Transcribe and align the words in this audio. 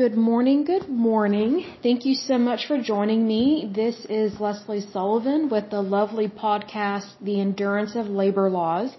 Good 0.00 0.16
morning, 0.16 0.64
good 0.64 0.88
morning. 0.88 1.52
Thank 1.82 2.06
you 2.06 2.14
so 2.14 2.38
much 2.38 2.66
for 2.66 2.76
joining 2.80 3.26
me. 3.28 3.70
This 3.80 3.96
is 4.08 4.40
Leslie 4.40 4.86
Sullivan 4.94 5.50
with 5.50 5.68
the 5.68 5.82
lovely 5.82 6.26
podcast, 6.26 7.08
The 7.20 7.38
Endurance 7.38 7.94
of 7.96 8.06
Labor 8.06 8.48
Laws. 8.48 8.96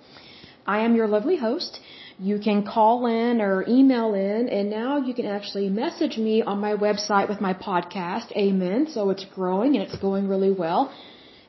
I 0.67 0.81
am 0.85 0.95
your 0.95 1.07
lovely 1.07 1.37
host. 1.37 1.79
You 2.19 2.37
can 2.37 2.63
call 2.63 3.07
in 3.07 3.41
or 3.41 3.65
email 3.67 4.13
in, 4.13 4.47
and 4.47 4.69
now 4.69 4.97
you 5.07 5.15
can 5.15 5.25
actually 5.25 5.69
message 5.69 6.17
me 6.19 6.43
on 6.43 6.59
my 6.59 6.73
website 6.75 7.27
with 7.29 7.41
my 7.41 7.55
podcast. 7.55 8.27
Amen. 8.37 8.85
So 8.87 9.09
it's 9.09 9.25
growing 9.25 9.75
and 9.75 9.83
it's 9.85 9.97
going 9.97 10.27
really 10.27 10.51
well 10.51 10.93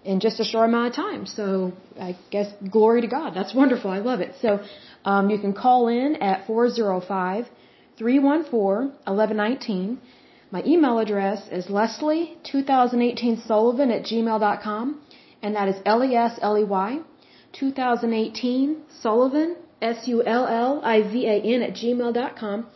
in 0.03 0.21
just 0.21 0.41
a 0.41 0.45
short 0.45 0.71
amount 0.71 0.87
of 0.91 0.95
time. 0.97 1.27
So 1.27 1.73
I 2.01 2.17
guess 2.31 2.49
glory 2.71 3.03
to 3.03 3.07
God. 3.19 3.35
That's 3.35 3.55
wonderful. 3.55 3.91
I 3.91 3.99
love 3.99 4.21
it. 4.21 4.33
So 4.41 4.61
um, 5.05 5.29
you 5.29 5.39
can 5.39 5.53
call 5.53 5.89
in 5.89 6.17
at 6.23 6.47
405 6.47 7.51
314 7.99 8.93
1119. 9.05 9.99
My 10.51 10.63
email 10.65 10.99
address 10.99 11.47
is 11.51 11.67
leslie2018sullivan 11.67 13.91
at 13.91 14.05
gmail.com, 14.05 15.01
and 15.43 15.57
that 15.57 15.69
is 15.69 15.77
L 15.85 16.03
E 16.05 16.15
S 16.15 16.39
L 16.43 16.57
E 16.59 16.65
Y 16.65 17.01
2018 17.53 18.83
Sullivan, 19.01 19.57
S 19.81 20.09
U 20.09 20.23
L 20.25 20.47
L 20.47 20.81
I 20.85 21.03
V 21.03 21.27
A 21.27 21.41
N 21.41 21.63
at 21.63 21.75
gmail.com. 21.75 22.67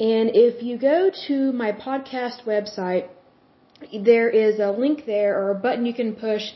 And 0.00 0.30
if 0.34 0.62
you 0.62 0.78
go 0.78 1.10
to 1.26 1.52
my 1.52 1.72
podcast 1.72 2.44
website, 2.44 3.08
there 3.92 4.28
is 4.28 4.60
a 4.60 4.70
link 4.70 5.06
there 5.06 5.40
or 5.40 5.50
a 5.50 5.54
button 5.54 5.86
you 5.86 5.94
can 5.94 6.14
push 6.14 6.52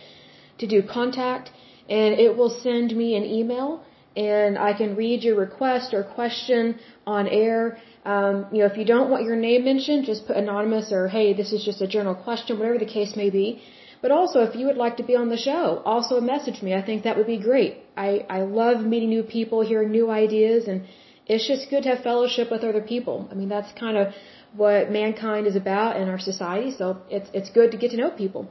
to 0.59 0.67
do 0.67 0.83
contact, 0.83 1.51
and 1.89 2.19
it 2.19 2.37
will 2.37 2.51
send 2.51 2.95
me 2.97 3.17
an 3.17 3.25
email, 3.25 3.83
and 4.17 4.59
I 4.59 4.75
can 4.75 4.97
read 4.97 5.25
your 5.25 5.37
request 5.37 5.95
or 5.95 6.05
question 6.05 6.79
on 7.07 7.27
air 7.27 7.79
um, 8.05 8.47
you 8.53 8.59
know, 8.61 8.67
if 8.67 8.77
you 8.77 8.85
don't 8.85 9.11
want 9.11 9.25
your 9.25 9.37
name 9.37 9.65
mentioned, 9.65 10.07
just 10.07 10.27
put 10.27 10.37
anonymous 10.37 10.91
or 10.91 11.09
hey, 11.09 11.33
this 11.35 11.53
is 11.53 11.65
just 11.65 11.81
a 11.81 11.87
general 11.87 12.15
question, 12.15 12.59
whatever 12.59 12.79
the 12.79 12.93
case 12.99 13.15
may 13.17 13.31
be. 13.31 13.63
But 14.03 14.11
also, 14.11 14.41
if 14.43 14.57
you 14.57 14.67
would 14.67 14.77
like 14.77 14.97
to 14.97 15.05
be 15.05 15.15
on 15.15 15.29
the 15.29 15.37
show, 15.37 15.81
also 15.85 16.21
message 16.21 16.61
me. 16.61 16.75
I 16.75 16.83
think 16.83 17.05
that 17.05 17.17
would 17.17 17.29
be 17.29 17.39
great. 17.39 17.77
I, 17.97 18.27
I 18.29 18.41
love 18.43 18.85
meeting 18.85 19.11
new 19.11 19.23
people, 19.23 19.65
hearing 19.65 19.93
new 19.93 20.11
ideas, 20.11 20.67
and 20.67 20.87
it's 21.27 21.47
just 21.47 21.71
good 21.71 21.85
to 21.85 21.91
have 21.91 22.03
fellowship 22.03 22.51
with 22.51 22.65
other 22.65 22.81
people. 22.81 23.29
I 23.31 23.35
mean, 23.35 23.49
that's 23.49 23.73
kind 23.79 23.97
of 23.97 24.13
what 24.57 24.91
mankind 24.91 25.47
is 25.47 25.55
about 25.55 25.97
in 25.97 26.09
our 26.09 26.19
society, 26.19 26.73
so 26.73 26.99
it's, 27.09 27.31
it's 27.33 27.51
good 27.51 27.71
to 27.71 27.77
get 27.77 27.93
to 27.93 27.97
know 27.97 28.11
people. 28.11 28.49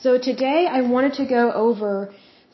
So 0.00 0.18
today 0.18 0.66
I 0.70 0.82
wanted 0.82 1.14
to 1.14 1.24
go 1.24 1.50
over 1.52 2.12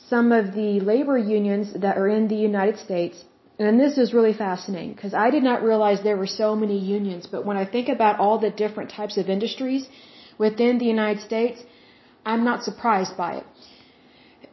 some 0.08 0.30
of 0.30 0.54
the 0.54 0.80
labor 0.80 1.18
unions 1.18 1.72
that 1.74 1.98
are 1.98 2.08
in 2.08 2.28
the 2.28 2.36
United 2.36 2.78
States 2.78 3.24
and 3.58 3.80
this 3.80 3.98
is 3.98 4.14
really 4.14 4.32
fascinating 4.32 4.92
because 4.94 5.14
I 5.14 5.30
did 5.30 5.42
not 5.42 5.62
realize 5.62 6.02
there 6.02 6.16
were 6.16 6.32
so 6.44 6.54
many 6.54 6.78
unions. 6.78 7.26
But 7.26 7.44
when 7.44 7.56
I 7.56 7.64
think 7.64 7.88
about 7.88 8.20
all 8.20 8.38
the 8.38 8.50
different 8.50 8.90
types 8.90 9.16
of 9.16 9.28
industries 9.28 9.88
within 10.38 10.78
the 10.78 10.84
United 10.84 11.22
States, 11.22 11.60
I'm 12.24 12.44
not 12.44 12.62
surprised 12.62 13.16
by 13.16 13.38
it. 13.38 13.46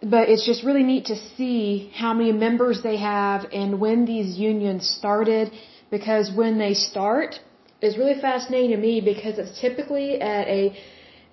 But 0.02 0.30
it's 0.30 0.46
just 0.46 0.64
really 0.64 0.84
neat 0.84 1.06
to 1.06 1.16
see 1.16 1.92
how 1.94 2.14
many 2.14 2.32
members 2.32 2.82
they 2.82 2.98
have 2.98 3.46
and 3.54 3.80
when 3.80 4.06
these 4.06 4.38
unions 4.38 4.90
started. 4.90 5.52
Because 5.92 6.32
when 6.36 6.58
they 6.58 6.74
start, 6.74 7.40
it's 7.82 7.98
really 7.98 8.20
fascinating 8.20 8.72
to 8.72 8.78
me 8.78 9.02
because 9.02 9.38
it's 9.38 9.60
typically 9.62 10.20
at 10.20 10.48
a 10.48 10.76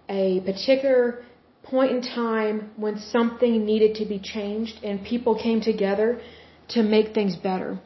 a 0.09 0.41
particular 0.41 1.25
point 1.63 1.91
in 1.93 2.03
time 2.03 2.71
when 2.77 2.99
something 2.99 3.65
needed 3.65 3.95
to 3.95 4.05
be 4.05 4.19
changed 4.19 4.83
and 4.85 5.03
people 5.05 5.35
came 5.35 5.61
together 5.61 6.21
to 6.69 6.83
make 6.83 7.15
things 7.15 7.37
better. 7.37 7.79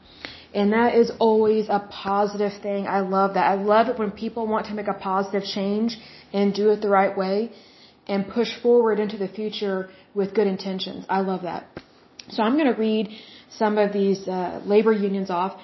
And 0.55 0.73
that 0.73 0.95
is 0.95 1.11
always 1.19 1.69
a 1.69 1.81
positive 1.91 2.53
thing. 2.63 2.87
I 2.87 3.01
love 3.01 3.35
that. 3.35 3.47
I 3.47 3.55
love 3.55 3.89
it 3.89 3.99
when 3.99 4.11
people 4.11 4.47
want 4.47 4.67
to 4.67 4.75
make 4.75 4.89
a 4.89 4.95
positive 4.95 5.45
change 5.45 5.99
and 6.33 6.55
do 6.55 6.71
it 6.71 6.81
the 6.81 6.89
right 6.89 7.17
way 7.17 7.53
and 8.07 8.29
push 8.29 8.51
forward 8.63 8.99
into 8.99 9.17
the 9.17 9.29
future 9.29 9.89
with 10.15 10.35
good 10.35 10.47
intentions. 10.47 11.05
I 11.09 11.21
love 11.21 11.43
that. 11.43 11.67
So 12.31 12.43
I'm 12.43 12.55
going 12.55 12.73
to 12.73 12.81
read 12.81 13.11
some 13.51 13.79
of 13.79 13.93
these 13.93 14.27
uh, 14.27 14.61
labor 14.65 14.93
unions 14.93 15.31
off. 15.31 15.61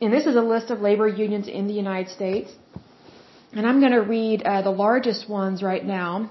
And 0.00 0.12
this 0.12 0.26
is 0.26 0.36
a 0.36 0.42
list 0.54 0.70
of 0.70 0.80
labor 0.80 1.08
unions 1.08 1.48
in 1.48 1.66
the 1.66 1.74
United 1.74 2.10
States. 2.12 2.50
And 3.52 3.66
I'm 3.66 3.80
going 3.80 3.92
to 3.92 4.06
read 4.18 4.42
uh, 4.42 4.62
the 4.62 4.70
largest 4.70 5.28
ones 5.28 5.62
right 5.62 5.84
now. 5.84 6.30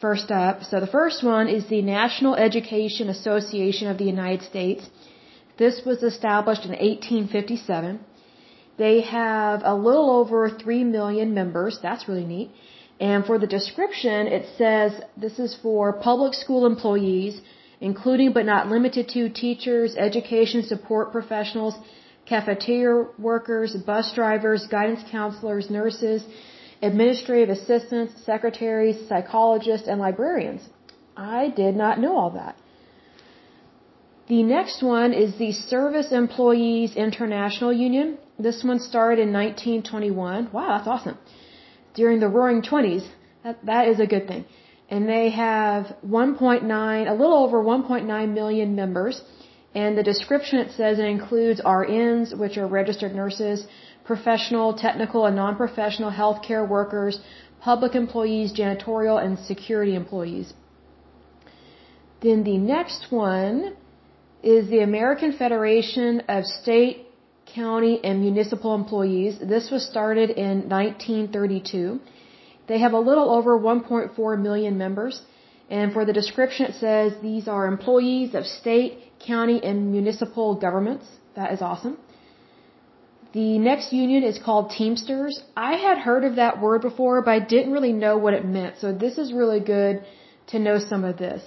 First 0.00 0.30
up. 0.30 0.64
So 0.64 0.80
the 0.80 0.92
first 0.98 1.22
one 1.22 1.48
is 1.48 1.66
the 1.68 1.82
National 1.82 2.34
Education 2.34 3.08
Association 3.08 3.88
of 3.88 3.96
the 3.96 4.04
United 4.04 4.42
States. 4.42 4.82
This 5.56 5.82
was 5.86 6.02
established 6.02 6.64
in 6.64 6.72
1857. 6.72 8.00
They 8.76 9.02
have 9.02 9.62
a 9.64 9.74
little 9.74 10.10
over 10.10 10.50
3 10.50 10.84
million 10.84 11.32
members. 11.32 11.78
That's 11.82 12.08
really 12.08 12.24
neat. 12.24 12.50
And 13.00 13.24
for 13.24 13.38
the 13.38 13.46
description, 13.46 14.26
it 14.26 14.46
says 14.58 15.00
this 15.16 15.38
is 15.38 15.56
for 15.62 15.92
public 15.92 16.34
school 16.34 16.66
employees, 16.66 17.40
including 17.80 18.32
but 18.32 18.46
not 18.46 18.68
limited 18.68 19.08
to 19.10 19.28
teachers, 19.28 19.96
education 19.96 20.62
support 20.62 21.12
professionals, 21.12 21.74
cafeteria 22.26 23.06
workers, 23.18 23.76
bus 23.86 24.12
drivers, 24.14 24.66
guidance 24.66 25.02
counselors, 25.10 25.70
nurses, 25.70 26.24
administrative 26.82 27.50
assistants, 27.50 28.12
secretaries, 28.24 28.96
psychologists, 29.08 29.88
and 29.88 30.00
librarians. 30.00 30.62
I 31.16 31.48
did 31.48 31.76
not 31.76 32.00
know 32.00 32.16
all 32.16 32.30
that. 32.30 32.56
The 34.26 34.42
next 34.42 34.82
one 34.82 35.12
is 35.12 35.36
the 35.36 35.52
Service 35.52 36.10
Employees 36.10 36.96
International 36.96 37.72
Union. 37.72 38.16
This 38.38 38.64
one 38.64 38.80
started 38.80 39.20
in 39.20 39.32
1921. 39.32 40.48
Wow, 40.50 40.78
that's 40.78 40.88
awesome. 40.88 41.18
During 41.94 42.20
the 42.20 42.28
Roaring 42.28 42.62
Twenties. 42.62 43.06
That, 43.42 43.58
that 43.66 43.88
is 43.88 44.00
a 44.00 44.06
good 44.06 44.26
thing. 44.26 44.46
And 44.88 45.06
they 45.06 45.28
have 45.28 45.94
1.9, 46.06 47.10
a 47.10 47.14
little 47.14 47.38
over 47.44 47.62
1.9 47.62 48.32
million 48.32 48.74
members. 48.74 49.20
And 49.74 49.98
the 49.98 50.02
description 50.02 50.58
it 50.58 50.70
says 50.72 50.98
it 50.98 51.04
includes 51.04 51.60
RNs, 51.60 52.36
which 52.38 52.56
are 52.56 52.66
registered 52.66 53.14
nurses, 53.14 53.66
professional, 54.04 54.72
technical, 54.72 55.26
and 55.26 55.36
non-professional 55.36 56.12
healthcare 56.12 56.66
workers, 56.66 57.20
public 57.60 57.94
employees, 57.94 58.54
janitorial, 58.54 59.22
and 59.22 59.38
security 59.38 59.94
employees. 59.94 60.54
Then 62.22 62.42
the 62.44 62.56
next 62.56 63.08
one 63.10 63.76
is 64.44 64.68
the 64.68 64.80
American 64.80 65.32
Federation 65.32 66.20
of 66.28 66.44
State, 66.44 67.06
County, 67.46 68.00
and 68.04 68.20
Municipal 68.20 68.74
Employees. 68.74 69.38
This 69.38 69.70
was 69.70 69.86
started 69.86 70.30
in 70.30 70.68
1932. 70.68 72.00
They 72.66 72.78
have 72.78 72.92
a 72.92 72.98
little 72.98 73.30
over 73.30 73.58
1.4 73.58 74.42
million 74.42 74.76
members. 74.78 75.22
And 75.70 75.92
for 75.92 76.04
the 76.04 76.12
description, 76.12 76.66
it 76.66 76.74
says 76.74 77.12
these 77.22 77.48
are 77.48 77.66
employees 77.66 78.34
of 78.34 78.44
state, 78.44 78.98
county, 79.26 79.62
and 79.62 79.90
municipal 79.90 80.54
governments. 80.54 81.06
That 81.36 81.52
is 81.52 81.62
awesome. 81.62 81.96
The 83.32 83.58
next 83.58 83.92
union 83.92 84.22
is 84.22 84.38
called 84.38 84.70
Teamsters. 84.70 85.42
I 85.56 85.74
had 85.86 85.98
heard 85.98 86.24
of 86.24 86.36
that 86.36 86.60
word 86.60 86.82
before, 86.82 87.22
but 87.22 87.32
I 87.32 87.40
didn't 87.40 87.72
really 87.72 87.92
know 87.92 88.16
what 88.18 88.34
it 88.34 88.44
meant. 88.44 88.76
So 88.78 88.92
this 88.92 89.18
is 89.18 89.32
really 89.32 89.60
good 89.60 90.04
to 90.48 90.58
know 90.58 90.78
some 90.78 91.02
of 91.02 91.16
this. 91.16 91.42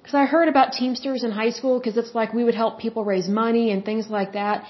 Because 0.00 0.14
I 0.14 0.24
heard 0.24 0.48
about 0.48 0.72
Teamsters 0.72 1.22
in 1.24 1.30
high 1.30 1.50
school 1.50 1.78
because 1.78 1.96
it's 1.96 2.14
like 2.14 2.32
we 2.32 2.44
would 2.44 2.54
help 2.54 2.78
people 2.78 3.04
raise 3.04 3.28
money 3.28 3.70
and 3.70 3.84
things 3.84 4.08
like 4.08 4.32
that. 4.32 4.64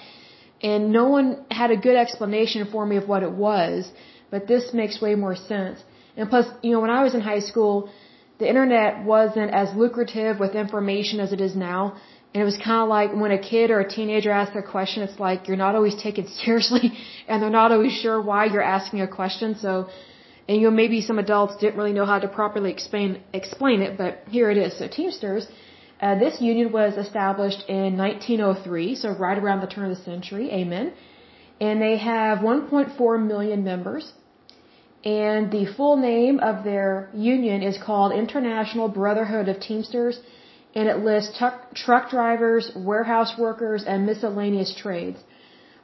And 0.63 0.93
no 0.93 1.09
one 1.09 1.45
had 1.51 1.71
a 1.71 1.77
good 1.77 1.97
explanation 1.97 2.69
for 2.71 2.85
me 2.85 2.97
of 2.97 3.09
what 3.09 3.23
it 3.23 3.33
was. 3.33 3.91
But 4.31 4.47
this 4.47 4.75
makes 4.75 5.01
way 5.01 5.15
more 5.15 5.37
sense. 5.37 5.83
And 6.17 6.29
plus, 6.29 6.47
you 6.63 6.73
know, 6.73 6.81
when 6.81 6.91
I 6.91 7.03
was 7.03 7.15
in 7.15 7.21
high 7.21 7.41
school, 7.51 7.91
the 8.39 8.49
internet 8.49 9.05
wasn't 9.05 9.51
as 9.53 9.75
lucrative 9.75 10.41
with 10.41 10.55
information 10.55 11.21
as 11.21 11.33
it 11.33 11.41
is 11.41 11.55
now. 11.57 11.97
And 12.33 12.41
it 12.43 12.45
was 12.45 12.57
kind 12.57 12.83
of 12.83 12.89
like 12.89 13.15
when 13.15 13.33
a 13.33 13.39
kid 13.39 13.71
or 13.71 13.81
a 13.81 13.89
teenager 13.89 14.31
asks 14.31 14.57
a 14.57 14.63
question, 14.63 15.03
it's 15.03 15.19
like 15.19 15.49
you're 15.49 15.63
not 15.67 15.75
always 15.75 15.97
taken 16.01 16.27
seriously 16.45 16.93
and 17.29 17.43
they're 17.43 17.59
not 17.63 17.73
always 17.73 17.93
sure 17.93 18.21
why 18.21 18.47
you're 18.47 18.71
asking 18.79 19.01
a 19.01 19.09
question. 19.09 19.57
So 19.57 19.89
and 20.51 20.61
you 20.61 20.69
know, 20.69 20.77
maybe 20.83 21.01
some 21.01 21.21
adults 21.21 21.55
didn't 21.63 21.77
really 21.81 21.93
know 21.99 22.07
how 22.13 22.19
to 22.23 22.29
properly 22.39 22.71
explain 22.77 23.11
explain 23.41 23.83
it, 23.87 23.93
but 23.97 24.13
here 24.37 24.49
it 24.55 24.59
is. 24.65 24.71
So 24.79 24.89
Teamsters, 24.97 25.45
uh, 26.05 26.17
this 26.25 26.41
union 26.41 26.73
was 26.73 26.97
established 27.05 27.63
in 27.69 27.97
1903, 27.97 28.97
so 29.03 29.07
right 29.27 29.39
around 29.43 29.61
the 29.61 29.69
turn 29.75 29.85
of 29.89 29.93
the 29.97 30.03
century. 30.03 30.47
Amen. 30.61 30.93
And 31.61 31.81
they 31.87 31.97
have 31.99 32.39
1.4 32.39 33.27
million 33.33 33.63
members. 33.73 34.13
And 35.05 35.53
the 35.57 35.67
full 35.77 35.97
name 35.97 36.41
of 36.51 36.65
their 36.65 37.11
union 37.15 37.63
is 37.71 37.79
called 37.87 38.11
International 38.25 38.89
Brotherhood 38.89 39.47
of 39.53 39.61
Teamsters, 39.61 40.17
and 40.75 40.89
it 40.89 40.99
lists 41.11 41.41
truck 41.85 42.11
drivers, 42.17 42.73
warehouse 42.75 43.35
workers, 43.39 43.85
and 43.87 44.05
miscellaneous 44.05 44.75
trades. 44.83 45.21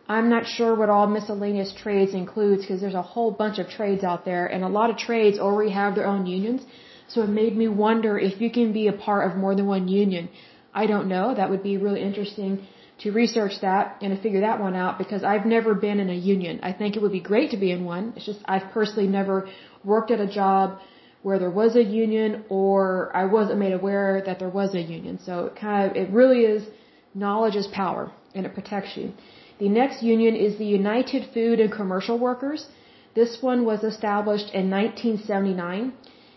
I'm 0.08 0.29
not 0.29 0.47
sure 0.47 0.75
what 0.75 0.88
all 0.88 1.06
miscellaneous 1.08 1.73
trades 1.82 2.14
includes 2.14 2.62
because 2.62 2.81
there's 2.81 2.94
a 2.94 3.03
whole 3.03 3.31
bunch 3.32 3.58
of 3.58 3.69
trades 3.69 4.05
out 4.05 4.25
there 4.25 4.47
and 4.47 4.62
a 4.62 4.69
lot 4.69 4.91
of 4.91 4.97
trades 4.97 5.38
already 5.38 5.73
have 5.73 5.94
their 5.97 6.06
own 6.06 6.26
unions. 6.26 6.62
So 7.08 7.23
it 7.23 7.29
made 7.29 7.56
me 7.56 7.69
wonder 7.69 8.19
if 8.19 8.41
you 8.41 8.50
can 8.50 8.73
be 8.73 8.87
a 8.88 8.93
part 8.93 9.31
of 9.31 9.37
more 9.37 9.55
than 9.55 9.67
one 9.67 9.88
union. 9.88 10.29
I 10.73 10.87
don't 10.87 11.08
know. 11.08 11.35
That 11.35 11.50
would 11.50 11.62
be 11.62 11.76
really 11.76 12.03
interesting 12.03 12.67
to 13.00 13.12
research 13.12 13.61
that 13.61 13.97
and 14.00 14.14
to 14.14 14.23
figure 14.23 14.41
that 14.41 14.61
one 14.61 14.75
out 14.75 14.99
because 14.99 15.23
I've 15.23 15.44
never 15.44 15.75
been 15.75 16.00
in 16.00 16.09
a 16.09 16.14
union. 16.14 16.61
I 16.62 16.73
think 16.73 16.97
it 16.97 17.02
would 17.02 17.12
be 17.12 17.20
great 17.20 17.50
to 17.50 17.56
be 17.56 17.70
in 17.70 17.85
one. 17.85 18.12
It's 18.17 18.26
just 18.26 18.41
I've 18.47 18.70
personally 18.73 19.09
never 19.09 19.49
worked 19.85 20.11
at 20.11 20.20
a 20.20 20.26
job 20.26 20.79
where 21.23 21.38
there 21.38 21.50
was 21.50 21.76
a 21.76 21.82
union 21.82 22.44
or 22.49 23.11
I 23.14 23.25
wasn't 23.25 23.59
made 23.59 23.73
aware 23.73 24.23
that 24.25 24.38
there 24.38 24.49
was 24.49 24.75
a 24.75 24.81
union. 24.81 25.19
So 25.26 25.47
it 25.47 25.56
kind 25.56 25.91
of, 25.91 25.97
it 25.97 26.11
really 26.11 26.43
is 26.44 26.67
knowledge 27.14 27.56
is 27.56 27.67
power 27.67 28.12
and 28.35 28.47
it 28.47 28.55
protects 28.55 28.97
you. 28.97 29.12
The 29.58 29.69
next 29.69 30.03
union 30.03 30.37
is 30.37 30.58
the 30.58 30.67
United 30.67 31.29
Food 31.32 31.61
and 31.61 31.73
Commercial 31.73 32.19
Workers. 32.19 32.67
This 33.14 33.38
one 33.41 33.64
was 33.64 33.82
established 33.82 34.53
in 34.53 34.70
1979. 34.70 35.93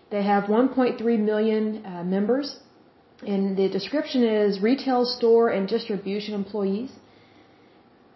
They 0.10 0.24
have 0.24 0.46
1.3 0.46 1.20
million 1.20 1.86
uh, 1.86 2.04
members 2.04 2.60
and 3.26 3.58
the 3.58 3.68
description 3.70 4.24
is 4.24 4.62
retail 4.62 5.04
store 5.06 5.50
and 5.50 5.68
distribution 5.68 6.34
employees. 6.34 6.92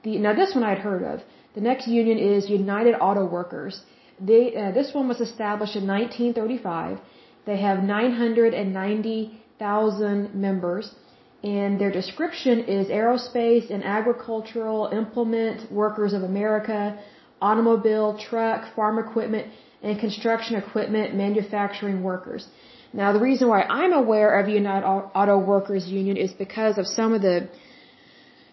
The, 0.03 0.17
now 0.17 0.33
this 0.33 0.55
one 0.55 0.63
I'd 0.63 0.79
heard 0.79 1.03
of. 1.03 1.21
The 1.55 1.61
next 1.61 1.87
union 1.87 2.17
is 2.17 2.49
United 2.49 2.95
Auto 2.95 3.25
Workers. 3.25 3.81
They, 4.19 4.55
uh, 4.55 4.71
this 4.71 4.91
one 4.93 5.07
was 5.07 5.21
established 5.21 5.75
in 5.75 5.85
1935. 5.87 6.99
They 7.45 7.57
have 7.57 7.83
990,000 7.83 10.33
members 10.33 10.95
and 11.43 11.79
their 11.79 11.91
description 11.91 12.59
is 12.77 12.87
aerospace 12.87 13.69
and 13.69 13.83
agricultural 13.83 14.89
implement 14.93 15.69
workers 15.71 16.13
of 16.13 16.23
America, 16.23 16.97
automobile, 17.41 18.17
truck, 18.17 18.73
farm 18.75 18.97
equipment, 18.97 19.47
and 19.81 19.99
construction 19.99 20.55
equipment 20.55 21.13
manufacturing 21.13 22.01
workers. 22.01 22.47
Now, 22.93 23.11
the 23.11 23.19
reason 23.19 23.49
why 23.49 23.63
I'm 23.63 23.91
aware 23.91 24.39
of 24.39 24.47
United 24.47 24.85
Auto 24.87 25.37
Workers 25.37 25.87
Union 25.87 26.15
is 26.15 26.31
because 26.31 26.77
of 26.77 26.87
some 26.87 27.13
of 27.13 27.21
the 27.21 27.49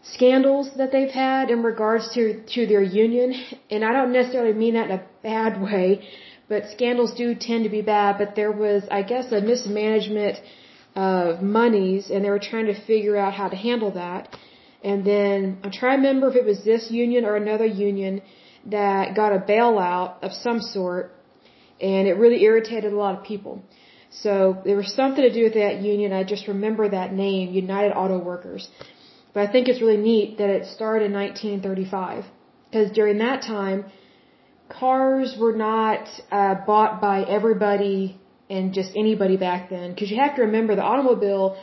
scandals 0.03 0.71
that 0.79 0.91
they've 0.91 1.11
had 1.11 1.51
in 1.51 1.63
regards 1.63 2.13
to 2.15 2.43
to 2.55 2.67
their 2.67 2.83
union, 2.83 3.35
and 3.71 3.85
I 3.85 3.93
don't 3.93 4.13
necessarily 4.13 4.55
mean 4.55 4.75
that 4.75 4.87
in 4.91 4.99
a 4.99 5.03
bad 5.23 5.61
way, 5.61 6.09
but 6.49 6.71
scandals 6.71 7.13
do 7.15 7.35
tend 7.35 7.65
to 7.65 7.71
be 7.71 7.83
bad. 7.83 8.19
But 8.19 8.35
there 8.35 8.51
was, 8.51 8.83
I 8.91 9.03
guess, 9.03 9.31
a 9.31 9.41
mismanagement 9.41 10.39
of 10.95 11.43
monies, 11.43 12.11
and 12.11 12.25
they 12.25 12.31
were 12.31 12.39
trying 12.39 12.67
to 12.67 12.81
figure 12.87 13.17
out 13.17 13.33
how 13.33 13.49
to 13.49 13.57
handle 13.57 13.93
that. 13.93 14.37
And 14.83 15.05
then 15.05 15.59
I'm 15.63 15.71
trying 15.71 16.01
to 16.01 16.09
remember 16.09 16.31
if 16.31 16.37
it 16.37 16.45
was 16.45 16.65
this 16.65 16.91
union 16.91 17.25
or 17.25 17.37
another 17.37 17.67
union 17.67 18.23
that 18.67 19.15
got 19.15 19.33
a 19.33 19.39
bailout 19.39 20.23
of 20.23 20.33
some 20.33 20.61
sort, 20.61 21.15
and 21.81 22.09
it 22.09 22.15
really 22.15 22.43
irritated 22.43 22.93
a 22.93 22.97
lot 22.97 23.19
of 23.19 23.25
people. 23.25 23.63
So 24.11 24.61
there 24.65 24.77
was 24.77 24.93
something 24.95 25.23
to 25.23 25.33
do 25.33 25.45
with 25.45 25.55
that 25.55 25.81
union. 25.81 26.13
I 26.13 26.25
just 26.25 26.49
remember 26.49 26.89
that 26.89 27.13
name, 27.13 27.53
United 27.53 27.93
Auto 27.93 28.19
Workers. 28.19 28.69
But 29.33 29.49
I 29.49 29.53
think 29.53 29.69
it's 29.69 29.81
really 29.81 29.97
neat 29.97 30.39
that 30.39 30.51
it 30.51 30.67
started 30.67 31.07
in 31.07 31.13
1935 31.13 32.25
because 32.65 32.91
during 32.91 33.19
that 33.19 33.43
time, 33.43 33.85
cars 34.69 35.37
were 35.39 35.55
not 35.55 36.09
uh, 36.33 36.55
bought 36.67 37.01
by 37.01 37.23
everybody 37.23 38.21
and 38.51 38.75
just 38.75 38.91
anybody 38.97 39.37
back 39.37 39.71
then. 39.71 39.87
Because 39.93 40.11
you 40.11 40.19
have 40.21 40.37
to 40.37 40.43
remember, 40.43 40.75
the 40.75 40.83
automobile 40.93 41.57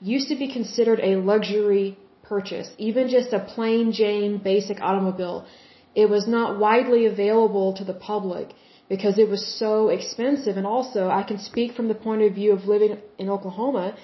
used 0.00 0.28
to 0.28 0.36
be 0.36 0.48
considered 0.52 1.00
a 1.00 1.16
luxury 1.16 1.96
purchase, 2.22 2.68
even 2.78 3.08
just 3.08 3.32
a 3.32 3.40
plain 3.54 3.92
Jane 3.92 4.38
basic 4.38 4.80
automobile. 4.80 5.46
It 5.94 6.08
was 6.10 6.26
not 6.28 6.58
widely 6.58 7.06
available 7.06 7.74
to 7.74 7.84
the 7.84 7.94
public 7.94 8.48
because 8.88 9.18
it 9.18 9.28
was 9.28 9.42
so 9.58 9.88
expensive. 9.88 10.56
And 10.56 10.66
also, 10.66 11.08
I 11.08 11.22
can 11.22 11.38
speak 11.38 11.74
from 11.74 11.88
the 11.88 11.94
point 11.94 12.22
of 12.22 12.34
view 12.34 12.52
of 12.52 12.64
living 12.64 12.98
in 13.18 13.30
Oklahoma. 13.30 13.96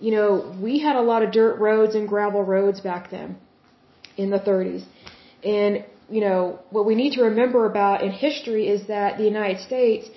You 0.00 0.12
know, 0.12 0.56
we 0.60 0.78
had 0.78 0.96
a 0.96 1.00
lot 1.00 1.22
of 1.22 1.32
dirt 1.32 1.58
roads 1.58 1.94
and 1.94 2.06
gravel 2.06 2.42
roads 2.42 2.80
back 2.80 3.10
then 3.10 3.36
in 4.16 4.30
the 4.30 4.38
30s. 4.38 4.84
And, 5.42 5.84
you 6.08 6.20
know, 6.20 6.60
what 6.70 6.86
we 6.86 6.94
need 6.94 7.12
to 7.14 7.22
remember 7.22 7.66
about 7.66 8.02
in 8.02 8.10
history 8.10 8.68
is 8.68 8.86
that 8.86 9.18
the 9.18 9.24
United 9.24 9.60
States, 9.62 10.08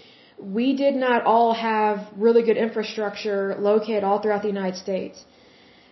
we 0.42 0.76
did 0.76 0.96
not 0.96 1.24
all 1.24 1.54
have 1.54 2.08
really 2.18 2.44
good 2.44 2.58
infrastructure 2.58 3.56
located 3.60 4.04
all 4.04 4.20
throughout 4.22 4.42
the 4.42 4.48
United 4.48 4.78
States. 4.78 5.24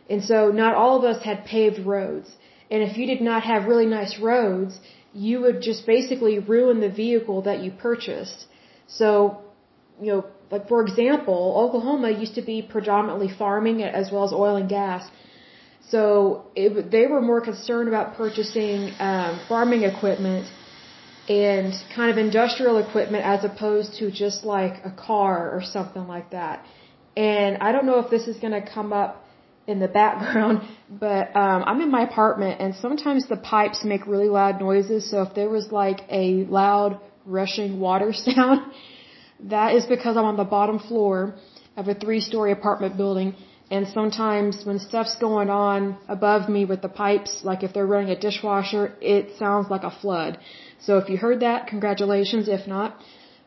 And 0.09 0.23
so 0.23 0.49
not 0.49 0.73
all 0.73 0.97
of 0.97 1.03
us 1.03 1.23
had 1.23 1.45
paved 1.45 1.79
roads. 1.85 2.29
And 2.71 2.81
if 2.83 2.97
you 2.97 3.05
did 3.05 3.21
not 3.21 3.43
have 3.43 3.65
really 3.65 3.85
nice 3.85 4.19
roads, 4.19 4.79
you 5.13 5.41
would 5.41 5.61
just 5.61 5.85
basically 5.85 6.39
ruin 6.39 6.79
the 6.79 6.89
vehicle 6.89 7.43
that 7.43 7.63
you 7.63 7.71
purchased. 7.71 8.45
So, 8.87 9.41
you 10.01 10.11
know, 10.13 10.25
like 10.51 10.67
for 10.67 10.81
example, 10.81 11.53
Oklahoma 11.63 12.09
used 12.09 12.35
to 12.35 12.41
be 12.41 12.61
predominantly 12.61 13.29
farming 13.29 13.83
as 13.83 14.11
well 14.11 14.23
as 14.23 14.33
oil 14.33 14.55
and 14.55 14.67
gas. 14.67 15.09
So 15.89 16.45
it, 16.55 16.91
they 16.91 17.05
were 17.07 17.21
more 17.21 17.41
concerned 17.41 17.87
about 17.87 18.15
purchasing 18.15 18.91
um, 18.99 19.39
farming 19.47 19.83
equipment 19.83 20.47
and 21.29 21.73
kind 21.95 22.09
of 22.09 22.17
industrial 22.17 22.77
equipment 22.79 23.23
as 23.23 23.43
opposed 23.43 23.93
to 23.99 24.09
just 24.09 24.43
like 24.43 24.83
a 24.83 24.89
car 24.89 25.51
or 25.55 25.61
something 25.63 26.07
like 26.07 26.31
that. 26.31 26.65
And 27.15 27.57
I 27.59 27.71
don't 27.71 27.85
know 27.85 27.99
if 27.99 28.09
this 28.09 28.27
is 28.27 28.37
going 28.37 28.53
to 28.53 28.67
come 28.67 28.91
up 28.91 29.23
in 29.67 29.79
the 29.79 29.87
background, 30.01 30.67
but 30.89 31.35
um, 31.35 31.63
I'm 31.67 31.81
in 31.81 31.91
my 31.91 32.03
apartment 32.03 32.59
and 32.59 32.73
sometimes 32.75 33.27
the 33.27 33.37
pipes 33.37 33.85
make 33.85 34.07
really 34.07 34.27
loud 34.27 34.59
noises. 34.59 35.09
So 35.09 35.21
if 35.21 35.35
there 35.35 35.49
was 35.49 35.71
like 35.71 36.01
a 36.09 36.45
loud 36.45 36.99
rushing 37.25 37.79
water 37.79 38.11
sound, 38.27 38.71
that 39.41 39.75
is 39.75 39.85
because 39.85 40.17
I'm 40.17 40.25
on 40.25 40.35
the 40.35 40.43
bottom 40.43 40.79
floor 40.79 41.35
of 41.77 41.87
a 41.87 41.93
three 41.93 42.21
story 42.21 42.51
apartment 42.51 42.97
building. 42.97 43.35
And 43.71 43.87
sometimes 43.87 44.65
when 44.65 44.79
stuff's 44.79 45.15
going 45.17 45.49
on 45.49 45.97
above 46.07 46.49
me 46.49 46.65
with 46.65 46.81
the 46.81 46.89
pipes, 46.89 47.41
like 47.43 47.61
if 47.63 47.71
they're 47.73 47.85
running 47.85 48.09
a 48.09 48.19
dishwasher, 48.19 48.93
it 48.99 49.37
sounds 49.37 49.69
like 49.69 49.83
a 49.83 49.91
flood. 49.91 50.39
So 50.79 50.97
if 50.97 51.09
you 51.09 51.17
heard 51.17 51.41
that, 51.41 51.67
congratulations. 51.67 52.47
If 52.47 52.67
not, 52.67 52.97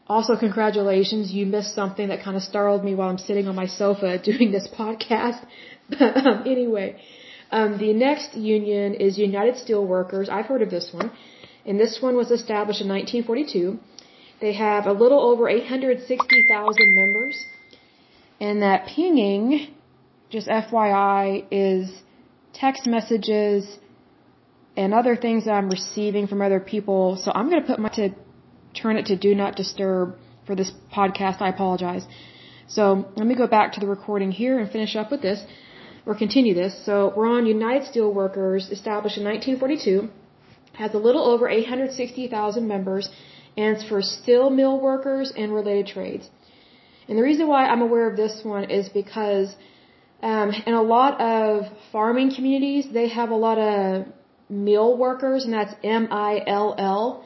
also 0.07 0.37
congratulations. 0.37 1.33
You 1.33 1.47
missed 1.47 1.75
something 1.75 2.09
that 2.09 2.23
kind 2.23 2.37
of 2.37 2.43
startled 2.43 2.85
me 2.85 2.95
while 2.95 3.09
I'm 3.09 3.19
sitting 3.19 3.49
on 3.49 3.57
my 3.57 3.67
sofa 3.67 4.19
doing 4.31 4.53
this 4.53 4.69
podcast. 4.69 5.45
um, 6.01 6.45
anyway, 6.47 7.01
um, 7.51 7.79
the 7.79 7.93
next 7.93 8.37
union 8.37 8.95
is 8.95 9.19
United 9.19 9.57
Steelworkers. 9.57 10.29
I've 10.29 10.47
heard 10.47 10.63
of 10.63 10.71
this 10.71 10.91
one. 10.93 11.11
And 11.67 11.79
this 11.79 11.99
one 12.01 12.17
was 12.17 12.31
established 12.31 12.81
in 12.81 12.89
1942. 12.89 13.79
They 14.41 14.55
have 14.55 14.87
a 14.87 14.93
little 14.93 15.21
over 15.21 15.49
860,000 15.49 16.95
members. 16.95 17.45
And 18.41 18.63
that 18.63 18.87
pinging, 18.87 19.69
just 20.33 20.49
FYI, 20.49 21.45
is 21.51 21.85
text 22.55 22.87
messages 22.87 23.79
and 24.77 24.95
other 25.01 25.15
things 25.25 25.45
that 25.45 25.55
I'm 25.61 25.71
receiving 25.79 26.27
from 26.27 26.41
other 26.49 26.61
people. 26.75 27.17
So 27.23 27.31
I'm 27.35 27.49
going 27.51 27.63
to 27.63 27.69
put 27.73 27.79
my 27.79 27.91
to 28.01 28.11
turn 28.83 28.97
it 29.01 29.07
to 29.13 29.17
do 29.17 29.35
not 29.43 29.57
disturb 29.63 30.17
for 30.47 30.55
this 30.61 30.73
podcast. 30.97 31.43
I 31.47 31.51
apologize. 31.57 32.05
So 32.77 32.85
let 33.19 33.27
me 33.31 33.35
go 33.43 33.47
back 33.47 33.73
to 33.75 33.81
the 33.81 33.91
recording 33.97 34.31
here 34.33 34.59
and 34.59 34.71
finish 34.71 34.97
up 34.97 35.11
with 35.11 35.23
this 35.29 35.45
or 36.07 36.15
continue 36.25 36.55
this. 36.55 36.73
So 36.87 37.13
we're 37.15 37.31
on 37.37 37.45
United 37.47 37.83
Steelworkers, 37.91 38.63
established 38.79 39.19
in 39.19 39.25
1942, 39.25 40.09
has 40.83 40.95
a 40.95 41.03
little 41.07 41.25
over 41.33 41.49
860,000 41.49 42.67
members, 42.67 43.11
and 43.57 43.77
it's 43.77 43.87
for 43.91 44.01
steel 44.01 44.49
mill 44.49 44.81
workers 44.81 45.33
and 45.37 45.53
related 45.53 45.87
trades. 45.87 46.31
And 47.09 47.19
the 47.19 47.23
reason 47.23 47.47
why 47.47 47.67
I'm 47.67 47.83
aware 47.83 48.09
of 48.11 48.17
this 48.17 48.41
one 48.43 48.65
is 48.79 48.89
because 48.89 49.55
um, 50.23 50.53
in 50.67 50.75
a 50.75 50.83
lot 50.83 51.21
of 51.21 51.67
farming 51.91 52.35
communities, 52.35 52.87
they 52.93 53.09
have 53.09 53.31
a 53.31 53.41
lot 53.47 53.59
of 53.59 54.07
mill 54.49 54.97
workers, 54.97 55.45
and 55.45 55.53
that's 55.53 55.75
M-I-L-L. 55.83 57.25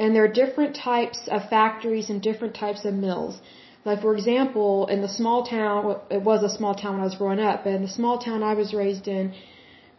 And 0.00 0.16
there 0.16 0.24
are 0.24 0.34
different 0.42 0.74
types 0.74 1.28
of 1.28 1.48
factories 1.48 2.10
and 2.10 2.20
different 2.20 2.54
types 2.54 2.84
of 2.84 2.94
mills. 2.94 3.40
Like 3.84 4.00
for 4.00 4.14
example, 4.16 4.86
in 4.86 5.00
the 5.02 5.08
small 5.08 5.44
town, 5.44 5.96
it 6.10 6.22
was 6.22 6.42
a 6.42 6.48
small 6.48 6.74
town 6.74 6.92
when 6.94 7.02
I 7.02 7.04
was 7.04 7.16
growing 7.16 7.40
up, 7.40 7.64
but 7.64 7.74
in 7.74 7.82
the 7.82 7.94
small 8.00 8.18
town 8.18 8.42
I 8.42 8.54
was 8.54 8.74
raised 8.74 9.06
in, 9.06 9.34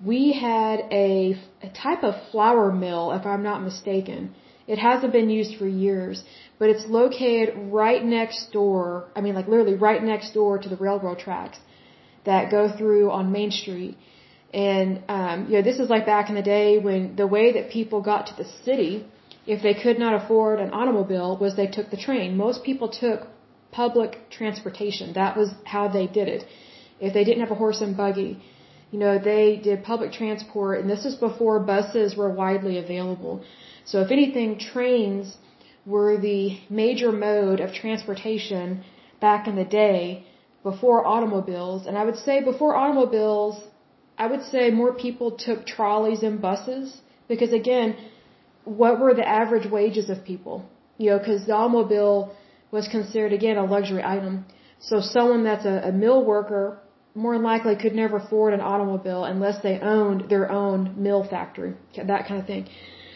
we 0.04 0.34
had 0.34 0.80
a, 0.92 1.38
a 1.62 1.70
type 1.70 2.04
of 2.04 2.16
flour 2.32 2.72
mill, 2.72 3.12
if 3.12 3.26
I'm 3.26 3.44
not 3.44 3.62
mistaken. 3.62 4.34
It 4.68 4.80
hasn't 4.80 5.14
been 5.14 5.30
used 5.30 5.58
for 5.58 5.68
years, 5.68 6.24
but 6.60 6.70
it's 6.70 6.86
located 6.88 7.56
right 7.82 8.04
next 8.04 8.52
door, 8.52 9.10
I 9.16 9.22
mean 9.22 9.36
like 9.36 9.48
literally 9.48 9.76
right 9.76 10.02
next 10.02 10.34
door 10.34 10.58
to 10.58 10.70
the 10.70 10.78
railroad 10.78 11.20
tracks 11.20 11.60
that 12.26 12.52
go 12.52 12.64
through 12.78 13.12
on 13.12 13.32
Main 13.32 13.52
Street. 13.52 13.98
And, 14.54 15.02
um, 15.10 15.48
you 15.48 15.54
know, 15.58 15.64
this 15.64 15.80
is 15.80 15.90
like 15.90 16.06
back 16.06 16.30
in 16.30 16.36
the 16.36 16.48
day 16.58 16.78
when 16.78 17.16
the 17.16 17.28
way 17.28 17.54
that 17.54 17.72
people 17.72 18.02
got 18.02 18.28
to 18.28 18.36
the 18.36 18.48
city, 18.66 19.06
if 19.48 19.64
they 19.64 19.74
could 19.74 19.98
not 20.00 20.14
afford 20.22 20.60
an 20.60 20.72
automobile, 20.72 21.38
was 21.38 21.56
they 21.56 21.68
took 21.68 21.90
the 21.90 21.98
train. 21.98 22.38
Most 22.38 22.64
people 22.64 22.90
took 22.90 23.28
public 23.72 24.30
transportation. 24.30 25.14
That 25.14 25.36
was 25.36 25.50
how 25.66 25.88
they 25.88 26.06
did 26.08 26.28
it. 26.28 26.46
If 27.00 27.14
they 27.14 27.24
didn't 27.24 27.42
have 27.46 27.52
a 27.52 27.56
horse 27.56 27.82
and 27.82 27.98
buggy, 27.98 28.32
you 28.92 29.00
know, 29.00 29.18
they 29.18 29.60
did 29.68 29.84
public 29.84 30.12
transport, 30.12 30.80
and 30.80 30.90
this 30.90 31.04
is 31.04 31.16
before 31.16 31.60
buses 31.60 32.16
were 32.16 32.30
widely 32.30 32.78
available. 32.78 33.44
So 33.86 34.02
if 34.02 34.12
anything, 34.12 34.60
trains 34.60 35.36
were 35.86 36.16
the 36.18 36.60
major 36.70 37.12
mode 37.12 37.60
of 37.60 37.74
transportation 37.74 38.84
back 39.20 39.48
in 39.48 39.56
the 39.56 39.66
day 39.66 40.26
before 40.64 41.06
automobiles. 41.06 41.86
And 41.88 41.98
I 41.98 42.04
would 42.06 42.18
say 42.18 42.44
before 42.44 42.76
automobiles, 42.76 43.62
I 44.18 44.28
would 44.28 44.44
say 44.44 44.72
more 44.72 44.94
people 44.94 45.32
took 45.32 45.66
trolleys 45.66 46.24
and 46.24 46.42
buses 46.42 47.02
because 47.28 47.52
again, 47.54 47.96
what 48.66 49.00
were 49.00 49.14
the 49.14 49.28
average 49.28 49.70
wages 49.70 50.10
of 50.10 50.24
people? 50.24 50.66
You 50.98 51.12
know, 51.12 51.20
because 51.20 51.46
the 51.46 51.54
automobile 51.54 52.36
was 52.72 52.88
considered 52.88 53.34
again 53.34 53.58
a 53.58 53.66
luxury 53.66 54.04
item. 54.04 54.46
So 54.80 55.02
someone 55.02 55.44
that's 55.44 55.66
a, 55.66 55.90
a 55.90 55.92
mill 55.92 56.24
worker 56.24 56.80
more 57.16 57.34
than 57.34 57.44
likely 57.44 57.76
could 57.76 57.94
never 57.94 58.18
afford 58.18 58.54
an 58.54 58.62
automobile 58.62 59.24
unless 59.24 59.62
they 59.62 59.80
owned 59.80 60.30
their 60.30 60.52
own 60.52 60.96
mill 60.98 61.24
factory, 61.24 61.74
that 61.96 62.28
kind 62.28 62.40
of 62.40 62.48
thing. 62.48 62.68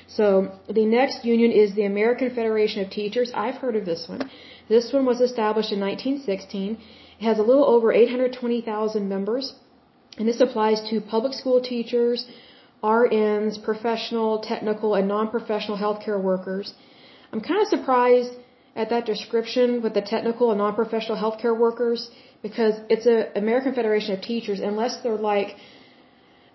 So 0.08 0.52
the 0.70 0.86
next 0.86 1.26
union 1.26 1.52
is 1.52 1.76
the 1.76 1.86
American 1.86 2.34
Federation 2.34 2.84
of 2.84 2.90
Teachers. 2.90 3.32
I've 3.34 3.56
heard 3.56 3.76
of 3.76 3.86
this 3.86 4.06
one. 4.08 4.30
This 4.70 4.94
one 4.94 5.06
was 5.06 5.20
established 5.20 5.72
in 5.72 5.80
1916. 5.80 6.78
It 7.20 7.24
has 7.24 7.40
a 7.40 7.48
little 7.50 7.66
over 7.66 7.92
820,000 7.92 9.10
members, 9.10 9.54
and 10.18 10.28
this 10.28 10.40
applies 10.40 10.82
to 10.90 11.02
public 11.02 11.34
school 11.34 11.62
teachers, 11.62 12.26
RNs, 12.84 13.64
professional, 13.64 14.40
technical, 14.40 14.94
and 14.96 15.08
non-professional 15.08 15.78
healthcare 15.78 16.22
workers. 16.22 16.74
I'm 17.34 17.42
kind 17.42 17.62
of 17.62 17.68
surprised 17.68 18.34
at 18.76 18.90
that 18.90 19.06
description 19.06 19.82
with 19.82 19.94
the 19.96 20.02
technical 20.02 20.52
and 20.52 20.60
non-professional 20.60 21.18
healthcare 21.18 21.58
workers 21.58 22.10
because 22.44 22.76
it's 22.90 23.08
a 23.08 23.32
American 23.36 23.74
Federation 23.74 24.14
of 24.14 24.22
Teachers 24.22 24.60
unless 24.60 25.02
they're 25.02 25.24
like 25.34 25.56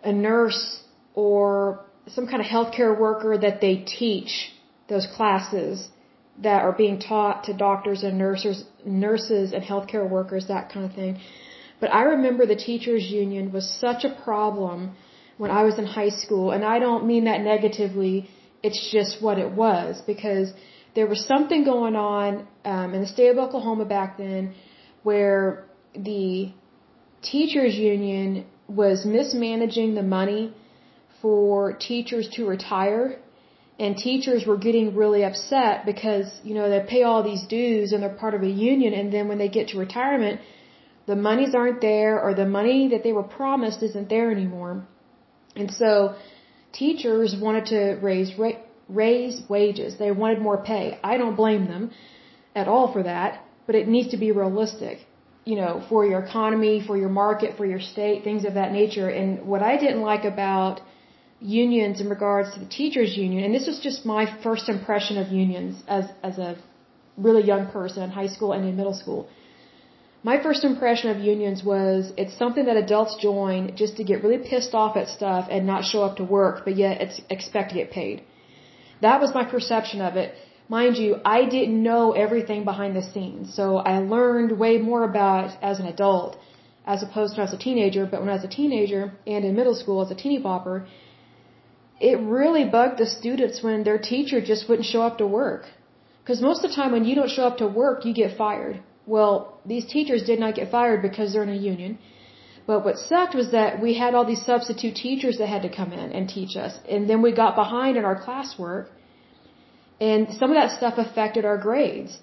a 0.05 0.13
nurse 0.13 0.83
or 1.15 1.85
some 2.07 2.27
kind 2.27 2.41
of 2.41 2.47
healthcare 2.47 2.97
worker 2.99 3.37
that 3.37 3.61
they 3.61 3.77
teach 3.77 4.53
those 4.89 5.07
classes 5.17 5.89
that 6.39 6.63
are 6.63 6.73
being 6.73 6.99
taught 6.99 7.45
to 7.45 7.53
doctors 7.53 8.03
and 8.03 8.19
nurses, 8.19 8.65
nurses 8.85 9.53
and 9.53 9.63
healthcare 9.63 10.09
workers, 10.09 10.49
that 10.49 10.71
kind 10.73 10.87
of 10.87 10.95
thing. 10.95 11.21
But 11.81 11.93
I 11.93 12.03
remember 12.03 12.47
the 12.47 12.57
teachers 12.57 13.05
union 13.11 13.53
was 13.53 13.69
such 13.69 14.05
a 14.05 14.11
problem 14.25 14.97
when 15.37 15.51
I 15.51 15.63
was 15.63 15.79
in 15.79 15.87
high 15.87 16.11
school, 16.11 16.53
and 16.53 16.65
I 16.65 16.79
don't 16.79 17.07
mean 17.07 17.25
that 17.25 17.41
negatively. 17.41 18.31
It's 18.63 18.91
just 18.91 19.21
what 19.21 19.39
it 19.39 19.51
was 19.51 20.01
because 20.07 20.53
there 20.95 21.07
was 21.07 21.27
something 21.27 21.65
going 21.65 21.97
on 21.97 22.47
um, 22.65 22.95
in 22.95 23.01
the 23.01 23.07
state 23.07 23.31
of 23.31 23.39
Oklahoma 23.39 23.85
back 23.85 24.19
then 24.19 24.55
where 25.03 25.65
the 25.95 26.53
teachers 27.23 27.75
union 27.75 28.47
was 28.69 29.05
mismanaging 29.05 29.95
the 29.95 30.03
money 30.03 30.55
for 31.21 31.73
teachers 31.73 32.29
to 32.35 32.47
retire 32.47 33.19
and 33.83 33.97
teachers 33.97 34.47
were 34.47 34.61
getting 34.67 34.95
really 35.03 35.23
upset 35.29 35.85
because 35.93 36.27
you 36.49 36.55
know 36.57 36.67
they 36.73 36.81
pay 36.95 37.03
all 37.09 37.23
these 37.31 37.45
dues 37.59 37.93
and 37.93 38.03
they're 38.03 38.19
part 38.25 38.35
of 38.39 38.43
a 38.51 38.55
union 38.73 38.93
and 38.99 39.13
then 39.15 39.29
when 39.31 39.39
they 39.43 39.51
get 39.59 39.69
to 39.71 39.79
retirement 39.87 40.41
the 41.07 41.17
monies 41.29 41.55
aren't 41.61 41.81
there 41.81 42.21
or 42.25 42.33
the 42.43 42.49
money 42.59 42.81
that 42.93 43.03
they 43.03 43.13
were 43.19 43.29
promised 43.41 43.83
isn't 43.83 44.09
there 44.09 44.31
anymore. 44.31 44.87
And 45.57 45.69
so 45.81 46.15
teachers 46.73 47.35
wanted 47.47 47.67
to 47.75 47.81
raise 48.09 48.31
raise 48.89 49.37
wages. 49.49 49.99
They 49.99 50.13
wanted 50.13 50.41
more 50.41 50.59
pay. 50.73 50.99
I 51.03 51.17
don't 51.17 51.35
blame 51.35 51.65
them 51.67 51.91
at 52.55 52.69
all 52.69 52.93
for 52.93 53.03
that 53.03 53.31
but 53.67 53.75
it 53.81 53.89
needs 53.89 54.09
to 54.15 54.19
be 54.25 54.31
realistic 54.43 54.97
you 55.51 55.57
know 55.61 55.73
for 55.89 56.01
your 56.11 56.21
economy 56.29 56.75
for 56.89 56.97
your 57.03 57.13
market 57.25 57.57
for 57.57 57.67
your 57.73 57.81
state 57.93 58.23
things 58.23 58.45
of 58.45 58.55
that 58.61 58.71
nature. 58.81 59.09
And 59.19 59.29
what 59.53 59.63
i 59.73 59.75
didn't 59.85 60.03
like 60.13 60.25
about 60.35 60.83
unions 61.43 62.01
in 62.01 62.09
regards 62.09 62.55
to 62.55 62.61
the 62.61 62.67
teachers 62.67 63.17
union. 63.17 63.45
And 63.45 63.55
this 63.55 63.67
was 63.67 63.81
just 63.81 64.07
my 64.07 64.27
first 64.43 64.69
impression 64.69 65.19
of 65.19 65.29
unions 65.29 65.83
as 65.89 66.05
as 66.23 66.39
a 66.39 66.57
really 67.17 67.45
young 67.45 67.67
person 67.67 68.03
in 68.03 68.11
high 68.11 68.29
school 68.29 68.53
and 68.53 68.65
in 68.65 68.77
middle 68.77 68.95
school. 68.95 69.29
My 70.25 70.41
first 70.41 70.65
impression 70.65 71.11
of 71.11 71.19
unions 71.19 71.65
was 71.65 72.13
it's 72.17 72.37
something 72.37 72.67
that 72.67 72.77
adults 72.77 73.17
join 73.17 73.75
just 73.75 73.97
to 73.97 74.05
get 74.05 74.23
really 74.23 74.39
pissed 74.39 74.73
off 74.73 74.97
at 74.97 75.09
stuff 75.09 75.49
and 75.51 75.67
not 75.67 75.85
show 75.85 76.03
up 76.03 76.17
to 76.17 76.25
work 76.25 76.65
but 76.65 76.77
yet 76.77 77.01
it's 77.01 77.21
expect 77.29 77.71
to 77.71 77.75
get 77.75 77.91
paid. 77.91 78.23
That 79.01 79.21
was 79.21 79.35
my 79.35 79.45
perception 79.45 80.01
of 80.01 80.17
it. 80.17 80.35
Mind 80.69 80.97
you 80.97 81.17
i 81.25 81.45
didn't 81.45 81.83
know 81.83 82.13
everything 82.13 82.65
behind 82.65 82.97
the 82.97 83.03
scenes 83.13 83.55
so 83.55 83.77
i 83.93 83.99
learned 83.99 84.59
way 84.65 84.79
more 84.79 85.05
about 85.05 85.51
it 85.51 85.59
as 85.61 85.81
an 85.81 85.87
adult 85.87 86.39
as 86.87 87.03
opposed 87.03 87.35
to 87.37 87.43
as 87.43 87.53
a 87.53 87.59
teenager. 87.59 88.07
But 88.07 88.21
when 88.21 88.29
i 88.29 88.35
was 88.41 88.45
a 88.45 88.55
teenager 88.61 89.13
and 89.27 89.45
in 89.45 89.57
middle 89.57 89.75
school 89.75 90.01
as 90.05 90.11
a 90.13 90.15
teeny 90.23 90.41
bopper 90.41 90.87
it 92.11 92.19
really 92.39 92.65
bugged 92.77 92.99
the 92.99 93.07
students 93.19 93.63
when 93.67 93.85
their 93.89 93.99
teacher 94.13 94.41
just 94.53 94.69
wouldn't 94.69 94.89
show 94.93 95.03
up 95.09 95.19
to 95.19 95.27
work. 95.27 95.63
Because 96.21 96.41
most 96.49 96.65
of 96.65 96.71
the 96.71 96.77
time 96.77 96.93
when 96.97 97.05
you 97.09 97.15
don't 97.19 97.31
show 97.37 97.45
up 97.51 97.59
to 97.59 97.69
work, 97.83 98.05
you 98.07 98.13
get 98.23 98.37
fired. 98.37 98.77
Well, 99.15 99.35
these 99.73 99.87
teachers 99.95 100.23
did 100.31 100.39
not 100.45 100.55
get 100.59 100.71
fired 100.71 101.01
because 101.09 101.33
they're 101.33 101.49
in 101.51 101.55
a 101.61 101.63
union. 101.75 101.99
But 102.67 102.85
what 102.85 102.97
sucked 103.11 103.35
was 103.35 103.51
that 103.53 103.81
we 103.85 103.95
had 104.03 104.15
all 104.15 104.27
these 104.33 104.45
substitute 104.53 104.97
teachers 105.07 105.39
that 105.39 105.49
had 105.55 105.63
to 105.69 105.73
come 105.79 105.93
in 105.93 106.09
and 106.17 106.29
teach 106.29 106.57
us. 106.57 106.75
And 106.89 107.11
then 107.11 107.23
we 107.27 107.33
got 107.45 107.55
behind 107.57 107.97
in 107.97 108.05
our 108.05 108.19
classwork. 108.25 108.87
And 110.01 110.29
some 110.41 110.51
of 110.53 110.57
that 110.61 110.71
stuff 110.79 110.95
affected 111.07 111.45
our 111.45 111.59
grades. 111.69 112.19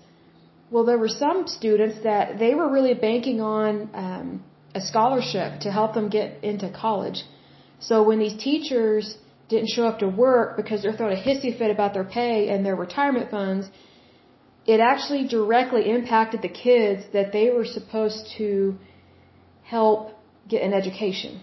Well, 0.71 0.85
there 0.89 0.97
were 1.05 1.15
some 1.25 1.47
students 1.47 1.97
that 2.03 2.37
they 2.43 2.53
were 2.59 2.69
really 2.77 2.93
banking 2.93 3.41
on 3.41 3.89
um, 3.93 4.43
a 4.75 4.81
scholarship 4.81 5.61
to 5.61 5.71
help 5.71 5.93
them 5.93 6.09
get 6.09 6.43
into 6.43 6.69
college. 6.69 7.19
So 7.79 8.03
when 8.03 8.19
these 8.19 8.37
teachers 8.49 9.17
didn't 9.49 9.69
show 9.75 9.85
up 9.91 9.99
to 9.99 10.07
work 10.07 10.55
because 10.55 10.81
they're 10.81 10.97
throwing 10.97 11.17
a 11.17 11.21
hissy 11.27 11.51
fit 11.57 11.71
about 11.71 11.93
their 11.93 12.03
pay 12.03 12.49
and 12.49 12.65
their 12.65 12.75
retirement 12.75 13.29
funds, 13.31 13.67
it 14.65 14.79
actually 14.79 15.27
directly 15.27 15.89
impacted 15.89 16.41
the 16.41 16.53
kids 16.65 17.03
that 17.13 17.31
they 17.31 17.49
were 17.49 17.65
supposed 17.65 18.21
to 18.37 18.77
help 19.63 20.11
get 20.47 20.61
an 20.61 20.73
education. 20.73 21.41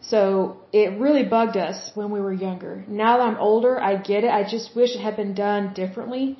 So 0.00 0.58
it 0.72 0.98
really 1.04 1.24
bugged 1.24 1.56
us 1.56 1.78
when 1.94 2.10
we 2.10 2.20
were 2.20 2.32
younger. 2.32 2.84
Now 2.88 3.18
that 3.18 3.24
I'm 3.28 3.38
older, 3.38 3.80
I 3.80 3.96
get 3.96 4.24
it. 4.24 4.30
I 4.30 4.42
just 4.56 4.74
wish 4.76 4.90
it 4.96 5.00
had 5.00 5.16
been 5.16 5.34
done 5.34 5.72
differently. 5.74 6.38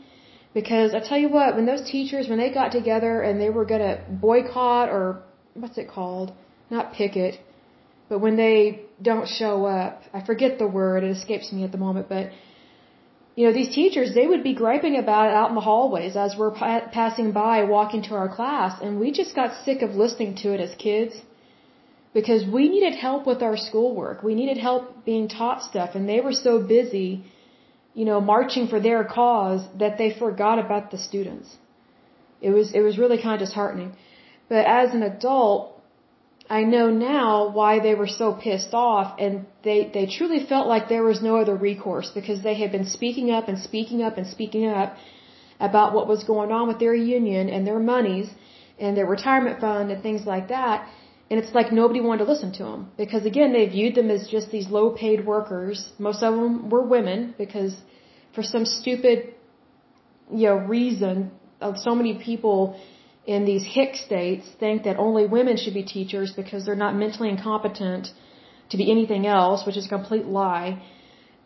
Because 0.53 0.95
I 0.95 1.01
tell 1.01 1.19
you 1.19 1.29
what, 1.29 1.57
when 1.57 1.67
those 1.67 1.85
teachers, 1.91 2.29
when 2.29 2.39
they 2.39 2.51
got 2.51 2.71
together 2.73 3.23
and 3.23 3.41
they 3.41 3.51
were 3.51 3.65
gonna 3.65 4.05
boycott 4.09 4.89
or 4.89 5.23
what's 5.55 5.79
it 5.79 5.89
called? 5.89 6.33
Not 6.71 6.93
picket 6.93 7.41
but 8.09 8.19
when 8.19 8.37
they 8.37 8.83
don't 9.01 9.29
show 9.29 9.65
up, 9.65 10.03
I 10.13 10.25
forget 10.25 10.59
the 10.59 10.67
word, 10.67 11.05
it 11.05 11.11
escapes 11.11 11.53
me 11.53 11.65
at 11.65 11.73
the 11.73 11.79
moment, 11.79 12.09
but 12.09 12.31
you 13.37 13.47
know, 13.47 13.53
these 13.53 13.75
teachers, 13.75 14.15
they 14.15 14.27
would 14.27 14.45
be 14.45 14.55
griping 14.55 14.97
about 14.97 15.29
it 15.29 15.35
out 15.35 15.49
in 15.49 15.57
the 15.57 15.61
hallways 15.61 16.15
as 16.15 16.37
we're 16.39 16.53
pa- 16.53 16.87
passing 16.93 17.33
by, 17.33 17.65
walking 17.65 18.03
to 18.05 18.15
our 18.15 18.29
class, 18.29 18.81
and 18.81 19.01
we 19.01 19.11
just 19.11 19.35
got 19.35 19.65
sick 19.65 19.83
of 19.83 19.91
listening 19.97 20.37
to 20.37 20.53
it 20.55 20.61
as 20.61 20.73
kids 20.77 21.15
because 22.13 22.47
we 22.47 22.69
needed 22.69 22.95
help 22.95 23.27
with 23.27 23.43
our 23.43 23.57
schoolwork. 23.57 24.23
We 24.23 24.37
needed 24.37 24.57
help 24.57 25.05
being 25.05 25.27
taught 25.29 25.63
stuff, 25.63 25.97
and 25.97 26.09
they 26.09 26.21
were 26.21 26.33
so 26.33 26.61
busy, 26.63 27.25
you 27.93 28.05
know, 28.05 28.21
marching 28.21 28.69
for 28.69 28.79
their 28.79 29.03
cause 29.03 29.67
that 29.81 29.99
they 29.99 30.17
forgot 30.17 30.61
about 30.61 30.93
the 30.93 30.99
students. 30.99 31.57
It 32.41 32.51
was, 32.51 32.73
it 32.73 32.81
was 32.81 32.99
really 32.99 33.21
kind 33.21 33.35
of 33.35 33.49
disheartening. 33.49 33.97
But 34.49 34.65
as 34.67 34.95
an 34.95 35.03
adult, 35.03 35.74
I 36.49 36.63
know 36.65 36.91
now 36.91 37.49
why 37.49 37.81
they 37.81 37.95
were 37.95 38.07
so 38.07 38.33
pissed 38.35 38.75
off 38.75 39.19
and 39.19 39.47
they, 39.63 39.91
they 39.95 40.07
truly 40.07 40.45
felt 40.47 40.67
like 40.67 40.89
there 40.89 41.03
was 41.03 41.23
no 41.23 41.37
other 41.37 41.57
recourse 41.57 42.11
because 42.15 42.43
they 42.43 42.55
had 42.55 42.71
been 42.71 42.87
speaking 42.87 43.31
up 43.31 43.49
and 43.49 43.59
speaking 43.59 44.03
up 44.03 44.19
and 44.19 44.27
speaking 44.27 44.67
up 44.69 44.97
about 45.59 45.95
what 45.95 46.07
was 46.07 46.25
going 46.25 46.53
on 46.53 46.69
with 46.69 46.79
their 46.79 46.95
union 46.95 47.49
and 47.49 47.67
their 47.67 47.79
monies 47.79 48.29
and 48.79 48.97
their 48.97 49.07
retirement 49.07 49.61
fund 49.61 49.91
and 49.91 50.03
things 50.03 50.27
like 50.27 50.49
that. 50.49 50.87
And 51.31 51.41
it's 51.41 51.55
like 51.55 51.73
nobody 51.73 52.03
wanted 52.03 52.25
to 52.25 52.31
listen 52.31 52.53
to 52.53 52.65
them 52.65 52.91
because 52.99 53.25
again, 53.25 53.55
they 53.55 53.67
viewed 53.67 53.95
them 53.95 54.11
as 54.11 54.29
just 54.29 54.51
these 54.51 54.69
low 54.69 54.91
paid 54.91 55.25
workers. 55.25 55.93
Most 55.99 56.23
of 56.23 56.35
them 56.35 56.69
were 56.69 56.83
women 56.83 57.35
because 57.39 57.75
for 58.35 58.43
some 58.43 58.67
stupid, 58.67 59.35
you 60.31 60.49
know, 60.49 60.57
reason 60.57 61.31
of 61.63 61.79
so 61.79 61.95
many 61.95 62.19
people 62.23 62.79
in 63.27 63.45
these 63.45 63.65
hick 63.65 63.97
states 63.97 64.47
think 64.61 64.85
that 64.85 64.97
only 64.99 65.27
women 65.27 65.57
should 65.57 65.75
be 65.75 65.83
teachers 65.83 66.33
because 66.33 66.65
they're 66.65 66.83
not 66.87 66.95
mentally 66.95 67.29
incompetent 67.31 68.13
to 68.71 68.77
be 68.77 68.91
anything 68.91 69.27
else, 69.27 69.65
which 69.67 69.77
is 69.77 69.87
a 69.87 69.89
complete 69.89 70.27
lie. 70.27 70.83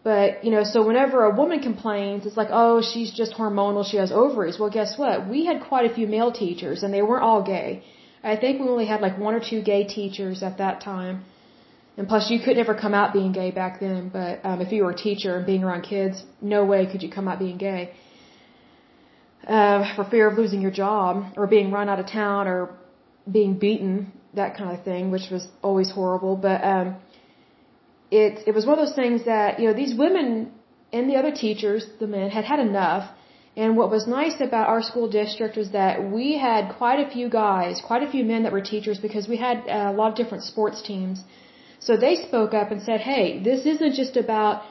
But, 0.03 0.45
you 0.45 0.51
know, 0.51 0.65
so 0.65 0.87
whenever 0.87 1.25
a 1.25 1.35
woman 1.35 1.61
complains, 1.61 2.25
it's 2.27 2.37
like, 2.37 2.49
oh, 2.51 2.81
she's 2.83 3.11
just 3.13 3.33
hormonal, 3.35 3.85
she 3.85 3.97
has 3.97 4.11
ovaries. 4.13 4.59
Well, 4.59 4.71
guess 4.71 4.97
what? 4.97 5.29
We 5.29 5.45
had 5.45 5.61
quite 5.61 5.91
a 5.91 5.95
few 5.95 6.07
male 6.07 6.33
teachers, 6.33 6.83
and 6.83 6.95
they 6.95 7.03
weren't 7.03 7.25
all 7.25 7.43
gay. 7.43 7.83
I 8.23 8.37
think 8.37 8.61
we 8.61 8.69
only 8.69 8.87
had 8.87 9.01
like 9.01 9.19
one 9.19 9.35
or 9.35 9.41
two 9.41 9.61
gay 9.63 9.85
teachers 9.85 10.43
at 10.43 10.59
that 10.59 10.81
time. 10.81 11.25
And 11.97 12.07
plus, 12.07 12.31
you 12.31 12.39
could 12.45 12.57
never 12.57 12.75
come 12.75 12.95
out 12.95 13.13
being 13.13 13.33
gay 13.33 13.51
back 13.51 13.81
then, 13.81 14.09
but 14.09 14.41
um, 14.45 14.61
if 14.61 14.71
you 14.73 14.85
were 14.85 14.93
a 14.93 14.97
teacher 14.97 15.37
and 15.37 15.45
being 15.45 15.65
around 15.65 15.83
kids, 15.83 16.25
no 16.41 16.65
way 16.65 16.87
could 16.91 17.03
you 17.03 17.11
come 17.11 17.27
out 17.29 17.41
being 17.41 17.59
gay 17.59 17.93
uh, 19.49 19.95
for 19.95 20.05
fear 20.05 20.29
of 20.31 20.37
losing 20.37 20.61
your 20.61 20.71
job 20.71 21.33
or 21.37 21.47
being 21.47 21.71
run 21.71 21.89
out 21.89 21.99
of 21.99 22.07
town 22.07 22.47
or 22.47 22.77
being 23.31 23.59
beaten, 23.59 24.13
that 24.35 24.57
kind 24.57 24.77
of 24.77 24.85
thing, 24.85 25.11
which 25.11 25.31
was 25.31 25.47
always 25.63 25.91
horrible. 25.91 26.37
But 26.37 26.63
um, 26.63 26.97
it 28.11 28.47
it 28.47 28.55
was 28.55 28.67
one 28.67 28.79
of 28.79 28.85
those 28.85 28.97
things 29.03 29.25
that 29.25 29.59
you 29.59 29.67
know 29.69 29.75
these 29.75 29.95
women 30.05 30.53
and 30.93 31.09
the 31.11 31.17
other 31.17 31.33
teachers, 31.33 31.87
the 32.01 32.07
men, 32.07 32.31
had 32.31 32.45
had 32.45 32.61
enough. 32.61 33.11
And 33.57 33.77
what 33.77 33.91
was 33.91 34.07
nice 34.07 34.41
about 34.41 34.69
our 34.69 34.83
school 34.83 35.09
district 35.09 35.57
was 35.57 35.71
that 35.73 35.95
we 36.17 36.39
had 36.39 36.77
quite 36.81 37.01
a 37.05 37.11
few 37.11 37.29
guys, 37.29 37.81
quite 37.85 38.03
a 38.05 38.11
few 38.11 38.25
men 38.25 38.45
that 38.45 38.53
were 38.53 38.61
teachers 38.61 38.99
because 38.99 39.27
we 39.27 39.37
had 39.37 39.67
a 39.67 39.93
lot 39.93 40.13
of 40.13 40.17
different 40.17 40.45
sports 40.45 40.81
teams. 40.81 41.25
So 41.81 41.97
they 41.97 42.15
spoke 42.29 42.55
up 42.55 42.71
and 42.71 42.81
said, 42.83 43.01
hey, 43.01 43.43
this 43.43 43.67
isn't 43.67 43.95
just 43.95 44.17
about 44.17 44.63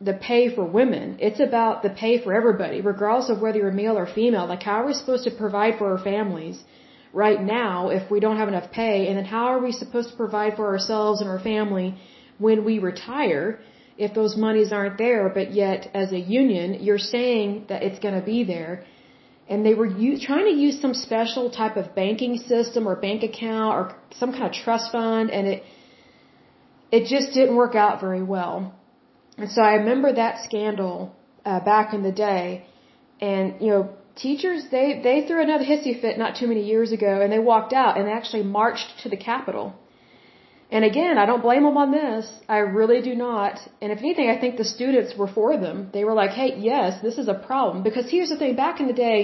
the 0.00 0.14
pay 0.14 0.54
for 0.54 0.64
women. 0.64 1.18
It's 1.20 1.40
about 1.40 1.82
the 1.82 1.90
pay 1.90 2.22
for 2.22 2.34
everybody, 2.34 2.80
regardless 2.80 3.30
of 3.30 3.40
whether 3.40 3.58
you're 3.58 3.70
male 3.70 3.96
or 3.96 4.06
female. 4.06 4.46
Like, 4.46 4.62
how 4.62 4.82
are 4.82 4.86
we 4.86 4.94
supposed 4.94 5.24
to 5.24 5.30
provide 5.30 5.78
for 5.78 5.90
our 5.92 6.02
families 6.02 6.62
right 7.12 7.40
now 7.40 7.90
if 7.90 8.10
we 8.10 8.20
don't 8.20 8.36
have 8.36 8.48
enough 8.48 8.70
pay? 8.72 9.08
And 9.08 9.16
then 9.16 9.24
how 9.24 9.46
are 9.52 9.60
we 9.60 9.72
supposed 9.72 10.10
to 10.10 10.16
provide 10.16 10.56
for 10.56 10.66
ourselves 10.66 11.20
and 11.20 11.30
our 11.30 11.38
family 11.38 11.94
when 12.38 12.64
we 12.64 12.78
retire 12.78 13.60
if 13.96 14.12
those 14.14 14.36
monies 14.36 14.72
aren't 14.72 14.98
there? 14.98 15.28
But 15.28 15.52
yet, 15.52 15.90
as 15.94 16.12
a 16.12 16.18
union, 16.18 16.82
you're 16.82 16.98
saying 17.16 17.66
that 17.68 17.82
it's 17.82 18.00
going 18.00 18.18
to 18.20 18.26
be 18.26 18.42
there. 18.44 18.84
And 19.48 19.64
they 19.64 19.74
were 19.74 19.88
trying 19.88 20.46
to 20.46 20.56
use 20.66 20.80
some 20.80 20.94
special 20.94 21.50
type 21.50 21.76
of 21.76 21.94
banking 21.94 22.38
system 22.38 22.88
or 22.88 22.96
bank 22.96 23.22
account 23.22 23.74
or 23.76 23.94
some 24.18 24.32
kind 24.32 24.44
of 24.44 24.52
trust 24.52 24.90
fund, 24.90 25.30
and 25.30 25.46
it 25.46 25.62
it 26.90 27.06
just 27.06 27.34
didn't 27.34 27.56
work 27.56 27.74
out 27.74 28.00
very 28.00 28.22
well. 28.22 28.74
And 29.36 29.50
so 29.50 29.62
I 29.62 29.74
remember 29.74 30.12
that 30.12 30.44
scandal 30.44 31.14
uh, 31.44 31.60
back 31.60 31.92
in 31.92 32.02
the 32.02 32.12
day, 32.12 32.66
and 33.20 33.60
you 33.60 33.68
know, 33.68 33.90
teachers 34.16 34.66
they 34.70 35.00
they 35.02 35.26
threw 35.26 35.42
another 35.42 35.64
hissy 35.64 36.00
fit 36.00 36.18
not 36.18 36.36
too 36.36 36.46
many 36.46 36.64
years 36.64 36.92
ago, 36.92 37.20
and 37.20 37.32
they 37.32 37.38
walked 37.38 37.72
out 37.72 37.96
and 37.96 38.06
they 38.06 38.12
actually 38.12 38.44
marched 38.44 38.90
to 39.02 39.08
the 39.08 39.16
Capitol. 39.16 39.74
And 40.70 40.84
again, 40.84 41.18
I 41.18 41.26
don't 41.26 41.42
blame 41.42 41.62
them 41.62 41.76
on 41.76 41.90
this. 41.92 42.26
I 42.48 42.58
really 42.58 43.00
do 43.02 43.14
not. 43.14 43.60
And 43.80 43.92
if 43.92 43.98
anything, 43.98 44.30
I 44.30 44.38
think 44.40 44.56
the 44.56 44.64
students 44.64 45.16
were 45.16 45.28
for 45.28 45.56
them. 45.56 45.90
They 45.92 46.04
were 46.04 46.14
like, 46.14 46.30
"Hey, 46.30 46.50
yes, 46.70 47.00
this 47.02 47.18
is 47.18 47.28
a 47.28 47.34
problem." 47.34 47.82
Because 47.82 48.08
here's 48.10 48.30
the 48.34 48.40
thing: 48.42 48.56
back 48.56 48.80
in 48.80 48.86
the 48.86 48.98
day, 49.08 49.18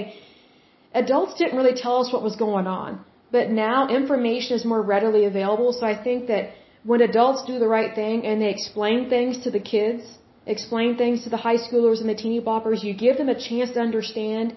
adults 0.93 1.35
didn't 1.39 1.57
really 1.57 1.77
tell 1.83 1.97
us 2.01 2.11
what 2.13 2.23
was 2.29 2.35
going 2.35 2.67
on, 2.67 2.99
but 3.31 3.49
now 3.49 3.87
information 3.87 4.57
is 4.57 4.65
more 4.65 4.81
readily 4.81 5.23
available. 5.25 5.71
So 5.73 5.85
I 5.85 5.95
think 6.07 6.27
that 6.27 6.51
when 6.83 7.01
adults 7.01 7.43
do 7.45 7.59
the 7.59 7.67
right 7.67 7.93
thing 7.93 8.25
and 8.25 8.41
they 8.41 8.49
explain 8.49 9.09
things 9.09 9.43
to 9.43 9.51
the 9.51 9.59
kids, 9.59 10.03
explain 10.45 10.97
things 10.97 11.23
to 11.23 11.29
the 11.29 11.37
high 11.37 11.57
schoolers 11.57 11.99
and 12.01 12.09
the 12.09 12.15
teeny 12.15 12.41
boppers, 12.41 12.83
you 12.83 12.93
give 12.93 13.17
them 13.17 13.29
a 13.29 13.39
chance 13.39 13.71
to 13.71 13.79
understand 13.79 14.55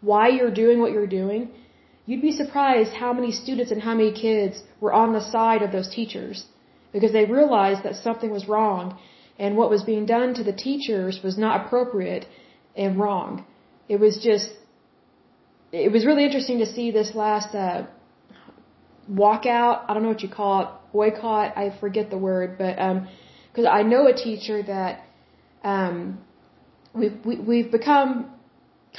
why 0.00 0.28
you're 0.28 0.50
doing 0.50 0.80
what 0.80 0.92
you're 0.92 1.06
doing, 1.06 1.50
you'd 2.06 2.22
be 2.22 2.32
surprised 2.32 2.92
how 2.92 3.12
many 3.12 3.30
students 3.32 3.70
and 3.70 3.82
how 3.82 3.94
many 3.94 4.12
kids 4.12 4.62
were 4.80 4.92
on 4.92 5.12
the 5.12 5.20
side 5.20 5.62
of 5.62 5.72
those 5.72 5.88
teachers 5.88 6.44
because 6.92 7.12
they 7.12 7.24
realized 7.24 7.82
that 7.82 7.96
something 7.96 8.30
was 8.30 8.48
wrong 8.48 8.98
and 9.38 9.56
what 9.56 9.68
was 9.68 9.82
being 9.82 10.06
done 10.06 10.32
to 10.34 10.42
the 10.42 10.52
teachers 10.52 11.20
was 11.22 11.36
not 11.36 11.66
appropriate 11.66 12.26
and 12.74 12.98
wrong. 12.98 13.44
It 13.88 14.00
was 14.00 14.18
just, 14.18 14.50
it 15.72 15.92
was 15.92 16.06
really 16.06 16.24
interesting 16.24 16.58
to 16.60 16.66
see 16.66 16.90
this 16.90 17.14
last 17.14 17.54
uh, 17.54 17.86
walkout. 19.10 19.84
I 19.86 19.92
don't 19.92 20.02
know 20.02 20.08
what 20.08 20.22
you 20.22 20.28
call 20.28 20.62
it 20.62 20.68
boycott. 20.96 21.48
I 21.62 21.64
forget 21.82 22.06
the 22.14 22.20
word, 22.28 22.48
but 22.62 22.74
because 23.48 23.66
um, 23.66 23.78
I 23.80 23.82
know 23.92 24.02
a 24.14 24.16
teacher 24.26 24.58
that 24.74 24.92
um, 25.72 25.96
we've 27.00 27.18
we, 27.28 27.34
we've 27.50 27.70
become 27.78 28.10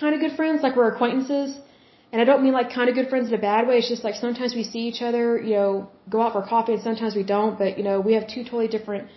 kind 0.02 0.14
of 0.16 0.20
good 0.24 0.36
friends, 0.40 0.58
like 0.66 0.76
we're 0.80 0.92
acquaintances. 0.96 1.50
And 2.12 2.18
I 2.24 2.26
don't 2.30 2.42
mean 2.46 2.56
like 2.60 2.70
kind 2.80 2.88
of 2.90 2.96
good 3.00 3.10
friends 3.12 3.28
in 3.30 3.34
a 3.42 3.44
bad 3.52 3.62
way. 3.68 3.76
It's 3.80 3.90
just 3.96 4.04
like 4.08 4.16
sometimes 4.26 4.52
we 4.60 4.64
see 4.74 4.84
each 4.90 5.02
other, 5.08 5.24
you 5.48 5.56
know, 5.60 5.72
go 6.14 6.20
out 6.24 6.32
for 6.36 6.44
coffee, 6.56 6.74
and 6.78 6.84
sometimes 6.90 7.14
we 7.22 7.26
don't. 7.36 7.56
But 7.64 7.72
you 7.78 7.86
know, 7.88 7.98
we 8.08 8.14
have 8.18 8.28
two 8.34 8.44
totally 8.50 8.70
different 8.76 9.10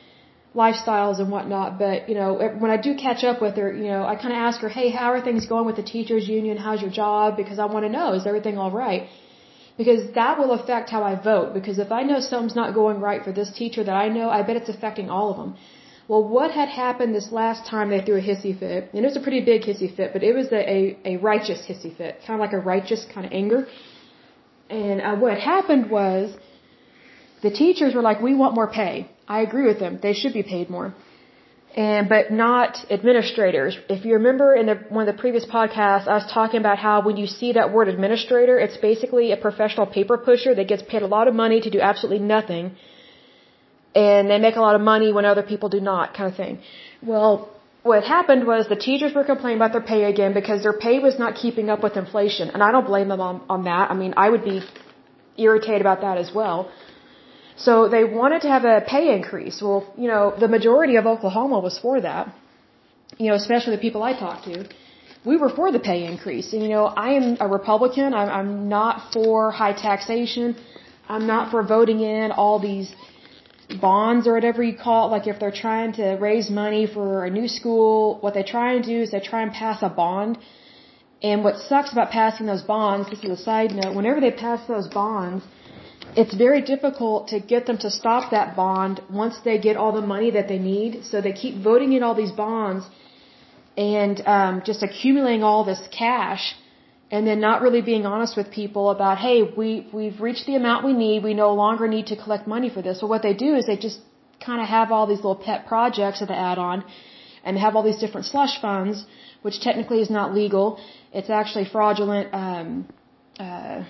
lifestyles 0.63 1.17
and 1.23 1.29
whatnot. 1.35 1.79
But 1.85 2.09
you 2.11 2.17
know, 2.21 2.29
when 2.63 2.71
I 2.77 2.79
do 2.89 2.93
catch 3.07 3.23
up 3.31 3.39
with 3.45 3.57
her, 3.63 3.69
you 3.83 3.89
know, 3.93 4.03
I 4.13 4.15
kind 4.23 4.33
of 4.37 4.41
ask 4.49 4.61
her, 4.65 4.71
hey, 4.79 4.89
how 5.01 5.09
are 5.15 5.21
things 5.29 5.47
going 5.55 5.67
with 5.71 5.79
the 5.83 5.89
teachers 5.95 6.29
union? 6.39 6.57
How's 6.67 6.83
your 6.87 6.95
job? 7.03 7.37
Because 7.43 7.59
I 7.65 7.67
want 7.75 7.85
to 7.89 7.93
know, 7.99 8.09
is 8.19 8.27
everything 8.33 8.59
all 8.59 8.73
right? 8.85 9.03
Because 9.81 10.03
that 10.21 10.35
will 10.39 10.53
affect 10.61 10.87
how 10.95 11.03
I 11.11 11.15
vote. 11.33 11.49
Because 11.59 11.79
if 11.87 11.91
I 11.99 12.03
know 12.09 12.19
something's 12.21 12.59
not 12.63 12.71
going 12.81 12.99
right 13.09 13.23
for 13.27 13.33
this 13.39 13.51
teacher 13.61 13.83
that 13.89 13.99
I 14.05 14.09
know, 14.17 14.27
I 14.39 14.41
bet 14.47 14.57
it's 14.61 14.73
affecting 14.77 15.09
all 15.15 15.29
of 15.33 15.37
them. 15.41 15.51
Well, 16.11 16.25
what 16.37 16.51
had 16.61 16.69
happened 16.69 17.15
this 17.15 17.31
last 17.41 17.61
time 17.73 17.87
they 17.89 18.01
threw 18.07 18.19
a 18.23 18.27
hissy 18.31 18.53
fit, 18.63 18.81
and 18.93 19.05
it 19.05 19.09
was 19.11 19.19
a 19.21 19.25
pretty 19.27 19.43
big 19.53 19.61
hissy 19.69 19.89
fit, 19.97 20.09
but 20.15 20.23
it 20.29 20.35
was 20.41 20.49
a, 20.61 20.63
a, 20.77 20.81
a 21.13 21.15
righteous 21.31 21.61
hissy 21.69 21.93
fit, 21.99 22.15
kind 22.27 22.37
of 22.39 22.43
like 22.47 22.57
a 22.61 22.63
righteous 22.73 23.03
kind 23.15 23.25
of 23.29 23.33
anger. 23.43 23.61
And 24.69 25.01
uh, 25.01 25.17
what 25.25 25.39
happened 25.53 25.85
was 25.99 26.25
the 27.47 27.53
teachers 27.63 27.95
were 27.95 28.03
like, 28.11 28.21
we 28.29 28.35
want 28.43 28.55
more 28.61 28.71
pay. 28.83 28.95
I 29.37 29.39
agree 29.49 29.67
with 29.71 29.79
them. 29.85 29.93
They 30.03 30.15
should 30.21 30.35
be 30.41 30.43
paid 30.55 30.69
more 30.77 30.89
and 31.77 32.09
but 32.09 32.33
not 32.33 32.79
administrators. 32.91 33.79
If 33.89 34.05
you 34.05 34.15
remember 34.15 34.55
in 34.55 34.67
the, 34.67 34.75
one 34.89 35.09
of 35.09 35.15
the 35.15 35.21
previous 35.21 35.45
podcasts, 35.47 36.09
I 36.09 36.15
was 36.15 36.27
talking 36.33 36.59
about 36.59 36.79
how 36.79 37.03
when 37.03 37.17
you 37.17 37.27
see 37.27 37.53
that 37.53 37.73
word 37.73 37.89
administrator, 37.89 38.59
it's 38.59 38.77
basically 38.77 39.31
a 39.33 39.37
professional 39.37 39.87
paper 39.87 40.19
pusher 40.19 40.55
that 40.55 40.67
gets 40.67 40.83
paid 40.83 41.03
a 41.03 41.07
lot 41.07 41.29
of 41.29 41.35
money 41.35 41.61
to 41.61 41.71
do 41.71 41.81
absolutely 41.81 42.25
nothing, 42.27 42.73
and 43.95 44.29
they 44.31 44.39
make 44.39 44.57
a 44.57 44.61
lot 44.61 44.75
of 44.75 44.81
money 44.81 45.13
when 45.13 45.25
other 45.25 45.43
people 45.43 45.69
do 45.69 45.81
not, 45.81 46.15
kind 46.15 46.31
of 46.31 46.37
thing. 46.37 46.59
Well, 47.03 47.51
what 47.83 48.05
happened 48.05 48.47
was 48.47 48.69
the 48.69 48.77
teachers 48.77 49.15
were 49.15 49.25
complaining 49.25 49.57
about 49.57 49.73
their 49.73 49.81
pay 49.81 50.05
again 50.05 50.35
because 50.35 50.63
their 50.63 50.79
pay 50.87 50.99
was 50.99 51.19
not 51.19 51.35
keeping 51.37 51.71
up 51.71 51.83
with 51.83 51.97
inflation, 51.97 52.51
and 52.51 52.63
I 52.63 52.73
don't 52.73 52.87
blame 52.87 53.09
them 53.09 53.21
on, 53.21 53.43
on 53.49 53.65
that. 53.65 53.91
I 53.91 53.95
mean, 53.95 54.13
I 54.17 54.29
would 54.29 54.45
be 54.45 54.61
irritated 55.39 55.81
about 55.81 56.01
that 56.03 56.19
as 56.19 56.33
well. 56.35 56.71
So 57.67 57.89
they 57.95 58.05
wanted 58.05 58.41
to 58.43 58.49
have 58.49 58.65
a 58.65 58.81
pay 58.95 59.15
increase. 59.15 59.61
Well, 59.61 59.81
you 60.03 60.09
know, 60.13 60.35
the 60.45 60.49
majority 60.49 60.97
of 60.97 61.07
Oklahoma 61.07 61.59
was 61.61 61.79
for 61.79 62.01
that. 62.01 62.35
You 63.19 63.29
know, 63.29 63.35
especially 63.35 63.77
the 63.77 63.83
people 63.87 64.03
I 64.03 64.13
talked 64.19 64.45
to. 64.45 64.57
We 65.31 65.37
were 65.37 65.51
for 65.51 65.71
the 65.77 65.83
pay 65.91 66.07
increase. 66.07 66.53
And, 66.55 66.63
you 66.63 66.71
know, 66.77 66.87
I 66.87 67.11
am 67.19 67.37
a 67.47 67.49
Republican. 67.59 68.15
I'm, 68.15 68.31
I'm 68.39 68.69
not 68.69 69.13
for 69.13 69.51
high 69.51 69.75
taxation. 69.75 70.57
I'm 71.09 71.27
not 71.27 71.51
for 71.51 71.63
voting 71.63 72.01
in 72.01 72.33
all 72.33 72.59
these 72.59 72.89
bonds 73.81 74.27
or 74.27 74.33
whatever 74.39 74.63
you 74.63 74.77
call 74.77 75.01
it. 75.07 75.11
Like 75.17 75.27
if 75.27 75.39
they're 75.41 75.59
trying 75.67 75.93
to 76.01 76.07
raise 76.29 76.49
money 76.51 76.87
for 76.87 77.25
a 77.27 77.31
new 77.39 77.49
school, 77.49 78.19
what 78.23 78.33
they 78.35 78.43
try 78.43 78.69
and 78.75 78.85
do 78.85 79.03
is 79.03 79.11
they 79.11 79.21
try 79.21 79.43
and 79.43 79.53
pass 79.53 79.83
a 79.83 79.91
bond. 79.91 80.39
And 81.23 81.45
what 81.45 81.57
sucks 81.59 81.93
about 81.93 82.11
passing 82.11 82.47
those 82.47 82.63
bonds, 82.63 83.11
this 83.11 83.23
is 83.23 83.31
a 83.39 83.43
side 83.49 83.73
note, 83.73 83.95
whenever 83.95 84.21
they 84.21 84.31
pass 84.31 84.61
those 84.67 84.89
bonds, 84.89 85.45
it's 86.17 86.35
very 86.35 86.63
difficult 86.63 87.29
to 87.29 87.41
get 87.41 87.67
them 87.67 87.79
to 87.79 87.91
stop 87.91 88.31
that 88.31 88.57
bond 88.57 89.01
once 89.11 89.39
they 89.45 89.59
get 89.59 89.77
all 89.77 89.93
the 89.93 90.07
money 90.15 90.31
that 90.33 90.49
they 90.49 90.59
need. 90.59 91.05
So 91.05 91.21
they 91.21 91.33
keep 91.33 91.63
voting 91.63 91.93
in 91.93 92.03
all 92.03 92.15
these 92.15 92.33
bonds 92.33 92.85
and 93.77 94.21
um, 94.27 94.63
just 94.65 94.83
accumulating 94.83 95.43
all 95.43 95.65
this 95.65 95.83
cash 95.97 96.55
and 97.11 97.27
then 97.27 97.41
not 97.41 97.63
really 97.63 97.83
being 97.83 98.07
honest 98.07 98.37
with 98.37 98.51
people 98.51 98.91
about, 98.91 99.19
hey, 99.19 99.43
we, 99.43 99.89
we've 99.93 100.21
reached 100.21 100.47
the 100.47 100.55
amount 100.55 100.85
we 100.85 100.93
need. 100.93 101.25
We 101.25 101.35
no 101.35 101.55
longer 101.55 101.89
need 101.89 102.07
to 102.09 102.17
collect 102.17 102.47
money 102.47 102.71
for 102.71 102.83
this. 102.83 103.01
So 103.01 103.07
what 103.07 103.23
they 103.23 103.35
do 103.35 103.55
is 103.57 103.67
they 103.67 103.77
just 103.77 103.99
kind 104.45 104.61
of 104.61 104.69
have 104.69 104.93
all 104.93 105.07
these 105.07 105.19
little 105.19 105.37
pet 105.37 105.67
projects 105.67 106.21
that 106.21 106.29
they 106.29 106.35
add 106.35 106.59
on 106.59 106.85
and 107.45 107.59
have 107.59 107.75
all 107.75 107.83
these 107.83 107.99
different 107.99 108.27
slush 108.27 108.61
funds, 108.61 109.05
which 109.43 109.61
technically 109.61 110.01
is 110.01 110.11
not 110.11 110.35
legal. 110.35 110.81
It's 111.13 111.31
actually 111.31 111.65
fraudulent, 111.65 112.33
um, 112.33 112.89
uh, 113.39 113.85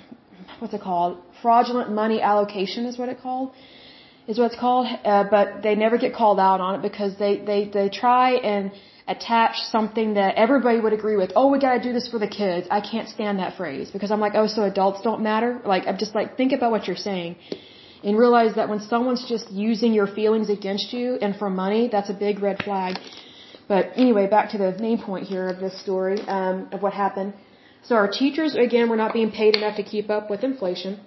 what's 0.59 0.73
it 0.73 0.81
called? 0.81 1.19
Fraudulent 1.43 1.91
money 2.03 2.21
allocation 2.21 2.87
is 2.87 2.99
what 2.99 3.09
it 3.09 3.21
called. 3.21 3.53
Is 4.29 4.39
what 4.39 4.53
it's 4.53 4.61
called. 4.61 4.87
Uh, 5.05 5.25
but 5.31 5.63
they 5.63 5.75
never 5.75 5.99
get 5.99 6.15
called 6.15 6.39
out 6.39 6.61
on 6.61 6.73
it 6.77 6.83
because 6.83 7.13
they 7.19 7.33
they 7.51 7.61
they 7.77 7.89
try 7.89 8.33
and 8.53 8.73
attach 9.15 9.55
something 9.77 10.15
that 10.15 10.37
everybody 10.45 10.79
would 10.85 10.93
agree 10.93 11.17
with. 11.23 11.31
Oh, 11.35 11.49
we 11.55 11.59
gotta 11.59 11.83
do 11.89 11.93
this 11.93 12.07
for 12.13 12.19
the 12.25 12.33
kids. 12.41 12.67
I 12.79 12.81
can't 12.91 13.09
stand 13.09 13.41
that 13.41 13.57
phrase 13.57 13.91
because 13.91 14.11
I'm 14.13 14.21
like, 14.27 14.35
oh, 14.41 14.47
so 14.47 14.63
adults 14.63 15.01
don't 15.09 15.23
matter. 15.31 15.51
Like 15.73 15.87
I'm 15.89 15.99
just 16.05 16.15
like, 16.15 16.37
think 16.37 16.53
about 16.53 16.71
what 16.71 16.87
you're 16.87 17.05
saying. 17.11 17.37
And 18.05 18.17
realize 18.17 18.55
that 18.55 18.69
when 18.73 18.81
someone's 18.93 19.25
just 19.29 19.51
using 19.51 19.93
your 19.93 20.07
feelings 20.07 20.49
against 20.49 20.93
you 20.93 21.19
and 21.21 21.37
for 21.41 21.51
money, 21.51 21.83
that's 21.95 22.11
a 22.17 22.19
big 22.27 22.41
red 22.49 22.63
flag. 22.67 22.95
But 23.73 23.91
anyway, 23.95 24.27
back 24.27 24.51
to 24.53 24.59
the 24.59 24.71
main 24.87 24.99
point 25.09 25.25
here 25.33 25.47
of 25.49 25.59
this 25.65 25.75
story, 25.83 26.19
um, 26.37 26.69
of 26.73 26.83
what 26.83 26.93
happened. 26.93 27.35
So 27.89 27.95
our 27.95 28.11
teachers, 28.11 28.55
again, 28.55 28.89
were 28.91 29.01
not 29.05 29.13
being 29.13 29.31
paid 29.31 29.57
enough 29.57 29.77
to 29.77 29.83
keep 29.83 30.11
up 30.11 30.31
with 30.31 30.43
inflation. 30.45 31.01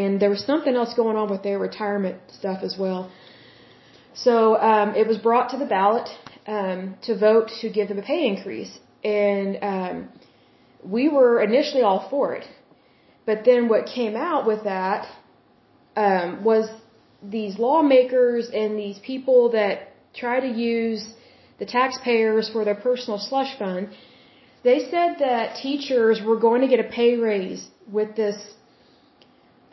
And 0.00 0.20
there 0.20 0.32
was 0.36 0.42
something 0.50 0.74
else 0.80 0.92
going 1.02 1.16
on 1.22 1.28
with 1.34 1.42
their 1.48 1.58
retirement 1.68 2.18
stuff 2.38 2.60
as 2.68 2.74
well. 2.82 3.00
So 4.26 4.34
um, 4.70 4.88
it 5.00 5.06
was 5.12 5.18
brought 5.28 5.48
to 5.54 5.58
the 5.62 5.70
ballot 5.76 6.08
um, 6.56 6.80
to 7.06 7.12
vote 7.28 7.48
to 7.60 7.66
give 7.76 7.86
them 7.88 7.98
a 8.04 8.06
pay 8.12 8.22
increase. 8.32 8.72
And 9.04 9.50
um, 9.72 9.96
we 10.96 11.04
were 11.16 11.34
initially 11.50 11.82
all 11.88 12.02
for 12.12 12.34
it. 12.38 12.46
But 13.28 13.38
then 13.48 13.68
what 13.72 13.82
came 13.98 14.16
out 14.16 14.42
with 14.50 14.62
that 14.64 15.02
um, 15.96 16.44
was 16.50 16.64
these 17.22 17.58
lawmakers 17.58 18.44
and 18.60 18.78
these 18.84 18.98
people 19.10 19.40
that 19.58 19.74
try 20.22 20.36
to 20.40 20.50
use 20.72 21.02
the 21.58 21.66
taxpayers 21.78 22.50
for 22.52 22.64
their 22.64 22.80
personal 22.88 23.18
slush 23.18 23.58
fund 23.58 23.88
they 24.66 24.80
said 24.90 25.10
that 25.20 25.56
teachers 25.62 26.20
were 26.28 26.38
going 26.46 26.60
to 26.62 26.66
get 26.66 26.80
a 26.80 26.88
pay 27.00 27.16
raise 27.16 27.62
with 27.98 28.16
this. 28.16 28.36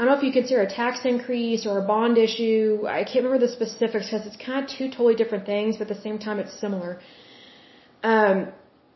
I 0.03 0.05
don't 0.05 0.15
know 0.15 0.19
if 0.21 0.27
you 0.27 0.41
consider 0.41 0.61
a 0.63 0.69
tax 0.81 1.05
increase 1.05 1.65
or 1.65 1.75
a 1.79 1.87
bond 1.87 2.17
issue. 2.17 2.85
I 2.99 3.05
can't 3.05 3.23
remember 3.23 3.39
the 3.47 3.53
specifics 3.59 4.07
because 4.07 4.27
it's 4.27 4.35
kind 4.35 4.59
of 4.61 4.69
two 4.77 4.89
totally 4.89 5.15
different 5.15 5.45
things, 5.45 5.77
but 5.77 5.89
at 5.89 5.95
the 5.95 6.03
same 6.07 6.19
time 6.19 6.39
it's 6.39 6.55
similar. 6.59 6.99
Um, 8.11 8.49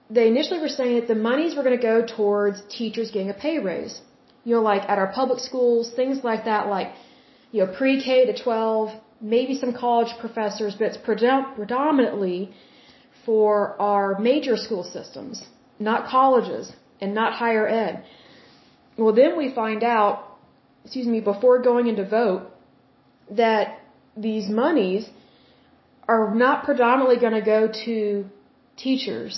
they 0.09 0.27
initially 0.27 0.59
were 0.59 0.75
saying 0.79 0.95
that 0.99 1.07
the 1.07 1.15
monies 1.29 1.55
were 1.55 1.63
going 1.63 1.79
to 1.79 1.87
go 1.91 2.05
towards 2.05 2.61
teachers 2.79 3.09
getting 3.09 3.29
a 3.29 3.37
pay 3.45 3.57
raise. 3.57 4.01
You 4.43 4.55
know, 4.55 4.61
like 4.61 4.83
at 4.89 4.97
our 5.03 5.09
public 5.19 5.39
schools, 5.39 5.93
things 6.01 6.25
like 6.25 6.43
that, 6.43 6.67
like, 6.67 6.89
you 7.53 7.59
know, 7.61 7.71
pre-K 7.77 8.25
to 8.25 8.43
12, 8.43 8.91
maybe 9.21 9.57
some 9.63 9.71
college 9.71 10.11
professors, 10.19 10.75
but 10.77 10.87
it's 10.89 11.01
predominantly 11.57 12.51
for 13.25 13.81
our 13.81 14.19
major 14.19 14.57
school 14.57 14.83
systems, 14.83 15.45
not 15.79 16.09
colleges 16.09 16.73
and 16.99 17.13
not 17.13 17.31
higher 17.31 17.65
ed. 17.65 18.03
Well, 18.97 19.13
then 19.13 19.37
we 19.37 19.53
find 19.53 19.85
out, 19.85 20.26
excuse 20.87 21.07
me, 21.15 21.19
before 21.19 21.55
going 21.61 21.87
into 21.91 22.05
vote, 22.05 22.43
that 23.41 23.65
these 24.15 24.47
monies 24.47 25.09
are 26.13 26.33
not 26.33 26.63
predominantly 26.63 27.17
going 27.23 27.37
to 27.41 27.47
go 27.55 27.61
to 27.85 27.95
teachers, 28.77 29.33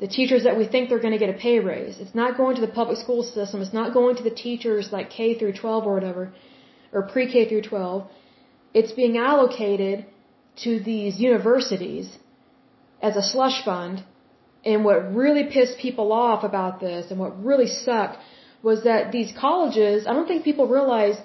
the 0.00 0.08
teachers 0.08 0.42
that 0.46 0.56
we 0.60 0.66
think 0.66 0.88
they're 0.88 1.04
going 1.06 1.18
to 1.18 1.24
get 1.24 1.32
a 1.36 1.38
pay 1.46 1.60
raise. 1.60 2.00
It's 2.04 2.16
not 2.22 2.36
going 2.36 2.56
to 2.56 2.64
the 2.66 2.74
public 2.80 2.98
school 3.04 3.22
system. 3.22 3.62
It's 3.62 3.78
not 3.80 3.94
going 3.98 4.16
to 4.16 4.24
the 4.24 4.36
teachers 4.46 4.90
like 4.96 5.10
K 5.10 5.38
through 5.38 5.52
12 5.52 5.86
or 5.86 5.94
whatever, 5.94 6.24
or 6.92 7.02
pre-K 7.02 7.48
through 7.48 7.62
12. 7.62 8.08
It's 8.78 8.94
being 9.02 9.16
allocated 9.16 10.06
to 10.64 10.80
these 10.80 11.20
universities 11.20 12.18
as 13.00 13.14
a 13.14 13.22
slush 13.22 13.64
fund. 13.64 14.02
And 14.64 14.84
what 14.84 15.14
really 15.14 15.44
pissed 15.44 15.78
people 15.78 16.10
off 16.10 16.42
about 16.42 16.80
this 16.80 17.12
and 17.12 17.20
what 17.20 17.32
really 17.50 17.68
sucked 17.68 18.18
was 18.68 18.84
that 18.88 19.12
these 19.16 19.30
colleges, 19.46 20.06
I 20.08 20.12
don't 20.16 20.28
think 20.32 20.42
people 20.50 20.66
realize 20.78 21.16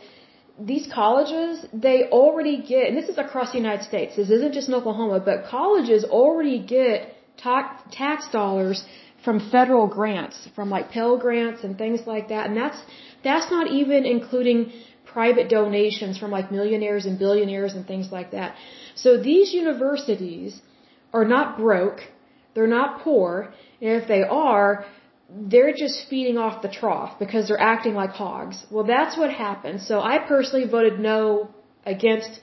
these 0.71 0.85
colleges, 1.01 1.65
they 1.87 1.97
already 2.21 2.57
get, 2.71 2.83
and 2.89 2.97
this 2.99 3.09
is 3.13 3.17
across 3.17 3.51
the 3.53 3.59
United 3.65 3.83
States, 3.91 4.17
this 4.17 4.29
isn't 4.37 4.53
just 4.53 4.67
in 4.67 4.73
Oklahoma, 4.79 5.17
but 5.29 5.45
colleges 5.57 6.03
already 6.03 6.59
get 6.59 7.15
tax 7.37 8.23
dollars 8.39 8.83
from 9.23 9.39
federal 9.55 9.87
grants, 9.87 10.37
from 10.55 10.69
like 10.69 10.91
Pell 10.91 11.17
grants 11.17 11.63
and 11.63 11.77
things 11.77 12.01
like 12.13 12.27
that, 12.33 12.43
and 12.47 12.57
that's, 12.57 12.79
that's 13.23 13.49
not 13.49 13.71
even 13.79 14.05
including 14.05 14.59
private 15.05 15.47
donations 15.49 16.17
from 16.17 16.29
like 16.37 16.51
millionaires 16.51 17.05
and 17.05 17.17
billionaires 17.17 17.73
and 17.73 17.87
things 17.87 18.11
like 18.11 18.31
that. 18.31 18.55
So 18.95 19.17
these 19.31 19.53
universities 19.53 20.61
are 21.13 21.25
not 21.25 21.57
broke, 21.57 22.01
they're 22.53 22.73
not 22.79 23.01
poor, 23.01 23.53
and 23.81 24.01
if 24.01 24.07
they 24.07 24.23
are, 24.23 24.85
they're 25.31 25.73
just 25.73 26.07
feeding 26.09 26.37
off 26.37 26.61
the 26.61 26.69
trough 26.69 27.19
because 27.19 27.47
they're 27.47 27.61
acting 27.61 27.93
like 27.93 28.11
hogs. 28.11 28.65
Well, 28.71 28.83
that's 28.83 29.17
what 29.17 29.31
happened. 29.31 29.81
So 29.81 30.01
I 30.01 30.19
personally 30.19 30.67
voted 30.67 30.99
no 30.99 31.49
against 31.85 32.39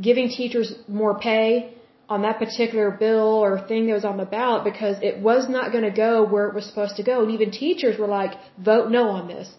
giving 0.00 0.28
teachers 0.28 0.74
more 0.86 1.18
pay 1.18 1.74
on 2.08 2.22
that 2.22 2.38
particular 2.38 2.90
bill 2.90 3.34
or 3.44 3.66
thing 3.66 3.86
that 3.86 3.94
was 3.94 4.04
on 4.04 4.18
the 4.18 4.26
ballot 4.26 4.64
because 4.64 4.96
it 5.02 5.18
was 5.18 5.48
not 5.48 5.72
going 5.72 5.84
to 5.84 5.90
go 5.90 6.24
where 6.24 6.48
it 6.48 6.54
was 6.54 6.66
supposed 6.66 6.96
to 6.96 7.02
go. 7.02 7.22
And 7.22 7.30
even 7.30 7.50
teachers 7.50 7.98
were 7.98 8.06
like, 8.06 8.32
vote 8.58 8.90
no 8.90 9.08
on 9.08 9.28
this 9.28 9.50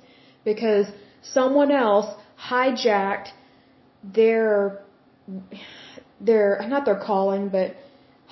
because 0.45 0.85
someone 1.23 1.71
else 1.71 2.07
hijacked 2.49 3.29
their, 4.03 4.83
their, 6.21 6.61
not 6.67 6.85
their 6.85 6.99
calling, 6.99 7.49
but 7.49 7.75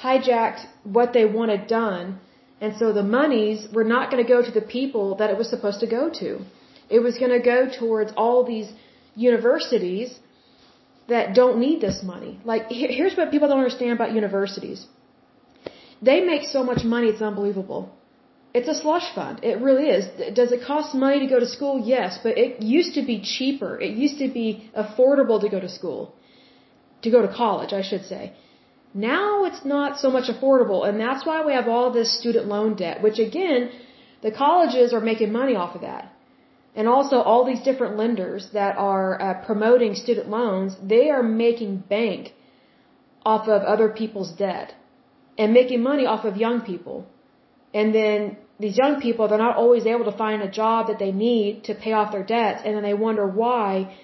hijacked 0.03 0.65
what 0.83 1.13
they 1.13 1.25
wanted 1.25 1.67
done 1.67 2.19
and 2.61 2.77
so 2.77 2.93
the 2.93 3.07
monies 3.19 3.67
were 3.77 3.87
not 3.95 4.11
going 4.11 4.23
to 4.23 4.31
go 4.35 4.41
to 4.47 4.51
the 4.59 4.65
people 4.77 5.15
that 5.19 5.29
it 5.31 5.37
was 5.37 5.49
supposed 5.49 5.79
to 5.83 5.87
go 5.87 6.03
to. 6.21 6.29
It 6.97 6.99
was 7.07 7.17
going 7.17 7.31
to 7.37 7.43
go 7.53 7.59
towards 7.79 8.11
all 8.15 8.43
these 8.43 8.69
universities 9.15 10.19
that 11.13 11.33
don't 11.33 11.57
need 11.59 11.81
this 11.81 12.03
money. 12.03 12.33
Like, 12.51 12.67
here's 12.69 13.15
what 13.17 13.31
people 13.31 13.47
don't 13.47 13.63
understand 13.65 13.93
about 13.93 14.13
universities. 14.13 14.85
They 16.09 16.19
make 16.21 16.43
so 16.57 16.63
much 16.63 16.83
money, 16.83 17.07
it's 17.07 17.21
unbelievable. 17.21 17.83
It's 18.53 18.67
a 18.67 18.77
slush 18.83 19.07
fund. 19.15 19.43
It 19.43 19.59
really 19.67 19.87
is. 19.97 20.05
Does 20.39 20.51
it 20.51 20.61
cost 20.65 20.93
money 20.93 21.19
to 21.19 21.27
go 21.33 21.39
to 21.39 21.49
school? 21.57 21.75
Yes, 21.95 22.19
but 22.21 22.37
it 22.37 22.61
used 22.61 22.93
to 22.95 23.03
be 23.11 23.21
cheaper. 23.21 23.79
It 23.79 23.93
used 24.05 24.17
to 24.19 24.27
be 24.27 24.69
affordable 24.77 25.39
to 25.41 25.49
go 25.49 25.59
to 25.59 25.69
school. 25.69 26.13
To 27.03 27.09
go 27.09 27.21
to 27.21 27.33
college, 27.43 27.73
I 27.73 27.81
should 27.81 28.05
say. 28.05 28.33
Now 28.93 29.45
it's 29.45 29.63
not 29.63 29.99
so 29.99 30.11
much 30.11 30.29
affordable, 30.29 30.87
and 30.87 30.99
that's 30.99 31.25
why 31.25 31.45
we 31.45 31.53
have 31.53 31.67
all 31.67 31.91
this 31.91 32.17
student 32.19 32.47
loan 32.47 32.75
debt, 32.75 33.01
which 33.01 33.19
again, 33.19 33.71
the 34.21 34.31
colleges 34.31 34.93
are 34.93 34.99
making 34.99 35.31
money 35.31 35.55
off 35.55 35.75
of 35.75 35.81
that. 35.81 36.11
And 36.75 36.87
also 36.87 37.17
all 37.17 37.45
these 37.45 37.61
different 37.61 37.97
lenders 37.97 38.49
that 38.53 38.77
are 38.77 39.21
uh, 39.21 39.45
promoting 39.45 39.95
student 39.95 40.29
loans, 40.29 40.75
they 40.81 41.09
are 41.09 41.23
making 41.23 41.77
bank 41.77 42.33
off 43.25 43.47
of 43.47 43.61
other 43.63 43.89
people's 43.89 44.31
debt 44.31 44.73
and 45.37 45.53
making 45.53 45.81
money 45.81 46.05
off 46.05 46.23
of 46.25 46.37
young 46.37 46.61
people. 46.61 47.05
And 47.73 47.93
then 47.95 48.37
these 48.59 48.77
young 48.77 49.01
people, 49.01 49.27
they're 49.27 49.37
not 49.37 49.57
always 49.57 49.85
able 49.85 50.05
to 50.05 50.17
find 50.17 50.41
a 50.41 50.51
job 50.51 50.87
that 50.87 50.99
they 50.99 51.11
need 51.11 51.63
to 51.65 51.75
pay 51.75 51.93
off 51.93 52.11
their 52.11 52.23
debts, 52.23 52.61
and 52.65 52.75
then 52.75 52.83
they 52.83 52.93
wonder 52.93 53.25
why 53.27 53.95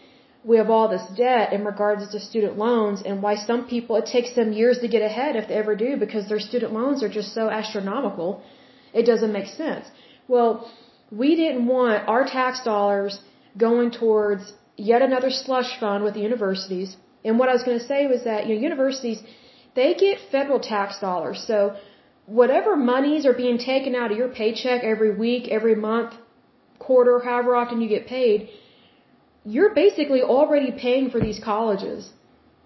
we 0.50 0.56
have 0.62 0.70
all 0.76 0.88
this 0.88 1.06
debt 1.26 1.52
in 1.56 1.62
regards 1.72 2.04
to 2.14 2.20
student 2.28 2.54
loans 2.66 3.00
and 3.08 3.22
why 3.26 3.34
some 3.50 3.62
people, 3.74 3.94
it 4.02 4.06
takes 4.18 4.32
them 4.40 4.54
years 4.60 4.78
to 4.84 4.88
get 4.96 5.02
ahead 5.10 5.36
if 5.36 5.46
they 5.50 5.58
ever 5.64 5.76
do 5.86 5.90
because 6.04 6.26
their 6.30 6.44
student 6.50 6.72
loans 6.80 7.04
are 7.04 7.14
just 7.20 7.34
so 7.40 7.50
astronomical. 7.62 8.30
It 9.00 9.06
doesn't 9.12 9.34
make 9.40 9.50
sense. 9.64 9.86
Well, 10.34 10.52
we 11.22 11.30
didn't 11.42 11.66
want 11.76 12.08
our 12.14 12.24
tax 12.38 12.64
dollars 12.64 13.20
going 13.66 13.90
towards 13.92 14.54
yet 14.92 15.02
another 15.02 15.32
slush 15.32 15.72
fund 15.82 16.06
with 16.06 16.14
the 16.14 16.24
universities. 16.30 16.96
And 17.26 17.38
what 17.40 17.50
I 17.50 17.54
was 17.58 17.64
going 17.70 17.80
to 17.80 17.88
say 17.94 18.02
was 18.14 18.24
that, 18.30 18.48
you 18.48 18.56
know, 18.56 18.62
universities, 18.70 19.20
they 19.76 19.90
get 20.06 20.18
federal 20.36 20.62
tax 20.76 21.00
dollars. 21.08 21.44
So 21.52 21.76
whatever 22.26 22.78
monies 22.78 23.26
are 23.26 23.38
being 23.46 23.58
taken 23.58 23.96
out 23.96 24.12
of 24.14 24.18
your 24.18 24.30
paycheck 24.30 24.84
every 24.94 25.14
week, 25.26 25.50
every 25.58 25.76
month, 25.90 26.14
quarter, 26.80 27.20
however 27.28 27.54
often 27.62 27.82
you 27.82 27.90
get 27.90 28.08
paid, 28.08 28.50
you're 29.54 29.74
basically 29.74 30.22
already 30.22 30.72
paying 30.86 31.10
for 31.10 31.20
these 31.28 31.40
colleges 31.52 32.10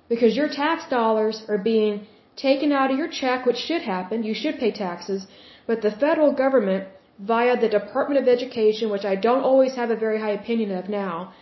because 0.09 0.35
your 0.35 0.49
tax 0.61 0.87
dollars 0.89 1.43
are 1.47 1.61
being 1.73 2.07
taken 2.35 2.71
out 2.71 2.89
of 2.91 2.97
your 2.97 3.11
check, 3.21 3.45
which 3.45 3.61
should 3.67 3.83
happen. 3.83 4.23
You 4.23 4.33
should 4.41 4.57
pay 4.63 4.71
taxes. 4.71 5.27
But 5.67 5.81
the 5.81 5.91
federal 5.91 6.33
government, 6.33 6.87
via 7.19 7.55
the 7.63 7.69
Department 7.69 8.19
of 8.21 8.27
Education, 8.27 8.89
which 8.89 9.05
I 9.05 9.15
don't 9.15 9.43
always 9.43 9.75
have 9.75 9.91
a 9.91 9.95
very 9.95 10.19
high 10.19 10.35
opinion 10.41 10.71
of 10.79 10.89
now 10.89 11.33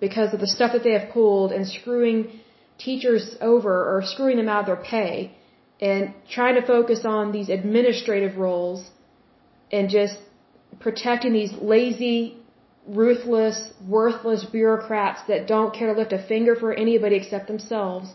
because 0.00 0.32
of 0.32 0.40
the 0.40 0.46
stuff 0.56 0.72
that 0.74 0.84
they 0.84 0.92
have 0.98 1.08
pulled 1.12 1.50
and 1.50 1.66
screwing 1.66 2.18
teachers 2.78 3.36
over 3.40 3.72
or 3.90 4.02
screwing 4.04 4.36
them 4.36 4.48
out 4.48 4.60
of 4.60 4.66
their 4.66 4.84
pay 4.92 5.32
and 5.80 6.14
trying 6.36 6.54
to 6.60 6.66
focus 6.74 7.00
on 7.04 7.32
these 7.32 7.48
administrative 7.48 8.36
roles 8.36 8.90
and 9.72 9.90
just 9.90 10.16
protecting 10.80 11.32
these 11.32 11.52
lazy 11.74 12.36
ruthless, 12.86 13.72
worthless 13.86 14.44
bureaucrats 14.44 15.20
that 15.28 15.46
don't 15.46 15.74
care 15.74 15.92
to 15.92 15.98
lift 15.98 16.12
a 16.12 16.22
finger 16.26 16.54
for 16.54 16.72
anybody 16.72 17.16
except 17.16 17.46
themselves. 17.46 18.12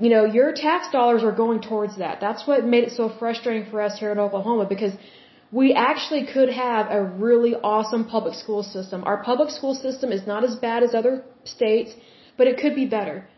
You 0.00 0.08
know, 0.08 0.24
your 0.24 0.52
tax 0.52 0.90
dollars 0.90 1.22
are 1.22 1.32
going 1.32 1.60
towards 1.60 1.98
that. 1.98 2.20
That's 2.20 2.46
what 2.46 2.64
made 2.64 2.84
it 2.84 2.92
so 2.92 3.10
frustrating 3.18 3.70
for 3.70 3.82
us 3.82 3.98
here 3.98 4.12
in 4.12 4.18
Oklahoma 4.18 4.64
because 4.66 4.94
we 5.52 5.74
actually 5.74 6.26
could 6.26 6.48
have 6.48 6.86
a 6.90 7.02
really 7.02 7.54
awesome 7.54 8.04
public 8.06 8.34
school 8.34 8.62
system. 8.62 9.04
Our 9.04 9.22
public 9.22 9.50
school 9.50 9.74
system 9.74 10.10
is 10.10 10.26
not 10.26 10.44
as 10.44 10.56
bad 10.56 10.82
as 10.82 10.94
other 10.94 11.22
states, 11.44 11.92
but 12.38 12.46
it 12.46 12.58
could 12.58 12.74
be 12.74 12.86
better. 12.86 13.28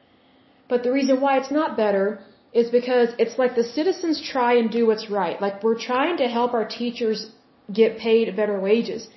But 0.68 0.82
the 0.84 0.92
reason 0.92 1.20
why 1.20 1.38
it's 1.38 1.50
not 1.50 1.76
better 1.76 2.20
is 2.52 2.70
because 2.70 3.08
it's 3.18 3.38
like 3.38 3.54
the 3.54 3.64
citizens 3.64 4.22
try 4.22 4.54
and 4.54 4.70
do 4.70 4.86
what's 4.86 5.10
right. 5.10 5.40
Like 5.40 5.62
we're 5.62 5.78
trying 5.78 6.16
to 6.18 6.28
help 6.28 6.54
our 6.54 6.66
teachers 6.66 7.30
get 7.72 7.98
paid 7.98 8.34
better 8.36 8.58
wages. 8.58 9.08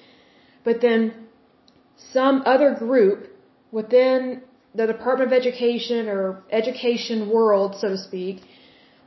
But 0.63 0.81
then 0.81 1.13
some 2.13 2.43
other 2.45 2.73
group 2.75 3.27
within 3.71 4.41
the 4.73 4.87
Department 4.87 5.31
of 5.31 5.37
Education 5.37 6.07
or 6.07 6.43
education 6.51 7.29
world, 7.29 7.75
so 7.81 7.89
to 7.89 7.97
speak, 7.97 8.41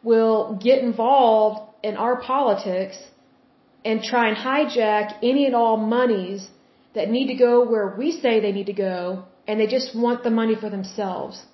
will 0.02 0.58
get 0.62 0.78
involved 0.78 1.60
in 1.82 1.96
our 1.96 2.16
politics 2.20 2.98
and 3.84 4.02
try 4.02 4.28
and 4.28 4.36
hijack 4.36 5.16
any 5.22 5.46
and 5.46 5.54
all 5.54 5.76
monies 5.76 6.48
that 6.94 7.10
need 7.10 7.26
to 7.26 7.34
go 7.34 7.64
where 7.64 7.88
we 7.98 8.12
say 8.12 8.40
they 8.40 8.52
need 8.52 8.66
to 8.66 8.78
go, 8.90 9.24
and 9.46 9.60
they 9.60 9.66
just 9.66 9.94
want 9.94 10.22
the 10.22 10.30
money 10.30 10.54
for 10.54 10.70
themselves. 10.70 11.44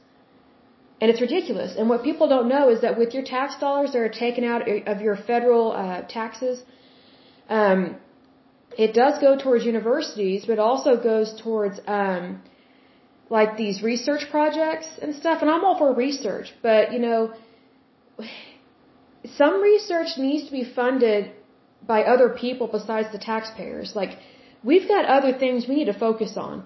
And 1.00 1.10
it's 1.10 1.20
ridiculous. 1.20 1.76
And 1.78 1.88
what 1.88 2.02
people 2.04 2.28
don't 2.28 2.48
know 2.48 2.68
is 2.68 2.82
that 2.82 2.98
with 2.98 3.14
your 3.14 3.24
tax 3.24 3.56
dollars 3.58 3.92
that 3.92 3.98
are 3.98 4.14
taken 4.26 4.44
out 4.44 4.62
of 4.92 5.00
your 5.00 5.16
federal 5.16 5.72
uh, 5.72 6.02
taxes, 6.02 6.62
um, 7.48 7.96
it 8.76 8.94
does 8.94 9.20
go 9.20 9.37
towards 9.37 9.64
universities, 9.64 10.44
but 10.46 10.59
also 10.59 10.96
goes 10.96 11.35
towards 11.42 11.80
um, 11.87 12.42
like 13.28 13.56
these 13.56 13.83
research 13.83 14.24
projects 14.30 14.87
and 15.02 15.14
stuff. 15.14 15.42
And 15.42 15.50
I'm 15.50 15.64
all 15.64 15.78
for 15.78 15.92
research, 15.94 16.52
but 16.62 16.92
you 16.92 16.98
know, 16.98 17.33
some 19.37 19.61
research 19.61 20.18
needs 20.18 20.46
to 20.46 20.52
be 20.52 20.64
funded 20.64 21.33
by 21.87 22.02
other 22.02 22.28
people 22.28 22.66
besides 22.66 23.09
the 23.12 23.18
taxpayers. 23.18 23.94
Like 23.94 24.18
we've 24.62 24.88
got 24.88 25.04
other 25.04 25.33
things 25.33 25.66
we 25.68 25.76
need 25.76 25.87
to 25.87 25.98
focus 25.98 26.37
on. 26.37 26.64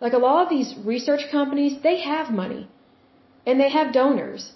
Like 0.00 0.12
a 0.12 0.18
lot 0.18 0.42
of 0.44 0.48
these 0.48 0.74
research 0.84 1.22
companies, 1.30 1.80
they 1.82 2.00
have 2.00 2.30
money 2.30 2.68
and 3.46 3.60
they 3.60 3.70
have 3.70 3.92
donors. 3.92 4.52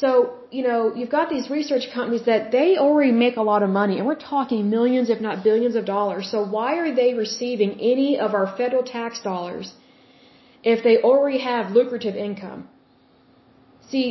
So, 0.00 0.10
you 0.50 0.62
know, 0.66 0.92
you've 0.96 1.14
got 1.18 1.30
these 1.30 1.48
research 1.48 1.84
companies 1.94 2.24
that 2.26 2.50
they 2.50 2.76
already 2.76 3.12
make 3.12 3.36
a 3.36 3.46
lot 3.52 3.62
of 3.62 3.70
money, 3.70 3.98
and 3.98 4.06
we're 4.08 4.24
talking 4.34 4.68
millions, 4.68 5.08
if 5.08 5.20
not 5.20 5.44
billions 5.44 5.76
of 5.76 5.84
dollars. 5.84 6.30
So 6.32 6.44
why 6.56 6.70
are 6.82 6.92
they 6.92 7.10
receiving 7.14 7.72
any 7.80 8.18
of 8.18 8.34
our 8.34 8.46
federal 8.56 8.82
tax 8.82 9.20
dollars 9.20 9.72
if 10.64 10.82
they 10.82 10.96
already 11.10 11.38
have 11.38 11.70
lucrative 11.70 12.16
income? 12.16 12.68
See, 13.90 14.06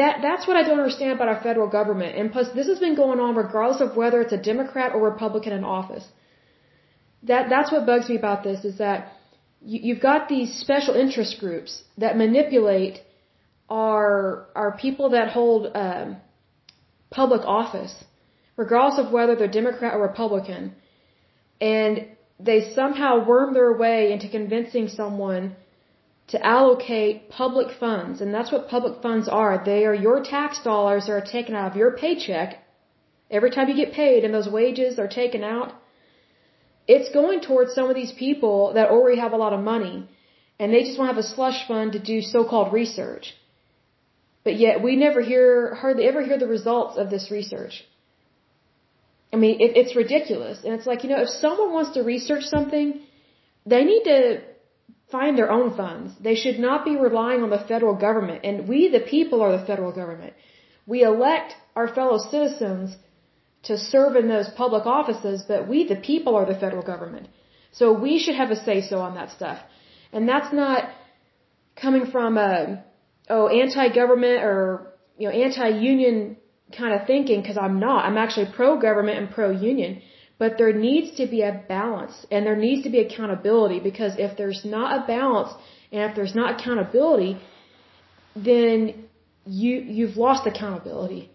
that 0.00 0.18
that's 0.22 0.48
what 0.48 0.56
I 0.56 0.62
don't 0.64 0.80
understand 0.80 1.12
about 1.12 1.28
our 1.28 1.40
federal 1.48 1.68
government. 1.68 2.16
And 2.18 2.32
plus, 2.32 2.48
this 2.58 2.66
has 2.72 2.80
been 2.80 2.96
going 2.96 3.20
on 3.20 3.36
regardless 3.36 3.80
of 3.80 3.96
whether 3.96 4.20
it's 4.22 4.32
a 4.32 4.42
Democrat 4.52 4.94
or 4.94 5.00
Republican 5.04 5.52
in 5.52 5.62
office. 5.62 6.06
That 7.22 7.50
that's 7.50 7.70
what 7.70 7.86
bugs 7.86 8.08
me 8.08 8.16
about 8.16 8.42
this 8.42 8.64
is 8.64 8.78
that 8.78 9.12
you, 9.60 9.78
you've 9.86 10.02
got 10.10 10.28
these 10.28 10.54
special 10.64 10.94
interest 11.04 11.38
groups 11.38 11.84
that 11.98 12.16
manipulate 12.16 13.02
our 13.70 14.48
our 14.54 14.76
people 14.76 15.10
that 15.10 15.28
hold 15.30 15.70
um, 15.74 16.16
public 17.10 17.42
office, 17.42 17.94
regardless 18.56 18.98
of 19.04 19.12
whether 19.12 19.36
they're 19.36 19.48
Democrat 19.48 19.94
or 19.94 20.02
Republican, 20.02 20.74
and 21.60 22.06
they 22.38 22.72
somehow 22.74 23.24
worm 23.24 23.54
their 23.54 23.72
way 23.76 24.12
into 24.12 24.28
convincing 24.28 24.88
someone 24.88 25.56
to 26.28 26.46
allocate 26.46 27.28
public 27.30 27.68
funds, 27.78 28.20
and 28.20 28.32
that's 28.32 28.52
what 28.52 28.68
public 28.68 29.02
funds 29.02 29.28
are. 29.28 29.62
They 29.64 29.84
are 29.84 29.94
your 29.94 30.22
tax 30.22 30.62
dollars 30.62 31.06
that 31.06 31.12
are 31.12 31.20
taken 31.20 31.54
out 31.54 31.70
of 31.70 31.76
your 31.76 31.96
paycheck 31.96 32.58
every 33.30 33.50
time 33.50 33.68
you 33.68 33.74
get 33.74 33.92
paid, 33.92 34.24
and 34.24 34.32
those 34.32 34.48
wages 34.48 34.98
are 34.98 35.08
taken 35.08 35.42
out. 35.42 35.72
It's 36.86 37.10
going 37.12 37.40
towards 37.40 37.74
some 37.74 37.88
of 37.90 37.96
these 37.96 38.12
people 38.12 38.72
that 38.74 38.90
already 38.90 39.18
have 39.20 39.32
a 39.32 39.36
lot 39.44 39.52
of 39.52 39.60
money, 39.60 40.08
and 40.58 40.72
they 40.72 40.82
just 40.84 40.98
want 40.98 41.10
to 41.10 41.14
have 41.14 41.24
a 41.24 41.28
slush 41.34 41.66
fund 41.66 41.92
to 41.92 41.98
do 41.98 42.20
so-called 42.20 42.72
research. 42.72 43.34
But 44.44 44.56
yet 44.56 44.82
we 44.82 44.96
never 44.96 45.20
hear, 45.20 45.74
hardly 45.74 46.04
ever 46.06 46.22
hear 46.24 46.38
the 46.38 46.46
results 46.46 46.96
of 46.96 47.10
this 47.10 47.30
research. 47.30 47.84
I 49.32 49.36
mean, 49.36 49.60
it, 49.60 49.76
it's 49.76 49.94
ridiculous. 49.94 50.58
And 50.64 50.74
it's 50.74 50.86
like, 50.86 51.04
you 51.04 51.10
know, 51.10 51.22
if 51.22 51.28
someone 51.28 51.72
wants 51.72 51.92
to 51.94 52.02
research 52.02 52.44
something, 52.44 53.00
they 53.66 53.84
need 53.84 54.04
to 54.04 54.40
find 55.10 55.36
their 55.36 55.50
own 55.50 55.76
funds. 55.76 56.12
They 56.20 56.34
should 56.34 56.58
not 56.58 56.84
be 56.84 56.96
relying 56.96 57.42
on 57.42 57.50
the 57.50 57.64
federal 57.72 57.94
government. 57.94 58.44
And 58.44 58.68
we, 58.68 58.88
the 58.88 59.00
people, 59.00 59.42
are 59.42 59.56
the 59.56 59.66
federal 59.66 59.92
government. 59.92 60.32
We 60.86 61.02
elect 61.02 61.54
our 61.76 61.88
fellow 61.94 62.18
citizens 62.18 62.96
to 63.64 63.76
serve 63.76 64.16
in 64.16 64.28
those 64.28 64.48
public 64.56 64.86
offices, 64.86 65.44
but 65.46 65.68
we, 65.68 65.86
the 65.86 65.96
people, 65.96 66.34
are 66.34 66.46
the 66.46 66.58
federal 66.58 66.82
government. 66.82 67.28
So 67.72 67.92
we 67.92 68.18
should 68.18 68.34
have 68.34 68.50
a 68.50 68.56
say 68.56 68.80
so 68.80 68.98
on 69.00 69.14
that 69.14 69.30
stuff. 69.30 69.58
And 70.12 70.28
that's 70.28 70.52
not 70.52 70.90
coming 71.76 72.06
from 72.10 72.36
a, 72.36 72.84
oh, 73.34 73.48
anti-government 73.48 74.38
or, 74.42 74.60
you 75.18 75.26
know, 75.28 75.34
anti-union 75.46 76.36
kind 76.76 76.92
of 76.96 77.06
thinking, 77.06 77.40
because 77.40 77.58
I'm 77.66 77.78
not. 77.80 78.04
I'm 78.06 78.18
actually 78.24 78.48
pro-government 78.58 79.18
and 79.18 79.30
pro-union. 79.30 80.02
But 80.38 80.56
there 80.58 80.72
needs 80.72 81.08
to 81.18 81.26
be 81.26 81.42
a 81.42 81.52
balance 81.68 82.14
and 82.30 82.46
there 82.46 82.56
needs 82.56 82.82
to 82.84 82.90
be 82.96 83.00
accountability 83.06 83.78
because 83.88 84.12
if 84.26 84.38
there's 84.38 84.62
not 84.64 84.88
a 84.98 85.06
balance 85.06 85.52
and 85.92 86.00
if 86.08 86.16
there's 86.16 86.34
not 86.34 86.48
accountability, 86.58 87.32
then 88.34 89.04
you, 89.44 89.74
you've 89.96 90.16
lost 90.16 90.46
accountability. 90.46 91.30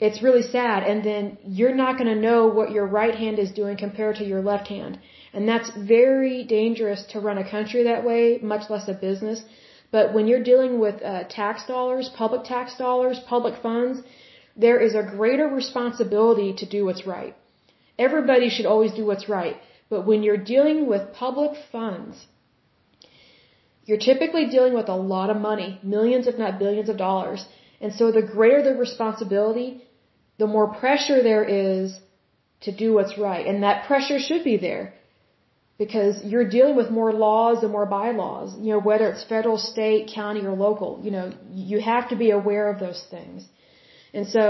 It's 0.00 0.20
really 0.26 0.42
sad. 0.42 0.82
And 0.82 1.04
then 1.04 1.38
you're 1.44 1.76
not 1.84 1.96
going 1.98 2.12
to 2.14 2.20
know 2.28 2.48
what 2.48 2.72
your 2.72 2.86
right 2.86 3.14
hand 3.14 3.38
is 3.38 3.50
doing 3.52 3.76
compared 3.76 4.16
to 4.16 4.24
your 4.24 4.42
left 4.42 4.66
hand. 4.66 4.98
And 5.32 5.48
that's 5.48 5.70
very 5.76 6.42
dangerous 6.44 7.04
to 7.12 7.20
run 7.20 7.38
a 7.38 7.48
country 7.48 7.84
that 7.84 8.04
way, 8.04 8.40
much 8.42 8.68
less 8.68 8.88
a 8.88 8.94
business. 8.94 9.42
But 9.90 10.12
when 10.14 10.26
you're 10.28 10.42
dealing 10.42 10.78
with 10.78 11.02
uh, 11.02 11.24
tax 11.24 11.66
dollars, 11.66 12.08
public 12.22 12.44
tax 12.44 12.76
dollars, 12.76 13.20
public 13.34 13.60
funds, 13.62 14.00
there 14.56 14.78
is 14.78 14.94
a 14.94 15.02
greater 15.02 15.48
responsibility 15.48 16.52
to 16.60 16.66
do 16.66 16.84
what's 16.84 17.06
right. 17.06 17.34
Everybody 17.98 18.48
should 18.48 18.66
always 18.66 18.92
do 18.92 19.04
what's 19.06 19.28
right. 19.28 19.56
But 19.88 20.06
when 20.06 20.22
you're 20.22 20.44
dealing 20.54 20.86
with 20.86 21.12
public 21.12 21.52
funds, 21.72 22.26
you're 23.84 24.04
typically 24.10 24.46
dealing 24.46 24.74
with 24.74 24.88
a 24.88 25.00
lot 25.14 25.30
of 25.30 25.36
money, 25.36 25.80
millions 25.82 26.26
if 26.28 26.38
not 26.38 26.60
billions 26.60 26.88
of 26.88 26.96
dollars. 26.96 27.44
And 27.80 27.92
so 27.92 28.12
the 28.12 28.22
greater 28.22 28.62
the 28.62 28.74
responsibility, 28.76 29.82
the 30.38 30.46
more 30.46 30.68
pressure 30.74 31.22
there 31.22 31.44
is 31.44 31.98
to 32.60 32.70
do 32.70 32.92
what's 32.92 33.18
right. 33.18 33.44
And 33.46 33.62
that 33.64 33.86
pressure 33.86 34.20
should 34.20 34.44
be 34.44 34.56
there 34.56 34.94
because 35.82 36.22
you're 36.30 36.48
dealing 36.56 36.76
with 36.80 36.88
more 37.00 37.10
laws 37.26 37.62
and 37.64 37.72
more 37.76 37.86
bylaws, 37.86 38.48
you 38.64 38.70
know, 38.72 38.80
whether 38.88 39.06
it's 39.12 39.24
federal, 39.34 39.56
state, 39.56 40.10
county, 40.14 40.42
or 40.50 40.54
local, 40.66 40.90
you 41.04 41.10
know, 41.14 41.26
you 41.70 41.80
have 41.92 42.10
to 42.10 42.16
be 42.24 42.28
aware 42.40 42.66
of 42.72 42.78
those 42.84 43.00
things. 43.14 43.38
And 44.12 44.26
so 44.34 44.42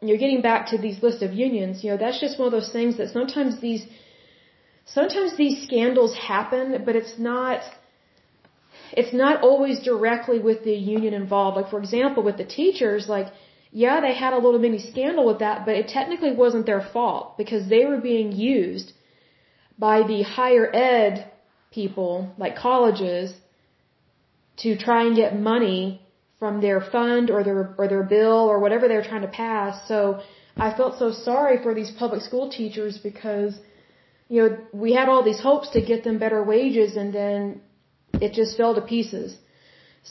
you're 0.00 0.22
getting 0.24 0.42
back 0.42 0.68
to 0.72 0.78
these 0.78 1.02
list 1.06 1.24
of 1.26 1.32
unions, 1.46 1.82
you 1.82 1.90
know, 1.90 1.96
that's 2.02 2.20
just 2.20 2.38
one 2.38 2.46
of 2.50 2.54
those 2.58 2.70
things 2.76 2.98
that 2.98 3.08
sometimes 3.16 3.60
these, 3.60 3.82
sometimes 4.98 5.36
these 5.36 5.56
scandals 5.66 6.14
happen, 6.14 6.84
but 6.86 6.94
it's 7.00 7.18
not, 7.18 7.62
it's 8.92 9.14
not 9.24 9.42
always 9.42 9.80
directly 9.90 10.38
with 10.38 10.62
the 10.62 10.76
union 10.96 11.14
involved. 11.14 11.56
Like, 11.56 11.70
for 11.74 11.80
example, 11.80 12.22
with 12.22 12.36
the 12.42 12.48
teachers, 12.60 13.08
like, 13.08 13.26
yeah, 13.72 13.96
they 14.00 14.14
had 14.14 14.32
a 14.34 14.40
little 14.44 14.60
mini 14.66 14.78
scandal 14.92 15.26
with 15.26 15.40
that, 15.40 15.66
but 15.66 15.74
it 15.74 15.88
technically 15.88 16.32
wasn't 16.44 16.64
their 16.64 16.84
fault 16.92 17.36
because 17.36 17.68
they 17.68 17.84
were 17.86 18.00
being 18.12 18.30
used 18.30 18.92
by 19.78 20.02
the 20.06 20.22
higher 20.22 20.66
ed 20.74 21.30
people, 21.70 22.32
like 22.38 22.56
colleges, 22.56 23.34
to 24.58 24.76
try 24.76 25.04
and 25.06 25.14
get 25.16 25.38
money 25.38 26.00
from 26.38 26.60
their 26.60 26.80
fund 26.80 27.30
or 27.30 27.42
their 27.44 27.74
or 27.78 27.88
their 27.88 28.02
bill 28.02 28.40
or 28.52 28.58
whatever 28.58 28.88
they're 28.88 29.08
trying 29.10 29.22
to 29.22 29.34
pass. 29.44 29.86
So 29.88 30.20
I 30.56 30.72
felt 30.72 30.98
so 30.98 31.10
sorry 31.10 31.62
for 31.62 31.74
these 31.74 31.90
public 31.90 32.22
school 32.22 32.50
teachers 32.50 32.98
because 32.98 33.58
you 34.28 34.42
know 34.42 34.58
we 34.72 34.92
had 34.92 35.08
all 35.08 35.22
these 35.22 35.40
hopes 35.40 35.68
to 35.70 35.80
get 35.80 36.04
them 36.04 36.18
better 36.18 36.42
wages 36.42 36.96
and 36.96 37.12
then 37.12 37.60
it 38.20 38.32
just 38.32 38.56
fell 38.56 38.74
to 38.74 38.80
pieces. 38.80 39.36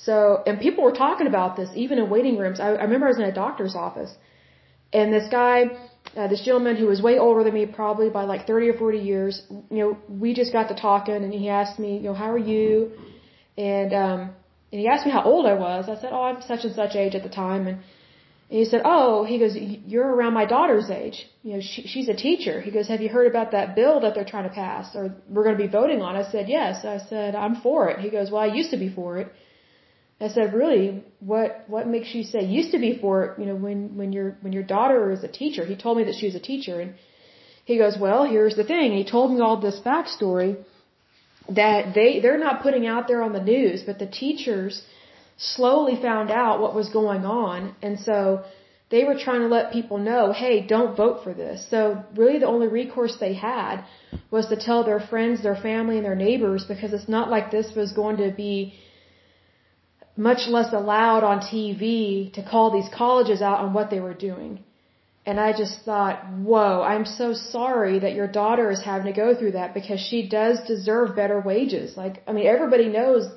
So 0.06 0.44
and 0.46 0.60
people 0.60 0.84
were 0.84 0.98
talking 1.06 1.28
about 1.28 1.56
this 1.56 1.70
even 1.76 1.98
in 2.00 2.10
waiting 2.10 2.38
rooms. 2.38 2.60
I, 2.60 2.70
I 2.82 2.84
remember 2.84 3.06
I 3.08 3.10
was 3.16 3.20
in 3.20 3.26
a 3.26 3.40
doctor's 3.44 3.76
office 3.76 4.14
and 4.94 5.12
this 5.12 5.28
guy, 5.30 5.58
uh, 6.16 6.28
this 6.28 6.42
gentleman 6.42 6.76
who 6.76 6.88
was 6.88 7.02
way 7.02 7.18
older 7.20 7.44
than 7.44 7.54
me, 7.54 7.66
probably 7.66 8.10
by 8.10 8.24
like 8.24 8.48
30 8.48 8.70
or 8.70 8.78
40 8.78 8.98
years, 9.00 9.42
you 9.50 9.78
know, 9.80 9.98
we 10.10 10.34
just 10.34 10.52
got 10.54 10.70
to 10.70 10.76
talking 10.76 11.16
and 11.16 11.34
he 11.34 11.50
asked 11.50 11.80
me, 11.80 11.98
you 11.98 12.04
know, 12.04 12.14
how 12.14 12.32
are 12.32 12.38
you? 12.38 12.92
And 13.58 13.94
um 13.94 14.20
and 14.72 14.82
he 14.82 14.88
asked 14.90 15.06
me 15.06 15.12
how 15.12 15.24
old 15.24 15.46
I 15.46 15.54
was. 15.54 15.88
I 15.88 15.96
said, 16.02 16.12
"Oh, 16.12 16.24
I'm 16.24 16.42
such 16.42 16.66
and 16.66 16.76
such 16.76 16.96
age 16.96 17.16
at 17.16 17.24
the 17.24 17.30
time." 17.30 17.62
And, 17.68 17.78
and 18.50 18.58
he 18.62 18.66
said, 18.66 18.82
"Oh, 18.84 19.24
he 19.24 19.40
goes, 19.40 19.56
you're 19.56 20.12
around 20.16 20.34
my 20.34 20.46
daughter's 20.46 20.90
age. 20.90 21.18
You 21.44 21.54
know, 21.54 21.62
she, 21.62 21.84
she's 21.92 22.10
a 22.10 22.14
teacher." 22.14 22.60
He 22.62 22.72
goes, 22.72 22.88
"Have 22.90 23.02
you 23.02 23.10
heard 23.10 23.28
about 23.28 23.52
that 23.52 23.76
bill 23.76 24.02
that 24.02 24.16
they're 24.16 24.32
trying 24.34 24.50
to 24.50 24.56
pass 24.64 24.96
or 24.96 25.16
we're 25.30 25.46
going 25.48 25.58
to 25.58 25.64
be 25.64 25.72
voting 25.82 26.02
on?" 26.02 26.16
I 26.18 26.24
said, 26.30 26.50
"Yes." 26.50 26.84
I 26.84 26.98
said, 26.98 27.36
"I'm 27.36 27.56
for 27.62 27.90
it." 27.90 28.00
He 28.00 28.10
goes, 28.10 28.32
"Well, 28.32 28.42
I 28.42 28.52
used 28.60 28.72
to 28.72 28.78
be 28.86 28.90
for 28.90 29.18
it." 29.20 29.28
I 30.20 30.30
said, 30.30 30.54
"Really? 30.54 31.04
What 31.20 31.66
what 31.68 31.88
makes 31.88 32.16
you 32.16 32.24
say 32.24 32.46
used 32.46 32.72
to 32.72 32.80
be 32.80 32.98
for? 33.02 33.36
You 33.38 33.46
know, 33.48 33.56
when 33.56 33.98
when 33.98 34.14
your 34.14 34.38
when 34.42 34.54
your 34.54 34.64
daughter 34.64 35.12
is 35.12 35.24
a 35.24 35.28
teacher." 35.28 35.66
He 35.66 35.76
told 35.76 35.98
me 35.98 36.06
that 36.06 36.16
she 36.16 36.26
was 36.26 36.36
a 36.36 36.40
teacher, 36.52 36.80
and 36.80 36.94
he 37.66 37.78
goes, 37.78 37.98
"Well, 37.98 38.24
here's 38.24 38.56
the 38.56 38.64
thing." 38.64 38.94
He 38.94 39.04
told 39.04 39.34
me 39.34 39.42
all 39.42 39.58
this 39.58 39.80
backstory 39.80 40.56
that 41.50 41.94
they 41.94 42.20
they're 42.22 42.44
not 42.48 42.62
putting 42.64 42.88
out 42.88 43.08
there 43.10 43.22
on 43.22 43.34
the 43.34 43.44
news, 43.44 43.84
but 43.84 44.00
the 44.00 44.08
teachers 44.08 44.84
slowly 45.38 45.96
found 45.98 46.32
out 46.32 46.62
what 46.62 46.74
was 46.74 46.88
going 46.90 47.26
on, 47.26 47.76
and 47.82 48.00
so 48.00 48.44
they 48.90 49.04
were 49.04 49.16
trying 49.16 49.42
to 49.42 49.48
let 49.48 49.74
people 49.74 49.98
know, 49.98 50.32
"Hey, 50.32 50.62
don't 50.62 50.96
vote 50.96 51.24
for 51.26 51.34
this." 51.34 51.68
So 51.70 51.82
really, 52.16 52.40
the 52.40 52.48
only 52.56 52.70
recourse 52.70 53.18
they 53.18 53.34
had 53.34 53.84
was 54.32 54.48
to 54.48 54.56
tell 54.56 54.84
their 54.84 55.02
friends, 55.02 55.44
their 55.44 55.58
family, 55.70 55.98
and 55.98 56.06
their 56.06 56.16
neighbors 56.28 56.64
because 56.64 56.94
it's 56.94 57.10
not 57.10 57.30
like 57.30 57.52
this 57.52 57.76
was 57.76 57.92
going 57.92 58.18
to 58.18 58.32
be 58.32 58.74
much 60.18 60.48
less 60.48 60.72
allowed 60.74 61.24
on 61.24 61.40
TV 61.40 62.32
to 62.34 62.42
call 62.44 62.72
these 62.72 62.90
colleges 62.94 63.42
out 63.42 63.60
on 63.60 63.74
what 63.74 63.90
they 63.90 64.00
were 64.00 64.14
doing. 64.14 64.64
And 65.26 65.40
I 65.40 65.54
just 65.54 65.82
thought, 65.84 66.24
whoa, 66.50 66.84
I'm 66.84 67.06
so 67.06 67.34
sorry 67.34 68.00
that 68.00 68.14
your 68.14 68.28
daughter 68.28 68.70
is 68.70 68.84
having 68.84 69.08
to 69.12 69.22
go 69.24 69.34
through 69.34 69.54
that 69.54 69.74
because 69.74 70.00
she 70.00 70.30
does 70.30 70.60
deserve 70.68 71.16
better 71.16 71.40
wages. 71.40 71.98
Like, 71.98 72.22
I 72.28 72.32
mean, 72.32 72.46
everybody 72.46 72.88
knows 72.90 73.28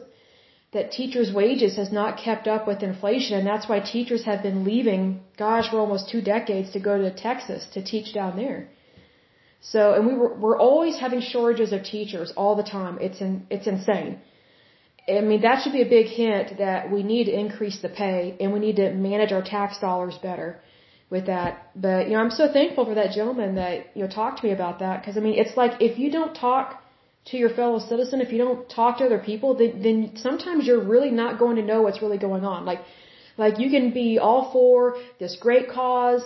that 0.73 0.93
teachers' 0.93 1.33
wages 1.33 1.77
has 1.77 1.91
not 1.91 2.19
kept 2.19 2.47
up 2.47 2.67
with 2.67 2.83
inflation 2.83 3.38
and 3.38 3.47
that's 3.47 3.69
why 3.71 3.81
teachers 3.81 4.25
have 4.25 4.43
been 4.43 4.64
leaving, 4.64 5.21
gosh, 5.38 5.71
for 5.71 5.79
almost 5.79 6.11
two 6.11 6.21
decades 6.21 6.71
to 6.73 6.81
go 6.81 6.99
to 6.99 7.11
Texas 7.11 7.67
to 7.73 7.83
teach 7.83 8.12
down 8.12 8.37
there. 8.37 8.69
So, 9.61 9.95
and 9.95 10.07
we 10.07 10.14
were, 10.14 10.35
we're 10.35 10.59
always 10.59 10.99
having 10.99 11.21
shortages 11.23 11.73
of 11.73 11.83
teachers 11.85 12.33
all 12.37 12.55
the 12.55 12.62
time. 12.62 12.99
It's 13.01 13.21
in, 13.21 13.47
it's 13.51 13.67
insane. 13.67 14.21
I 15.09 15.21
mean, 15.21 15.40
that 15.42 15.62
should 15.62 15.73
be 15.73 15.83
a 15.83 15.88
big 15.88 16.07
hint 16.07 16.59
that 16.59 16.90
we 16.90 17.03
need 17.03 17.25
to 17.25 17.33
increase 17.44 17.79
the 17.81 17.88
pay 17.88 18.37
and 18.40 18.53
we 18.53 18.59
need 18.59 18.77
to 18.77 18.92
manage 18.92 19.33
our 19.33 19.42
tax 19.42 19.79
dollars 19.79 20.18
better 20.23 20.61
with 21.11 21.27
that. 21.27 21.71
But, 21.75 22.09
you 22.09 22.12
know, 22.14 22.21
I'm 22.21 22.31
so 22.31 22.53
thankful 22.53 22.85
for 22.85 22.94
that 22.94 23.12
gentleman 23.12 23.55
that, 23.55 23.87
you 23.94 24.03
know, 24.03 24.09
talked 24.09 24.40
to 24.40 24.47
me 24.47 24.53
about 24.53 24.81
that. 24.81 25.05
Cause 25.05 25.16
I 25.16 25.21
mean, 25.21 25.38
it's 25.38 25.57
like 25.57 25.81
if 25.81 25.99
you 25.99 26.11
don't 26.11 26.35
talk 26.35 26.83
to 27.27 27.37
your 27.37 27.51
fellow 27.51 27.79
citizen, 27.79 28.21
if 28.21 28.33
you 28.33 28.38
don't 28.38 28.68
talk 28.68 28.99
to 28.99 29.05
other 29.05 29.18
people, 29.18 29.55
then, 29.55 29.83
then 29.83 30.12
sometimes 30.16 30.66
you're 30.66 30.85
really 30.94 31.11
not 31.11 31.38
going 31.38 31.57
to 31.57 31.62
know 31.62 31.81
what's 31.83 32.03
really 32.03 32.18
going 32.18 32.44
on. 32.44 32.64
Like, 32.64 32.81
like 33.38 33.59
you 33.59 33.71
can 33.71 33.92
be 33.92 34.18
all 34.18 34.51
for 34.53 34.97
this 35.18 35.37
great 35.40 35.71
cause 35.71 36.23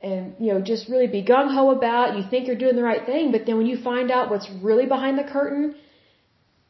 and, 0.00 0.34
you 0.38 0.52
know, 0.52 0.60
just 0.60 0.88
really 0.88 1.06
be 1.06 1.22
gung 1.22 1.52
ho 1.52 1.70
about, 1.70 2.16
you 2.16 2.24
think 2.30 2.46
you're 2.46 2.62
doing 2.64 2.76
the 2.76 2.82
right 2.82 3.04
thing, 3.04 3.32
but 3.32 3.44
then 3.44 3.58
when 3.58 3.66
you 3.66 3.76
find 3.82 4.10
out 4.10 4.30
what's 4.30 4.48
really 4.62 4.86
behind 4.86 5.18
the 5.18 5.24
curtain, 5.24 5.74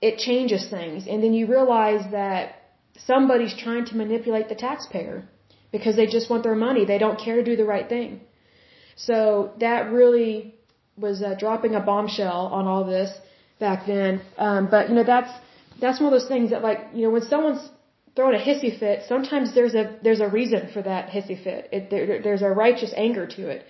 it 0.00 0.18
changes 0.18 0.68
things. 0.68 1.06
And 1.06 1.22
then 1.22 1.32
you 1.34 1.46
realize 1.46 2.04
that 2.12 2.56
somebody's 3.06 3.54
trying 3.56 3.84
to 3.86 3.96
manipulate 3.96 4.48
the 4.48 4.54
taxpayer 4.54 5.28
because 5.72 5.96
they 5.96 6.06
just 6.06 6.30
want 6.30 6.42
their 6.42 6.54
money. 6.54 6.84
They 6.84 6.98
don't 6.98 7.18
care 7.18 7.36
to 7.36 7.44
do 7.44 7.56
the 7.56 7.64
right 7.64 7.88
thing. 7.88 8.20
So 8.96 9.52
that 9.60 9.90
really 9.90 10.54
was 10.96 11.22
uh, 11.22 11.34
dropping 11.38 11.74
a 11.74 11.80
bombshell 11.80 12.48
on 12.58 12.66
all 12.66 12.84
this 12.84 13.10
back 13.58 13.86
then. 13.86 14.20
Um, 14.36 14.68
but 14.70 14.88
you 14.88 14.94
know, 14.94 15.04
that's 15.04 15.32
that's 15.80 15.98
one 16.00 16.12
of 16.12 16.20
those 16.20 16.28
things 16.28 16.50
that 16.50 16.62
like 16.62 16.80
you 16.94 17.02
know 17.04 17.10
when 17.10 17.22
someone's 17.22 17.66
throwing 18.16 18.34
a 18.34 18.44
hissy 18.44 18.78
fit, 18.78 19.04
sometimes 19.08 19.54
there's 19.54 19.74
a 19.74 19.98
there's 20.02 20.20
a 20.20 20.28
reason 20.28 20.68
for 20.74 20.82
that 20.82 21.08
hissy 21.08 21.42
fit. 21.42 21.68
It, 21.72 21.90
there, 21.90 22.20
there's 22.22 22.42
a 22.42 22.48
righteous 22.48 22.92
anger 22.96 23.26
to 23.26 23.48
it 23.48 23.64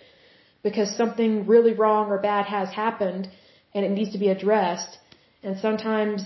because 0.62 0.96
something 0.96 1.46
really 1.46 1.74
wrong 1.74 2.08
or 2.10 2.18
bad 2.18 2.46
has 2.46 2.70
happened 2.70 3.28
and 3.74 3.84
it 3.84 3.90
needs 3.90 4.12
to 4.12 4.18
be 4.18 4.28
addressed. 4.28 4.98
And 5.42 5.58
sometimes 5.58 6.22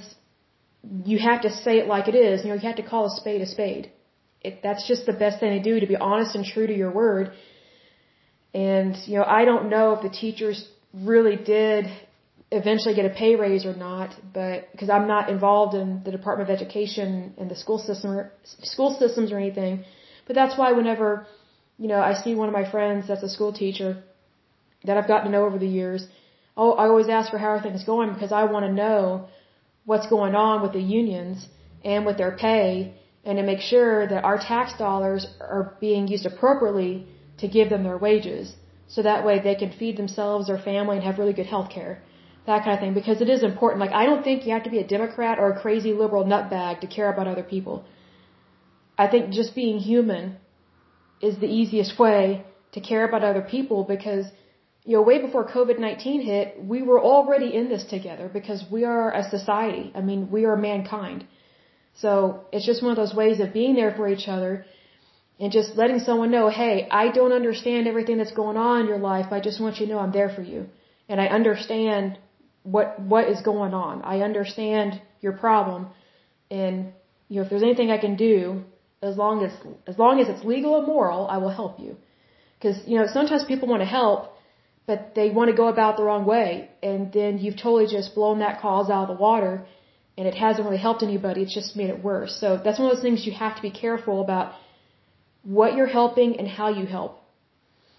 you 1.05 1.19
have 1.19 1.43
to 1.43 1.51
say 1.51 1.79
it 1.79 1.87
like 1.87 2.09
it 2.09 2.15
is. 2.15 2.43
You 2.43 2.51
know, 2.51 2.55
you 2.55 2.69
have 2.69 2.77
to 2.77 2.83
call 2.83 3.07
a 3.07 3.11
spade 3.11 3.41
a 3.41 3.47
spade. 3.47 3.91
It, 4.41 4.61
that's 4.63 4.87
just 4.87 5.07
the 5.07 5.13
best 5.13 5.41
thing 5.41 5.53
to 5.59 5.63
do 5.63 5.81
to 5.81 5.87
be 5.87 5.97
honest 5.97 6.35
and 6.35 6.45
true 6.45 6.67
to 6.67 6.77
your 6.77 6.91
word. 6.91 7.33
And 8.53 8.97
you 9.07 9.17
know, 9.19 9.25
I 9.25 9.45
don't 9.45 9.69
know 9.69 9.93
if 9.95 10.03
the 10.03 10.11
teachers 10.11 10.69
really 10.93 11.37
did 11.37 11.87
eventually 12.51 12.95
get 12.95 13.07
a 13.07 13.15
pay 13.23 13.35
raise 13.35 13.65
or 13.67 13.75
not, 13.75 14.11
but 14.33 14.71
because 14.73 14.91
I'm 14.91 15.09
not 15.09 15.29
involved 15.29 15.75
in 15.75 16.03
the 16.05 16.13
Department 16.13 16.49
of 16.49 16.55
Education 16.59 17.35
and 17.39 17.51
the 17.51 17.57
school 17.57 17.79
system 17.79 18.11
or 18.13 18.33
school 18.63 18.97
systems 18.99 19.33
or 19.33 19.39
anything. 19.39 19.85
But 20.27 20.37
that's 20.37 20.57
why 20.57 20.73
whenever, 20.73 21.27
you 21.79 21.89
know, 21.89 22.01
I 22.01 22.15
see 22.15 22.35
one 22.35 22.49
of 22.49 22.55
my 22.55 22.71
friends 22.71 23.09
that's 23.09 23.23
a 23.23 23.29
school 23.29 23.53
teacher 23.53 24.03
that 24.85 24.97
I've 24.97 25.09
gotten 25.09 25.27
to 25.27 25.33
know 25.33 25.45
over 25.47 25.59
the 25.59 25.73
years, 25.81 26.07
oh, 26.57 26.73
I 26.73 26.87
always 26.87 27.09
ask 27.09 27.31
her 27.33 27.39
how 27.39 27.51
are 27.57 27.63
things 27.63 27.85
going 27.85 28.13
because 28.13 28.33
I 28.33 28.45
want 28.45 28.67
to 28.67 28.73
know 28.73 29.29
what's 29.85 30.07
going 30.07 30.35
on 30.35 30.63
with 30.63 30.73
the 30.73 30.81
unions 30.81 31.47
and 31.85 32.07
with 32.07 32.17
their 32.17 32.37
pay 32.37 32.95
and 33.25 33.39
to 33.39 33.43
make 33.43 33.61
sure 33.61 34.07
that 34.07 34.25
our 34.25 34.39
tax 34.39 34.77
dollars 34.79 35.27
are 35.41 35.77
being 35.81 36.09
used 36.09 36.27
appropriately 36.27 37.07
to 37.39 37.49
give 37.49 37.71
them 37.71 37.83
their 37.83 37.99
wages 37.99 38.55
so 38.89 39.03
that 39.03 39.25
way 39.25 39.41
they 39.41 39.55
can 39.55 39.71
feed 39.73 39.97
themselves, 39.97 40.47
their 40.47 40.59
family, 40.59 40.97
and 40.97 41.05
have 41.05 41.19
really 41.19 41.33
good 41.33 41.47
health 41.47 41.71
care. 41.71 42.03
That 42.47 42.63
kind 42.63 42.75
of 42.75 42.81
thing, 42.81 42.95
because 42.95 43.21
it 43.23 43.31
is 43.31 43.43
important. 43.43 43.81
Like, 43.81 43.93
I 43.93 44.05
don't 44.05 44.23
think 44.23 44.47
you 44.47 44.53
have 44.53 44.65
to 44.65 44.71
be 44.71 44.79
a 44.79 44.87
Democrat 44.87 45.39
or 45.39 45.51
a 45.51 45.61
crazy 45.61 45.93
liberal 45.93 46.25
nutbag 46.25 46.81
to 46.81 46.87
care 46.87 47.11
about 47.11 47.27
other 47.27 47.43
people. 47.43 47.85
I 48.99 49.07
think 49.09 49.33
just 49.33 49.55
being 49.55 49.79
human 49.79 50.37
is 51.23 51.39
the 51.39 51.47
easiest 51.47 51.99
way 51.99 52.45
to 52.73 52.81
care 52.81 53.09
about 53.09 53.25
other 53.25 53.41
people 53.41 53.85
because, 53.85 54.27
you 54.85 54.97
know, 54.97 55.03
way 55.03 55.19
before 55.21 55.49
COVID-19 55.49 56.23
hit, 56.25 56.63
we 56.63 56.83
were 56.83 57.01
already 57.01 57.55
in 57.55 57.69
this 57.69 57.85
together 57.85 58.31
because 58.33 58.65
we 58.71 58.85
are 58.85 59.13
a 59.13 59.23
society. 59.31 59.91
I 59.95 60.01
mean, 60.03 60.31
we 60.31 60.45
are 60.45 60.57
mankind. 60.57 61.27
So 61.97 62.45
it's 62.53 62.67
just 62.67 62.83
one 62.83 62.91
of 62.91 62.97
those 62.97 63.15
ways 63.15 63.41
of 63.41 63.53
being 63.53 63.75
there 63.77 63.95
for 63.95 64.09
each 64.09 64.29
other 64.29 64.67
and 65.41 65.51
just 65.51 65.75
letting 65.75 66.01
someone 66.01 66.31
know, 66.31 66.49
hey, 66.49 66.87
I 66.91 67.11
don't 67.11 67.33
understand 67.33 67.87
everything 67.87 68.19
that's 68.19 68.33
going 68.33 68.57
on 68.57 68.83
in 68.83 68.87
your 68.87 68.99
life. 68.99 69.27
I 69.31 69.41
just 69.41 69.61
want 69.61 69.79
you 69.79 69.87
to 69.87 69.93
know 69.93 69.99
I'm 69.99 70.13
there 70.13 70.29
for 70.29 70.43
you. 70.43 70.67
And 71.09 71.21
I 71.21 71.27
understand 71.27 72.19
what, 72.63 73.01
what 73.01 73.29
is 73.29 73.41
going 73.43 73.75
on. 73.75 74.03
I 74.03 74.21
understand 74.21 75.01
your 75.21 75.33
problem. 75.33 75.89
And, 76.51 76.93
you 77.29 77.37
know, 77.37 77.43
if 77.45 77.51
there's 77.51 77.63
anything 77.63 77.91
I 77.91 77.99
can 77.99 78.17
do, 78.17 78.65
as 79.03 79.17
long 79.17 79.45
as, 79.45 79.53
as 79.87 79.99
long 79.99 80.21
as 80.21 80.29
it's 80.29 80.45
legal 80.45 80.79
and 80.79 80.87
moral, 80.87 81.27
I 81.27 81.39
will 81.39 81.51
help 81.51 81.81
you. 81.81 81.97
Cause, 82.63 82.77
you 82.87 82.99
know, 82.99 83.07
sometimes 83.07 83.45
people 83.45 83.69
want 83.69 83.83
to 83.83 83.87
help, 83.87 84.35
but 84.87 85.15
they 85.15 85.31
want 85.31 85.51
to 85.51 85.57
go 85.57 85.69
about 85.69 85.97
the 85.97 86.03
wrong 86.03 86.25
way. 86.27 86.69
And 86.83 87.13
then 87.13 87.39
you've 87.39 87.57
totally 87.57 87.87
just 87.87 88.15
blown 88.15 88.41
that 88.41 88.61
cause 88.61 88.91
out 88.91 89.09
of 89.09 89.17
the 89.17 89.23
water 89.23 89.67
and 90.17 90.29
it 90.29 90.35
hasn't 90.35 90.65
really 90.65 90.79
helped 90.79 91.03
anybody. 91.03 91.43
It's 91.43 91.55
just 91.55 91.75
made 91.77 91.91
it 91.91 92.03
worse. 92.03 92.39
So 92.41 92.61
that's 92.63 92.79
one 92.79 92.89
of 92.89 92.95
those 92.95 93.03
things 93.03 93.27
you 93.27 93.33
have 93.33 93.57
to 93.57 93.63
be 93.63 93.71
careful 93.71 94.21
about 94.23 94.53
what 95.43 95.75
you're 95.75 95.93
helping 96.01 96.39
and 96.39 96.47
how 96.49 96.69
you 96.69 96.87
help. 96.87 97.21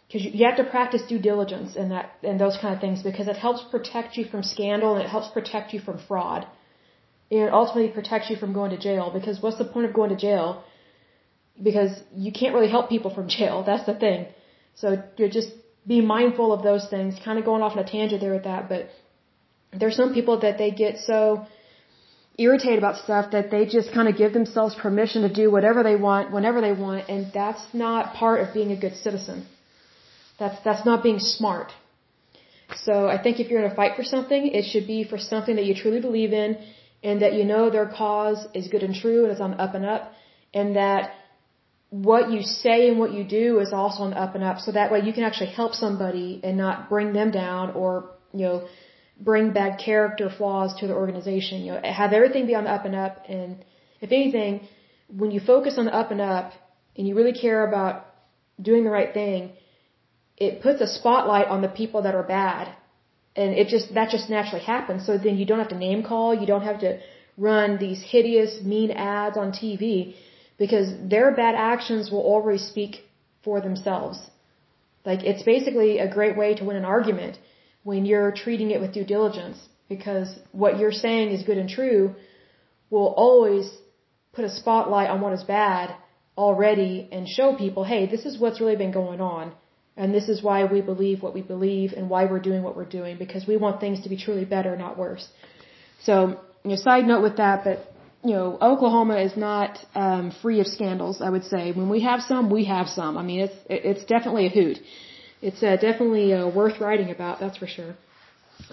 Because 0.08 0.24
you 0.24 0.46
have 0.46 0.58
to 0.58 0.64
practice 0.64 1.02
due 1.10 1.20
diligence 1.20 1.76
and 1.76 1.92
that 1.92 2.12
and 2.24 2.40
those 2.40 2.58
kind 2.62 2.74
of 2.76 2.80
things 2.80 3.02
because 3.02 3.28
it 3.28 3.36
helps 3.36 3.64
protect 3.72 4.18
you 4.18 4.26
from 4.26 4.44
scandal 4.44 4.94
and 4.96 5.04
it 5.04 5.10
helps 5.10 5.30
protect 5.30 5.74
you 5.74 5.80
from 5.80 5.98
fraud. 6.08 6.48
And 7.32 7.40
it 7.42 7.52
ultimately 7.52 7.90
protects 7.90 8.30
you 8.30 8.36
from 8.38 8.54
going 8.54 8.72
to 8.72 8.78
jail 8.78 9.10
because 9.12 9.42
what's 9.42 9.58
the 9.58 9.66
point 9.66 9.88
of 9.88 9.94
going 9.94 10.12
to 10.12 10.16
jail? 10.16 10.64
Because 11.62 11.92
you 12.16 12.32
can't 12.32 12.54
really 12.54 12.70
help 12.70 12.88
people 12.88 13.14
from 13.14 13.28
jail. 13.38 13.64
That's 13.66 13.86
the 13.86 13.96
thing. 13.96 14.28
So 14.76 15.02
you're 15.18 15.30
just 15.40 15.50
be 15.88 16.02
mindful 16.02 16.52
of 16.54 16.64
those 16.64 16.88
things. 16.90 17.16
Kind 17.24 17.40
of 17.40 17.46
going 17.46 17.62
off 17.62 17.74
on 17.78 17.80
a 17.80 17.90
tangent 17.90 18.22
there 18.22 18.34
with 18.34 18.44
that, 18.44 18.70
but 18.70 18.90
there's 19.80 19.96
some 19.96 20.14
people 20.14 20.40
that 20.42 20.58
they 20.58 20.72
get 20.72 20.98
so 21.00 21.46
irritated 22.38 22.78
about 22.80 22.98
stuff 23.04 23.32
that 23.32 23.50
they 23.52 23.66
just 23.66 23.94
kind 23.94 24.08
of 24.10 24.18
give 24.18 24.34
themselves 24.34 24.76
permission 24.76 25.22
to 25.22 25.34
do 25.34 25.50
whatever 25.50 25.84
they 25.84 25.96
want 25.96 26.32
whenever 26.32 26.60
they 26.60 26.74
want 26.74 27.08
and 27.10 27.32
that's 27.34 27.66
not 27.74 28.14
part 28.14 28.42
of 28.42 28.54
being 28.54 28.72
a 28.72 28.76
good 28.76 28.96
citizen 28.96 29.46
that's 30.38 30.62
that's 30.66 30.86
not 30.86 31.02
being 31.02 31.20
smart 31.20 31.72
so 32.84 33.08
i 33.08 33.18
think 33.22 33.40
if 33.40 33.50
you're 33.50 33.64
in 33.64 33.72
a 33.72 33.76
fight 33.76 33.96
for 33.96 34.04
something 34.04 34.48
it 34.48 34.66
should 34.66 34.86
be 34.86 35.06
for 35.06 35.18
something 35.18 35.56
that 35.56 35.66
you 35.66 35.74
truly 35.74 36.02
believe 36.02 36.34
in 36.34 36.58
and 37.04 37.22
that 37.22 37.34
you 37.34 37.46
know 37.46 37.70
their 37.70 37.86
cause 37.86 38.46
is 38.54 38.68
good 38.68 38.84
and 38.84 38.96
true 38.96 39.24
and 39.24 39.32
it's 39.32 39.40
on 39.40 39.54
up 39.54 39.74
and 39.74 39.86
up 39.86 40.12
and 40.54 40.76
that 40.76 41.14
what 41.90 42.32
you 42.32 42.42
say 42.42 42.90
and 42.90 43.00
what 43.00 43.12
you 43.14 43.24
do 43.24 43.60
is 43.60 43.72
also 43.72 44.04
on 44.04 44.10
the 44.12 44.20
up 44.20 44.36
and 44.36 44.44
up 44.44 44.60
so 44.60 44.72
that 44.72 44.92
way 44.92 45.02
you 45.02 45.14
can 45.14 45.24
actually 45.24 45.52
help 45.52 45.74
somebody 45.74 46.42
and 46.44 46.58
not 46.58 46.90
bring 46.90 47.14
them 47.14 47.32
down 47.32 47.72
or 47.72 48.12
you 48.34 48.46
know 48.46 48.68
bring 49.20 49.54
bad 49.54 49.80
character 49.80 50.30
flaws 50.30 50.76
to 50.80 50.88
the 50.88 50.94
organization. 50.94 51.62
You 51.62 51.74
know, 51.74 51.82
have 51.84 52.14
everything 52.14 52.48
be 52.48 52.56
on 52.56 52.66
the 52.66 52.72
up 52.72 52.86
and 52.86 52.96
up. 52.96 53.24
And 53.30 53.64
if 54.02 54.12
anything, 54.12 54.68
when 55.10 55.32
you 55.32 55.40
focus 55.40 55.78
on 55.78 55.86
the 55.86 55.94
up 55.94 56.12
and 56.12 56.22
up 56.22 56.54
and 56.98 57.08
you 57.08 57.16
really 57.16 57.34
care 57.34 57.68
about 57.68 58.06
doing 58.62 58.84
the 58.84 58.90
right 58.90 59.14
thing, 59.14 59.52
it 60.38 60.62
puts 60.62 60.82
a 60.82 60.88
spotlight 60.88 61.48
on 61.48 61.62
the 61.62 61.68
people 61.68 62.02
that 62.02 62.16
are 62.16 62.24
bad. 62.24 62.76
And 63.36 63.54
it 63.54 63.68
just, 63.68 63.94
that 63.94 64.10
just 64.10 64.30
naturally 64.30 64.64
happens. 64.64 65.06
So 65.06 65.18
then 65.18 65.38
you 65.38 65.46
don't 65.46 65.60
have 65.60 65.70
to 65.70 65.78
name 65.78 66.04
call. 66.04 66.34
You 66.34 66.46
don't 66.46 66.64
have 66.64 66.80
to 66.82 67.00
run 67.38 67.78
these 67.78 68.02
hideous, 68.02 68.62
mean 68.62 68.92
ads 68.92 69.38
on 69.38 69.52
TV 69.52 70.16
because 70.58 70.90
their 71.10 71.32
bad 71.36 71.56
actions 71.56 72.12
will 72.12 72.26
already 72.34 72.60
speak 72.60 73.04
for 73.44 73.62
themselves. 73.62 74.18
Like, 75.06 75.24
it's 75.24 75.44
basically 75.44 76.00
a 76.00 76.12
great 76.12 76.36
way 76.38 76.56
to 76.56 76.64
win 76.64 76.78
an 76.78 76.86
argument 76.86 77.38
when 77.84 78.06
you're 78.06 78.32
treating 78.32 78.72
it 78.72 78.82
with 78.82 78.94
due 78.94 79.06
diligence 79.06 79.58
because 79.88 80.30
what 80.52 80.80
you're 80.80 80.92
saying 80.92 81.30
is 81.30 81.44
good 81.44 81.58
and 81.58 81.70
true 81.70 82.16
will 82.90 83.14
always 83.16 83.70
put 84.34 84.46
a 84.46 84.50
spotlight 84.50 85.10
on 85.10 85.22
what 85.22 85.34
is 85.34 85.44
bad 85.44 85.96
already 86.38 87.08
and 87.12 87.28
show 87.28 87.56
people, 87.56 87.84
hey, 87.84 88.06
this 88.08 88.26
is 88.26 88.40
what's 88.40 88.60
really 88.60 88.76
been 88.76 88.92
going 88.92 89.22
on. 89.22 89.54
And 89.98 90.14
this 90.14 90.28
is 90.28 90.44
why 90.44 90.66
we 90.66 90.82
believe 90.82 91.24
what 91.24 91.34
we 91.34 91.42
believe 91.42 91.94
and 91.94 92.10
why 92.10 92.26
we're 92.26 92.40
doing 92.40 92.64
what 92.64 92.76
we're 92.76 92.94
doing 93.00 93.18
because 93.18 93.48
we 93.48 93.56
want 93.56 93.80
things 93.80 94.02
to 94.02 94.10
be 94.10 94.18
truly 94.18 94.44
better, 94.44 94.76
not 94.76 94.98
worse. 94.98 95.26
So, 96.04 96.40
you 96.64 96.72
know, 96.72 96.76
side 96.76 97.06
note 97.06 97.22
with 97.22 97.38
that, 97.38 97.64
but 97.64 97.95
you 98.26 98.34
know, 98.38 98.58
Oklahoma 98.62 99.18
is 99.28 99.36
not 99.38 99.72
um, 99.94 100.32
free 100.42 100.60
of 100.60 100.68
scandals. 100.68 101.22
I 101.22 101.30
would 101.30 101.46
say 101.46 101.72
when 101.72 101.90
we 101.90 102.02
have 102.02 102.22
some, 102.22 102.50
we 102.50 102.66
have 102.66 102.88
some. 102.88 103.18
I 103.18 103.24
mean, 103.24 103.42
it's 103.42 103.58
it's 103.70 104.04
definitely 104.06 104.48
a 104.48 104.50
hoot 104.50 104.78
it's 105.42 105.62
uh, 105.62 105.76
definitely 105.76 106.34
uh, 106.34 106.48
worth 106.48 106.80
writing 106.80 107.10
about, 107.12 107.40
that's 107.40 107.58
for 107.58 107.68
sure. 107.68 107.94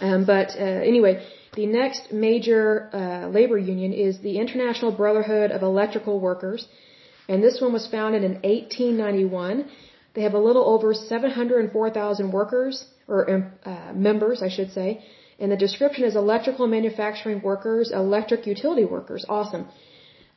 Um, 0.01 0.25
but 0.25 0.49
uh, 0.57 0.91
anyway, 0.93 1.15
the 1.55 1.67
next 1.67 2.13
major 2.13 2.89
uh, 2.93 3.29
labor 3.29 3.59
union 3.59 3.93
is 3.93 4.21
the 4.21 4.39
International 4.39 4.93
Brotherhood 4.93 5.51
of 5.51 5.63
Electrical 5.63 6.21
Workers, 6.21 6.67
and 7.29 7.43
this 7.43 7.61
one 7.61 7.73
was 7.73 7.87
founded 7.89 8.23
in 8.25 8.35
1891. 8.35 9.69
They 10.15 10.23
have 10.23 10.35
a 10.35 10.45
little 10.49 10.65
over 10.75 10.95
704,000 10.95 12.33
workers, 12.33 12.85
or 13.09 13.19
uh, 13.31 13.93
members, 13.93 14.43
I 14.43 14.49
should 14.49 14.73
say, 14.73 15.05
and 15.39 15.51
the 15.51 15.57
description 15.57 16.05
is 16.05 16.15
electrical 16.17 16.67
manufacturing 16.67 17.41
workers, 17.43 17.91
electric 17.91 18.47
utility 18.47 18.85
workers. 18.85 19.25
Awesome. 19.29 19.67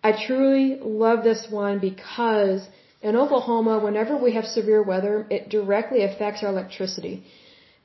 I 0.03 0.12
truly 0.27 0.77
love 0.81 1.23
this 1.23 1.47
one 1.49 1.79
because 1.79 2.67
in 3.02 3.15
Oklahoma, 3.15 3.79
whenever 3.79 4.17
we 4.17 4.33
have 4.33 4.46
severe 4.46 4.81
weather, 4.81 5.25
it 5.29 5.50
directly 5.50 6.04
affects 6.04 6.43
our 6.43 6.50
electricity. 6.50 7.23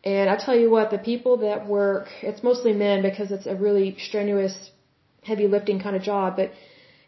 And 0.05 0.31
I 0.31 0.37
tell 0.37 0.57
you 0.57 0.71
what, 0.71 0.91
the 0.91 0.99
people 0.99 1.39
that 1.39 1.67
work, 1.67 2.09
it's 2.23 2.43
mostly 2.43 2.73
men 2.73 3.03
because 3.03 3.31
it's 3.31 3.47
a 3.47 3.55
really 3.55 3.97
strenuous, 3.99 4.71
heavy 5.23 5.47
lifting 5.47 5.79
kind 5.81 5.97
of 5.97 6.03
job, 6.03 6.37
but 6.37 6.53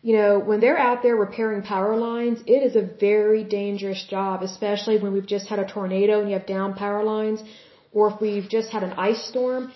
you 0.03 0.15
know, 0.17 0.41
when 0.41 0.59
they're 0.61 0.79
out 0.79 1.03
there 1.05 1.15
repairing 1.15 1.63
power 1.63 1.97
lines, 1.97 2.41
it 2.47 2.61
is 2.69 2.75
a 2.75 2.83
very 2.83 3.45
dangerous 3.45 4.05
job, 4.11 4.43
especially 4.43 4.99
when 4.99 5.13
we've 5.13 5.31
just 5.35 5.47
had 5.47 5.61
a 5.61 5.67
tornado 5.67 6.21
and 6.21 6.29
you 6.29 6.37
have 6.37 6.47
down 6.47 6.75
power 6.75 7.05
lines, 7.05 7.41
or 7.93 8.11
if 8.13 8.21
we've 8.21 8.49
just 8.49 8.71
had 8.71 8.83
an 8.83 8.95
ice 8.95 9.23
storm. 9.29 9.73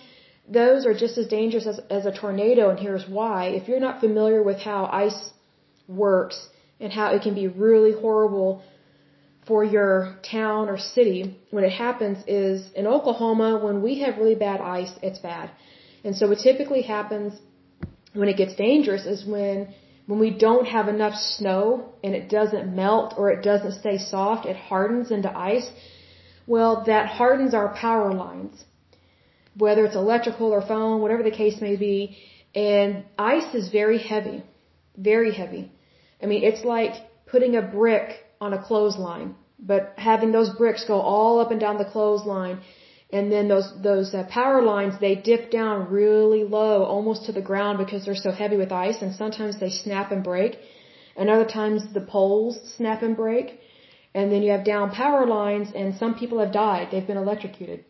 Those 0.47 0.85
are 0.85 0.93
just 0.93 1.17
as 1.17 1.27
dangerous 1.27 1.67
as, 1.67 1.79
as 1.89 2.05
a 2.05 2.11
tornado, 2.11 2.69
and 2.69 2.79
here's 2.79 3.07
why. 3.07 3.47
If 3.47 3.67
you're 3.67 3.79
not 3.79 3.99
familiar 3.99 4.41
with 4.41 4.59
how 4.59 4.85
ice 4.85 5.31
works, 5.87 6.47
and 6.79 6.91
how 6.93 7.07
it 7.15 7.21
can 7.21 7.33
be 7.33 7.47
really 7.47 7.93
horrible 7.93 8.61
for 9.47 9.63
your 9.63 10.17
town 10.29 10.69
or 10.69 10.77
city 10.77 11.39
when 11.51 11.63
it 11.63 11.71
happens 11.71 12.17
is 12.27 12.69
in 12.75 12.85
Oklahoma, 12.85 13.59
when 13.63 13.81
we 13.81 13.99
have 13.99 14.17
really 14.17 14.35
bad 14.35 14.59
ice, 14.61 14.93
it's 15.01 15.19
bad. 15.19 15.49
And 16.03 16.15
so 16.15 16.27
what 16.27 16.39
typically 16.39 16.81
happens 16.81 17.39
when 18.13 18.29
it 18.29 18.37
gets 18.37 18.55
dangerous 18.55 19.05
is 19.05 19.25
when 19.25 19.73
when 20.05 20.19
we 20.19 20.29
don't 20.31 20.67
have 20.67 20.87
enough 20.87 21.15
snow 21.15 21.93
and 22.01 22.15
it 22.15 22.29
doesn't 22.29 22.73
melt 22.73 23.13
or 23.17 23.29
it 23.29 23.43
doesn't 23.43 23.73
stay 23.73 23.97
soft, 23.97 24.45
it 24.45 24.55
hardens 24.55 25.11
into 25.11 25.29
ice. 25.37 25.69
Well, 26.45 26.83
that 26.85 27.07
hardens 27.07 27.53
our 27.53 27.73
power 27.73 28.13
lines, 28.13 28.63
whether 29.57 29.85
it's 29.85 29.95
electrical 29.95 30.47
or 30.51 30.61
phone, 30.61 31.01
whatever 31.01 31.23
the 31.23 31.37
case 31.43 31.59
may 31.61 31.75
be. 31.75 32.17
And 32.55 33.03
ice 33.17 33.53
is 33.53 33.69
very 33.69 33.99
heavy, 33.99 34.43
very 34.95 35.33
heavy. 35.33 35.71
I 36.21 36.25
mean, 36.25 36.43
it's 36.43 36.63
like 36.63 36.93
putting 37.25 37.55
a 37.55 37.61
brick 37.61 38.09
on 38.39 38.53
a 38.53 38.61
clothesline, 38.61 39.35
but 39.59 39.93
having 39.97 40.31
those 40.31 40.51
bricks 40.61 40.85
go 40.85 40.99
all 40.99 41.39
up 41.39 41.51
and 41.51 41.59
down 41.59 41.77
the 41.77 41.85
clothesline 41.85 42.59
and 43.09 43.31
then 43.31 43.47
those 43.47 43.71
those 43.81 44.13
uh, 44.13 44.23
power 44.29 44.61
lines 44.61 44.93
they 44.99 45.15
dip 45.15 45.49
down 45.49 45.89
really 45.89 46.43
low 46.43 46.83
almost 46.83 47.25
to 47.25 47.31
the 47.31 47.41
ground 47.41 47.77
because 47.77 48.05
they're 48.05 48.15
so 48.15 48.31
heavy 48.31 48.57
with 48.57 48.71
ice 48.71 49.01
and 49.01 49.15
sometimes 49.15 49.59
they 49.59 49.69
snap 49.69 50.11
and 50.11 50.23
break 50.23 50.57
and 51.15 51.29
other 51.29 51.45
times 51.45 51.81
the 51.93 52.01
poles 52.01 52.59
snap 52.75 53.01
and 53.01 53.15
break 53.15 53.59
and 54.13 54.31
then 54.31 54.41
you 54.41 54.51
have 54.51 54.65
down 54.65 54.91
power 54.91 55.25
lines 55.25 55.69
and 55.73 55.95
some 55.95 56.15
people 56.15 56.39
have 56.39 56.51
died 56.51 56.89
they've 56.91 57.07
been 57.07 57.17
electrocuted 57.17 57.85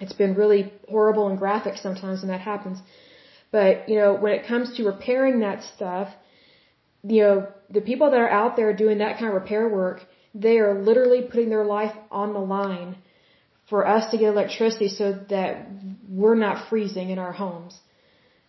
it's 0.00 0.12
been 0.12 0.34
really 0.34 0.72
horrible 0.88 1.28
and 1.28 1.38
graphic 1.38 1.76
sometimes 1.76 2.20
when 2.22 2.28
that 2.28 2.40
happens 2.40 2.78
but 3.50 3.88
you 3.88 3.96
know 3.96 4.14
when 4.14 4.32
it 4.32 4.46
comes 4.46 4.76
to 4.76 4.84
repairing 4.84 5.40
that 5.40 5.62
stuff 5.74 6.08
you 7.02 7.22
know 7.22 7.46
the 7.70 7.80
people 7.80 8.10
that 8.10 8.20
are 8.20 8.30
out 8.30 8.56
there 8.56 8.72
doing 8.72 8.98
that 8.98 9.18
kind 9.18 9.28
of 9.28 9.34
repair 9.34 9.68
work 9.68 10.00
they 10.34 10.58
are 10.58 10.80
literally 10.80 11.22
putting 11.22 11.50
their 11.50 11.64
life 11.64 11.94
on 12.10 12.32
the 12.32 12.38
line 12.38 12.96
for 13.68 13.86
us 13.86 14.10
to 14.10 14.18
get 14.18 14.28
electricity 14.28 14.88
so 14.88 15.12
that 15.30 15.66
we're 16.08 16.34
not 16.34 16.68
freezing 16.68 17.10
in 17.10 17.18
our 17.18 17.32
homes. 17.32 17.78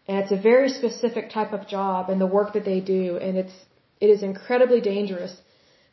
And 0.08 0.18
it's 0.18 0.32
a 0.32 0.42
very 0.52 0.70
specific 0.70 1.30
type 1.30 1.54
of 1.54 1.68
job 1.68 2.10
and 2.10 2.20
the 2.20 2.26
work 2.26 2.54
that 2.54 2.66
they 2.66 2.80
do 2.80 3.18
and 3.18 3.38
it's 3.38 3.54
it 4.00 4.10
is 4.10 4.24
incredibly 4.24 4.82
dangerous. 4.82 5.34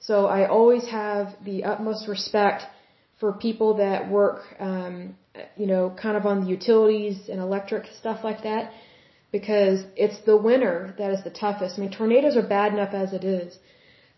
So 0.00 0.26
I 0.26 0.48
always 0.48 0.86
have 0.88 1.34
the 1.44 1.64
utmost 1.64 2.09
respect 2.09 2.62
for 3.20 3.32
people 3.34 3.74
that 3.74 4.09
work 4.11 4.40
um 4.59 5.14
you 5.57 5.66
know 5.66 5.95
kind 6.03 6.16
of 6.16 6.26
on 6.26 6.45
the 6.45 6.51
utilities 6.51 7.29
and 7.29 7.41
electric 7.41 7.87
stuff 8.01 8.24
like 8.24 8.43
that 8.43 8.72
because 9.31 9.85
it's 9.97 10.18
the 10.24 10.37
winter 10.37 10.95
that 10.99 11.11
is 11.11 11.22
the 11.24 11.31
toughest. 11.31 11.79
I 11.79 11.83
mean 11.83 11.91
tornadoes 11.91 12.37
are 12.37 12.47
bad 12.47 12.72
enough 12.72 12.95
as 12.95 13.12
it 13.12 13.24
is. 13.24 13.59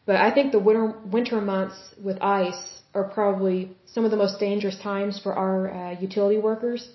But 0.06 0.16
I 0.16 0.30
think 0.34 0.52
the 0.52 0.58
winter 0.58 0.94
winter 1.04 1.40
months 1.40 1.78
with 2.02 2.18
ice 2.20 2.82
are 2.94 3.04
probably 3.04 3.76
some 3.86 4.04
of 4.04 4.10
the 4.10 4.16
most 4.16 4.40
dangerous 4.40 4.78
times 4.78 5.20
for 5.22 5.32
our 5.34 5.70
uh, 5.72 6.00
utility 6.00 6.38
workers 6.38 6.88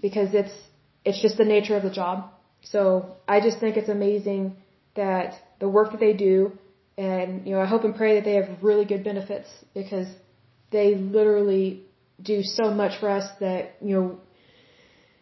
because 0.00 0.34
it's 0.34 0.54
it's 1.04 1.20
just 1.20 1.36
the 1.36 1.44
nature 1.44 1.76
of 1.76 1.82
the 1.82 1.90
job. 1.90 2.30
So 2.62 3.16
I 3.28 3.40
just 3.40 3.60
think 3.60 3.76
it's 3.76 3.88
amazing 3.88 4.56
that 4.94 5.34
the 5.60 5.68
work 5.68 5.90
that 5.92 6.00
they 6.00 6.14
do, 6.14 6.52
and 6.96 7.46
you 7.46 7.54
know, 7.54 7.60
I 7.60 7.66
hope 7.66 7.84
and 7.84 7.94
pray 7.94 8.14
that 8.16 8.24
they 8.24 8.34
have 8.34 8.48
really 8.62 8.84
good 8.84 9.04
benefits 9.04 9.48
because 9.74 10.08
they 10.70 10.94
literally 10.94 11.82
do 12.22 12.42
so 12.42 12.70
much 12.70 12.98
for 13.00 13.08
us 13.08 13.28
that 13.40 13.76
you 13.80 13.94
know, 13.96 14.18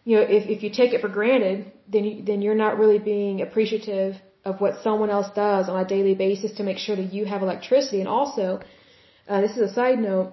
you 0.05 0.17
know, 0.17 0.23
if 0.23 0.49
if 0.49 0.63
you 0.63 0.71
take 0.71 0.93
it 0.93 1.01
for 1.01 1.09
granted, 1.09 1.73
then 1.89 2.05
you, 2.05 2.23
then 2.25 2.43
you're 2.43 2.55
not 2.67 2.79
really 2.79 2.99
being 2.99 3.43
appreciative 3.43 4.17
of 4.45 4.61
what 4.61 4.83
someone 4.83 5.11
else 5.11 5.31
does 5.35 5.69
on 5.69 5.81
a 5.81 5.89
daily 5.89 6.15
basis 6.15 6.53
to 6.53 6.63
make 6.63 6.79
sure 6.79 6.97
that 6.97 7.13
you 7.13 7.25
have 7.25 7.43
electricity, 7.43 8.01
and 8.01 8.09
also 8.09 8.61
uh, 9.29 9.41
this 9.41 9.53
is 9.53 9.71
a 9.71 9.73
side 9.73 9.99
note. 9.99 10.33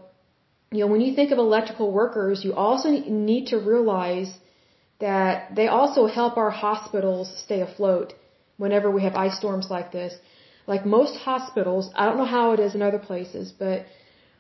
You 0.71 0.81
know, 0.81 0.87
when 0.87 1.01
you 1.01 1.15
think 1.15 1.31
of 1.31 1.39
electrical 1.39 1.91
workers, 1.91 2.43
you 2.43 2.53
also 2.53 2.89
need 2.89 3.47
to 3.47 3.57
realize 3.57 4.31
that 4.99 5.55
they 5.55 5.67
also 5.67 6.05
help 6.05 6.37
our 6.37 6.51
hospitals 6.51 7.27
stay 7.43 7.61
afloat 7.61 8.13
whenever 8.57 8.91
we 8.91 9.01
have 9.03 9.15
ice 9.15 9.37
storms 9.37 9.67
like 9.69 9.91
this. 9.91 10.13
Like 10.67 10.85
most 10.85 11.15
hospitals, 11.15 11.89
I 11.95 12.05
don't 12.05 12.17
know 12.17 12.31
how 12.37 12.51
it 12.51 12.59
is 12.59 12.75
in 12.75 12.81
other 12.81 12.99
places, 12.99 13.51
but 13.57 13.85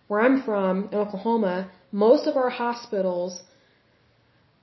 where 0.07 0.21
I'm 0.21 0.43
from, 0.43 0.89
in 0.91 0.97
Oklahoma, 0.99 1.71
most 1.91 2.27
of 2.27 2.37
our 2.37 2.49
hospitals 2.49 3.41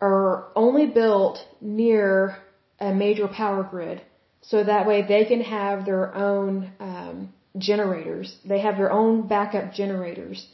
are 0.00 0.48
only 0.54 0.86
built 0.86 1.38
near 1.60 2.36
a 2.80 2.92
major 2.92 3.28
power 3.28 3.62
grid. 3.62 4.02
So 4.42 4.62
that 4.62 4.86
way 4.86 5.02
they 5.02 5.24
can 5.24 5.40
have 5.40 5.84
their 5.84 6.14
own 6.14 6.72
um, 6.78 7.32
generators. 7.58 8.36
They 8.44 8.60
have 8.60 8.76
their 8.76 8.92
own 8.92 9.26
backup 9.26 9.72
generators 9.72 10.46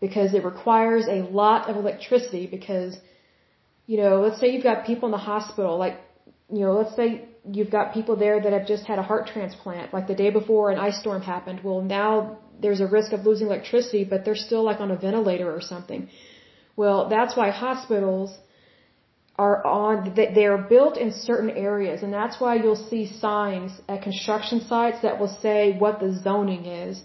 because 0.00 0.34
it 0.34 0.44
requires 0.44 1.06
a 1.08 1.22
lot 1.22 1.68
of 1.68 1.76
electricity 1.76 2.46
because, 2.46 2.96
you 3.86 3.96
know, 3.96 4.20
let's 4.20 4.38
say 4.38 4.50
you've 4.50 4.62
got 4.62 4.86
people 4.86 5.06
in 5.06 5.12
the 5.12 5.18
hospital, 5.18 5.78
like, 5.78 5.98
you 6.52 6.60
know, 6.60 6.72
let's 6.72 6.94
say 6.94 7.27
you've 7.52 7.70
got 7.70 7.94
people 7.94 8.16
there 8.16 8.40
that 8.40 8.52
have 8.52 8.66
just 8.66 8.84
had 8.84 8.98
a 8.98 9.02
heart 9.02 9.26
transplant, 9.32 9.92
like 9.92 10.06
the 10.06 10.14
day 10.14 10.30
before 10.30 10.70
an 10.70 10.78
ice 10.78 10.98
storm 11.00 11.22
happened. 11.22 11.60
Well, 11.62 11.82
now 11.82 12.38
there's 12.60 12.80
a 12.80 12.86
risk 12.86 13.12
of 13.12 13.24
losing 13.24 13.46
electricity, 13.46 14.04
but 14.04 14.24
they're 14.24 14.42
still 14.48 14.64
like 14.64 14.80
on 14.80 14.90
a 14.90 14.96
ventilator 14.96 15.50
or 15.54 15.60
something. 15.60 16.08
Well, 16.76 17.08
that's 17.08 17.36
why 17.36 17.50
hospitals 17.50 18.36
are 19.36 19.64
on, 19.64 20.14
they 20.16 20.46
are 20.46 20.58
built 20.58 20.96
in 20.98 21.12
certain 21.12 21.50
areas, 21.50 22.02
and 22.02 22.12
that's 22.12 22.40
why 22.40 22.56
you'll 22.56 22.84
see 22.90 23.06
signs 23.06 23.72
at 23.88 24.02
construction 24.02 24.60
sites 24.60 25.00
that 25.02 25.18
will 25.20 25.34
say 25.40 25.76
what 25.78 26.00
the 26.00 26.12
zoning 26.24 26.64
is. 26.66 27.02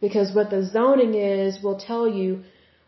Because 0.00 0.34
what 0.34 0.50
the 0.50 0.64
zoning 0.64 1.14
is 1.14 1.62
will 1.62 1.78
tell 1.78 2.08
you 2.08 2.42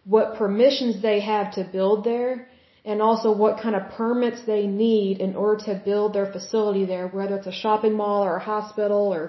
what 0.04 0.36
permissions 0.36 1.02
they 1.02 1.20
have 1.20 1.54
to 1.54 1.62
build 1.64 2.04
there, 2.04 2.48
and 2.90 3.00
also 3.08 3.28
what 3.42 3.54
kind 3.64 3.76
of 3.78 3.82
permits 4.00 4.40
they 4.52 4.64
need 4.66 5.14
in 5.26 5.32
order 5.42 5.58
to 5.68 5.72
build 5.88 6.08
their 6.16 6.30
facility 6.36 6.84
there, 6.92 7.06
whether 7.08 7.36
it's 7.38 7.50
a 7.54 7.58
shopping 7.64 7.94
mall 8.00 8.20
or 8.28 8.36
a 8.36 8.44
hospital 8.54 9.04
or, 9.16 9.22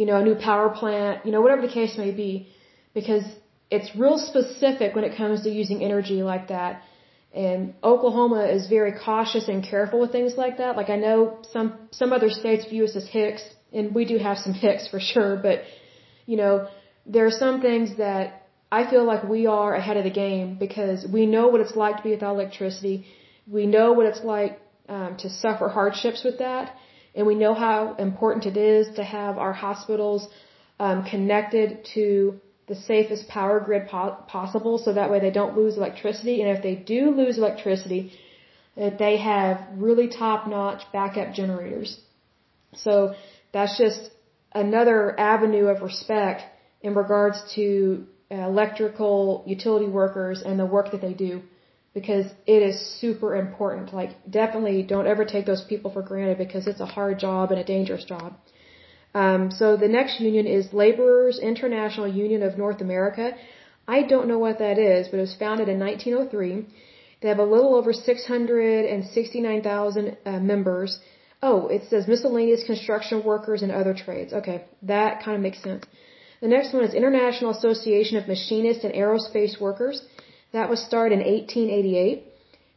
you 0.00 0.06
know, 0.08 0.16
a 0.22 0.24
new 0.28 0.36
power 0.50 0.68
plant, 0.80 1.24
you 1.26 1.32
know, 1.32 1.42
whatever 1.44 1.62
the 1.68 1.74
case 1.80 1.94
may 2.04 2.12
be. 2.24 2.32
Because 2.98 3.24
it's 3.76 3.88
real 4.04 4.18
specific 4.30 4.94
when 4.96 5.04
it 5.08 5.16
comes 5.20 5.42
to 5.44 5.50
using 5.62 5.78
energy 5.90 6.20
like 6.32 6.46
that 6.48 6.82
and 7.34 7.74
Oklahoma 7.82 8.44
is 8.46 8.68
very 8.68 8.92
cautious 8.92 9.48
and 9.48 9.62
careful 9.64 9.98
with 10.00 10.12
things 10.12 10.34
like 10.36 10.58
that. 10.58 10.76
Like 10.76 10.88
I 10.88 10.96
know 10.96 11.38
some 11.52 11.74
some 11.90 12.12
other 12.12 12.30
states 12.30 12.64
view 12.66 12.84
us 12.84 12.94
as 12.94 13.08
hicks, 13.08 13.42
and 13.72 13.94
we 13.94 14.04
do 14.04 14.18
have 14.18 14.38
some 14.38 14.54
hicks 14.54 14.86
for 14.88 15.00
sure. 15.00 15.36
But 15.36 15.62
you 16.26 16.36
know, 16.36 16.68
there 17.06 17.26
are 17.26 17.32
some 17.32 17.60
things 17.60 17.96
that 17.98 18.43
I 18.78 18.80
feel 18.90 19.04
like 19.12 19.22
we 19.36 19.42
are 19.58 19.72
ahead 19.80 19.96
of 20.00 20.04
the 20.10 20.16
game 20.24 20.48
because 20.64 21.00
we 21.16 21.22
know 21.34 21.44
what 21.52 21.60
it's 21.64 21.76
like 21.84 21.96
to 21.98 22.04
be 22.06 22.14
without 22.16 22.34
electricity. 22.38 22.96
We 23.58 23.66
know 23.74 23.86
what 23.96 24.06
it's 24.10 24.24
like 24.34 24.52
um, 24.94 25.10
to 25.22 25.28
suffer 25.42 25.66
hardships 25.78 26.20
with 26.28 26.38
that, 26.46 26.66
and 27.14 27.26
we 27.30 27.36
know 27.42 27.54
how 27.66 27.78
important 28.08 28.46
it 28.52 28.56
is 28.56 28.84
to 28.98 29.04
have 29.18 29.38
our 29.44 29.54
hospitals 29.66 30.22
um, 30.86 30.98
connected 31.12 31.68
to 31.94 32.40
the 32.70 32.74
safest 32.74 33.28
power 33.28 33.60
grid 33.66 33.84
po- 33.92 34.16
possible 34.36 34.76
so 34.84 34.92
that 35.00 35.10
way 35.10 35.20
they 35.26 35.34
don't 35.40 35.54
lose 35.60 35.76
electricity. 35.76 36.36
And 36.40 36.48
if 36.56 36.62
they 36.68 36.74
do 36.74 37.00
lose 37.20 37.36
electricity, 37.38 38.02
that 38.76 38.98
they 39.04 39.14
have 39.18 39.60
really 39.86 40.08
top 40.08 40.48
notch 40.54 40.82
backup 40.92 41.32
generators. 41.40 41.90
So 42.86 43.14
that's 43.52 43.76
just 43.84 44.10
another 44.64 44.98
avenue 45.34 45.66
of 45.74 45.82
respect 45.82 46.42
in 46.86 46.94
regards 47.02 47.38
to 47.54 48.06
electrical 48.42 49.44
utility 49.46 49.86
workers 49.86 50.42
and 50.42 50.58
the 50.58 50.66
work 50.66 50.90
that 50.92 51.00
they 51.00 51.14
do 51.14 51.42
because 51.94 52.26
it 52.46 52.62
is 52.62 52.78
super 53.00 53.34
important. 53.36 53.94
Like 53.94 54.10
definitely 54.28 54.82
don't 54.82 55.06
ever 55.06 55.24
take 55.24 55.46
those 55.46 55.62
people 55.62 55.92
for 55.92 56.02
granted 56.02 56.38
because 56.38 56.66
it's 56.66 56.80
a 56.80 56.86
hard 56.86 57.20
job 57.20 57.52
and 57.52 57.60
a 57.60 57.64
dangerous 57.64 58.04
job. 58.04 58.34
Um, 59.14 59.52
so 59.52 59.76
the 59.76 59.88
next 59.88 60.20
union 60.20 60.46
is 60.46 60.72
Laborers 60.72 61.38
International 61.38 62.08
Union 62.08 62.42
of 62.42 62.58
North 62.58 62.80
America. 62.80 63.36
I 63.86 64.02
don't 64.02 64.26
know 64.26 64.38
what 64.38 64.58
that 64.58 64.78
is, 64.78 65.06
but 65.08 65.18
it 65.18 65.20
was 65.20 65.36
founded 65.36 65.68
in 65.68 65.78
1903. 65.78 66.66
They 67.20 67.28
have 67.28 67.38
a 67.38 67.44
little 67.44 67.76
over 67.76 67.92
669,000 67.92 70.16
uh, 70.26 70.40
members. 70.40 70.98
Oh, 71.42 71.68
it 71.68 71.84
says 71.88 72.08
miscellaneous 72.08 72.64
construction 72.64 73.22
workers 73.22 73.62
and 73.62 73.70
other 73.70 73.94
trades. 73.94 74.32
Okay, 74.32 74.64
that 74.82 75.22
kind 75.22 75.36
of 75.36 75.42
makes 75.42 75.62
sense. 75.62 75.84
The 76.44 76.52
next 76.56 76.70
one 76.74 76.84
is 76.84 76.92
International 76.92 77.52
Association 77.52 78.18
of 78.18 78.28
Machinists 78.28 78.84
and 78.84 78.92
Aerospace 78.92 79.58
Workers. 79.58 79.96
That 80.52 80.68
was 80.68 80.78
started 80.88 81.14
in 81.18 81.24
1888. 81.24 82.22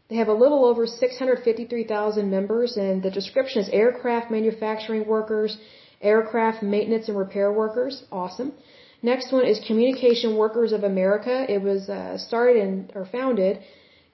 They 0.10 0.16
have 0.16 0.30
a 0.30 0.40
little 0.44 0.64
over 0.64 0.88
653,000 0.88 2.30
members, 2.38 2.78
and 2.78 3.04
the 3.04 3.12
description 3.12 3.62
is 3.64 3.68
aircraft 3.74 4.32
manufacturing 4.32 5.06
workers, 5.06 5.58
Aircraft 6.02 6.64
Maintenance 6.64 7.10
and 7.10 7.18
Repair 7.18 7.52
Workers, 7.52 8.06
awesome. 8.10 8.54
Next 9.02 9.34
one 9.34 9.46
is 9.46 9.60
Communication 9.68 10.38
Workers 10.38 10.72
of 10.72 10.86
America. 10.86 11.46
It 11.56 11.62
was 11.62 11.90
uh, 11.90 12.18
started 12.18 12.56
in, 12.64 12.90
or 12.96 13.04
founded 13.06 13.60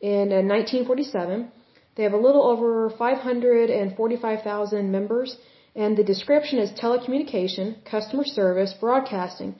in 0.02 0.32
uh, 0.32 0.42
1947. 0.42 1.52
They 1.96 2.02
have 2.02 2.14
a 2.14 2.24
little 2.28 2.44
over 2.54 2.90
545,000 2.98 4.92
members, 4.92 5.38
and 5.76 5.98
the 5.98 6.04
description 6.04 6.60
is 6.60 6.72
telecommunication, 6.72 7.84
customer 7.86 8.26
service, 8.26 8.74
broadcasting, 8.80 9.56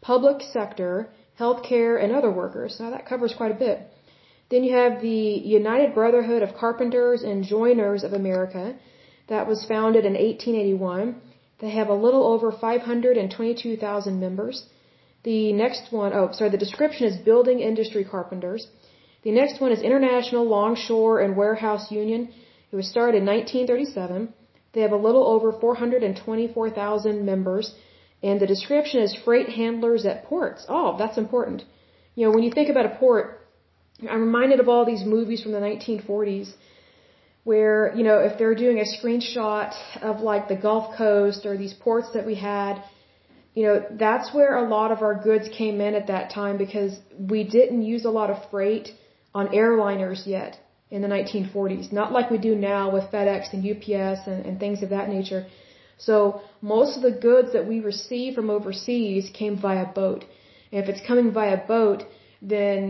public 0.00 0.42
sector, 0.42 1.08
healthcare, 1.40 2.02
and 2.02 2.12
other 2.12 2.30
workers. 2.30 2.76
Now 2.78 2.90
that 2.90 3.06
covers 3.06 3.34
quite 3.34 3.50
a 3.50 3.62
bit. 3.66 3.78
Then 4.50 4.62
you 4.62 4.74
have 4.76 5.00
the 5.00 5.24
United 5.60 5.94
Brotherhood 5.94 6.42
of 6.42 6.54
Carpenters 6.54 7.22
and 7.22 7.44
Joiners 7.44 8.04
of 8.04 8.12
America. 8.12 8.74
that 9.26 9.46
was 9.48 9.64
founded 9.64 10.04
in 10.04 10.12
1881. 10.12 11.16
They 11.60 11.70
have 11.70 11.88
a 11.88 11.94
little 12.04 12.24
over 12.32 12.52
522,000 12.52 14.20
members. 14.20 14.66
The 15.22 15.52
next 15.54 15.90
one, 15.90 16.12
oh, 16.12 16.28
sorry, 16.32 16.50
the 16.50 16.64
description 16.66 17.06
is 17.06 17.16
Building 17.16 17.60
Industry 17.60 18.04
Carpenters. 18.04 18.68
The 19.22 19.32
next 19.32 19.62
one 19.62 19.72
is 19.72 19.80
International 19.80 20.44
Longshore 20.46 21.20
and 21.20 21.34
Warehouse 21.34 21.90
Union. 21.90 22.28
It 22.70 22.76
was 22.76 22.86
started 22.86 23.16
in 23.22 23.24
1937. 23.24 24.34
They 24.74 24.80
have 24.80 24.92
a 24.92 25.04
little 25.08 25.26
over 25.26 25.52
424,000 25.52 27.24
members. 27.24 27.74
And 28.22 28.40
the 28.40 28.46
description 28.46 29.00
is 29.02 29.14
freight 29.24 29.48
handlers 29.50 30.04
at 30.06 30.24
ports. 30.24 30.66
Oh, 30.68 30.96
that's 30.98 31.18
important. 31.18 31.62
You 32.14 32.24
know, 32.24 32.32
when 32.34 32.42
you 32.42 32.50
think 32.50 32.70
about 32.70 32.86
a 32.86 32.94
port, 33.00 33.46
I'm 34.10 34.20
reminded 34.20 34.60
of 34.60 34.68
all 34.68 34.84
these 34.84 35.04
movies 35.04 35.42
from 35.42 35.52
the 35.52 35.60
1940s 35.60 36.52
where, 37.44 37.94
you 37.94 38.02
know, 38.02 38.18
if 38.20 38.38
they're 38.38 38.54
doing 38.54 38.78
a 38.80 38.88
screenshot 38.96 39.72
of 40.00 40.20
like 40.20 40.48
the 40.48 40.56
Gulf 40.56 40.96
Coast 40.96 41.44
or 41.44 41.56
these 41.58 41.74
ports 41.74 42.08
that 42.14 42.24
we 42.24 42.34
had, 42.34 42.82
you 43.54 43.64
know, 43.66 43.84
that's 43.92 44.32
where 44.34 44.56
a 44.56 44.68
lot 44.68 44.90
of 44.90 45.02
our 45.02 45.14
goods 45.14 45.48
came 45.56 45.80
in 45.80 45.94
at 45.94 46.06
that 46.06 46.30
time 46.30 46.56
because 46.56 46.98
we 47.18 47.44
didn't 47.44 47.82
use 47.82 48.04
a 48.06 48.10
lot 48.10 48.30
of 48.30 48.38
freight 48.50 48.88
on 49.34 49.48
airliners 49.48 50.26
yet 50.26 50.58
in 50.94 51.02
the 51.02 51.12
1940s. 51.18 51.92
Not 52.00 52.12
like 52.16 52.30
we 52.30 52.38
do 52.48 52.54
now 52.54 52.82
with 52.94 53.04
FedEx 53.14 53.52
and 53.54 53.60
UPS 53.72 54.18
and, 54.30 54.40
and 54.46 54.54
things 54.64 54.82
of 54.84 54.90
that 54.96 55.08
nature. 55.16 55.42
So 55.98 56.16
most 56.74 56.96
of 56.96 57.02
the 57.08 57.16
goods 57.28 57.52
that 57.54 57.66
we 57.70 57.78
receive 57.92 58.34
from 58.36 58.48
overseas 58.56 59.24
came 59.40 59.56
via 59.66 59.86
boat. 60.02 60.24
And 60.70 60.78
if 60.82 60.88
it's 60.90 61.04
coming 61.08 61.32
via 61.32 61.58
boat, 61.74 62.00
then 62.40 62.80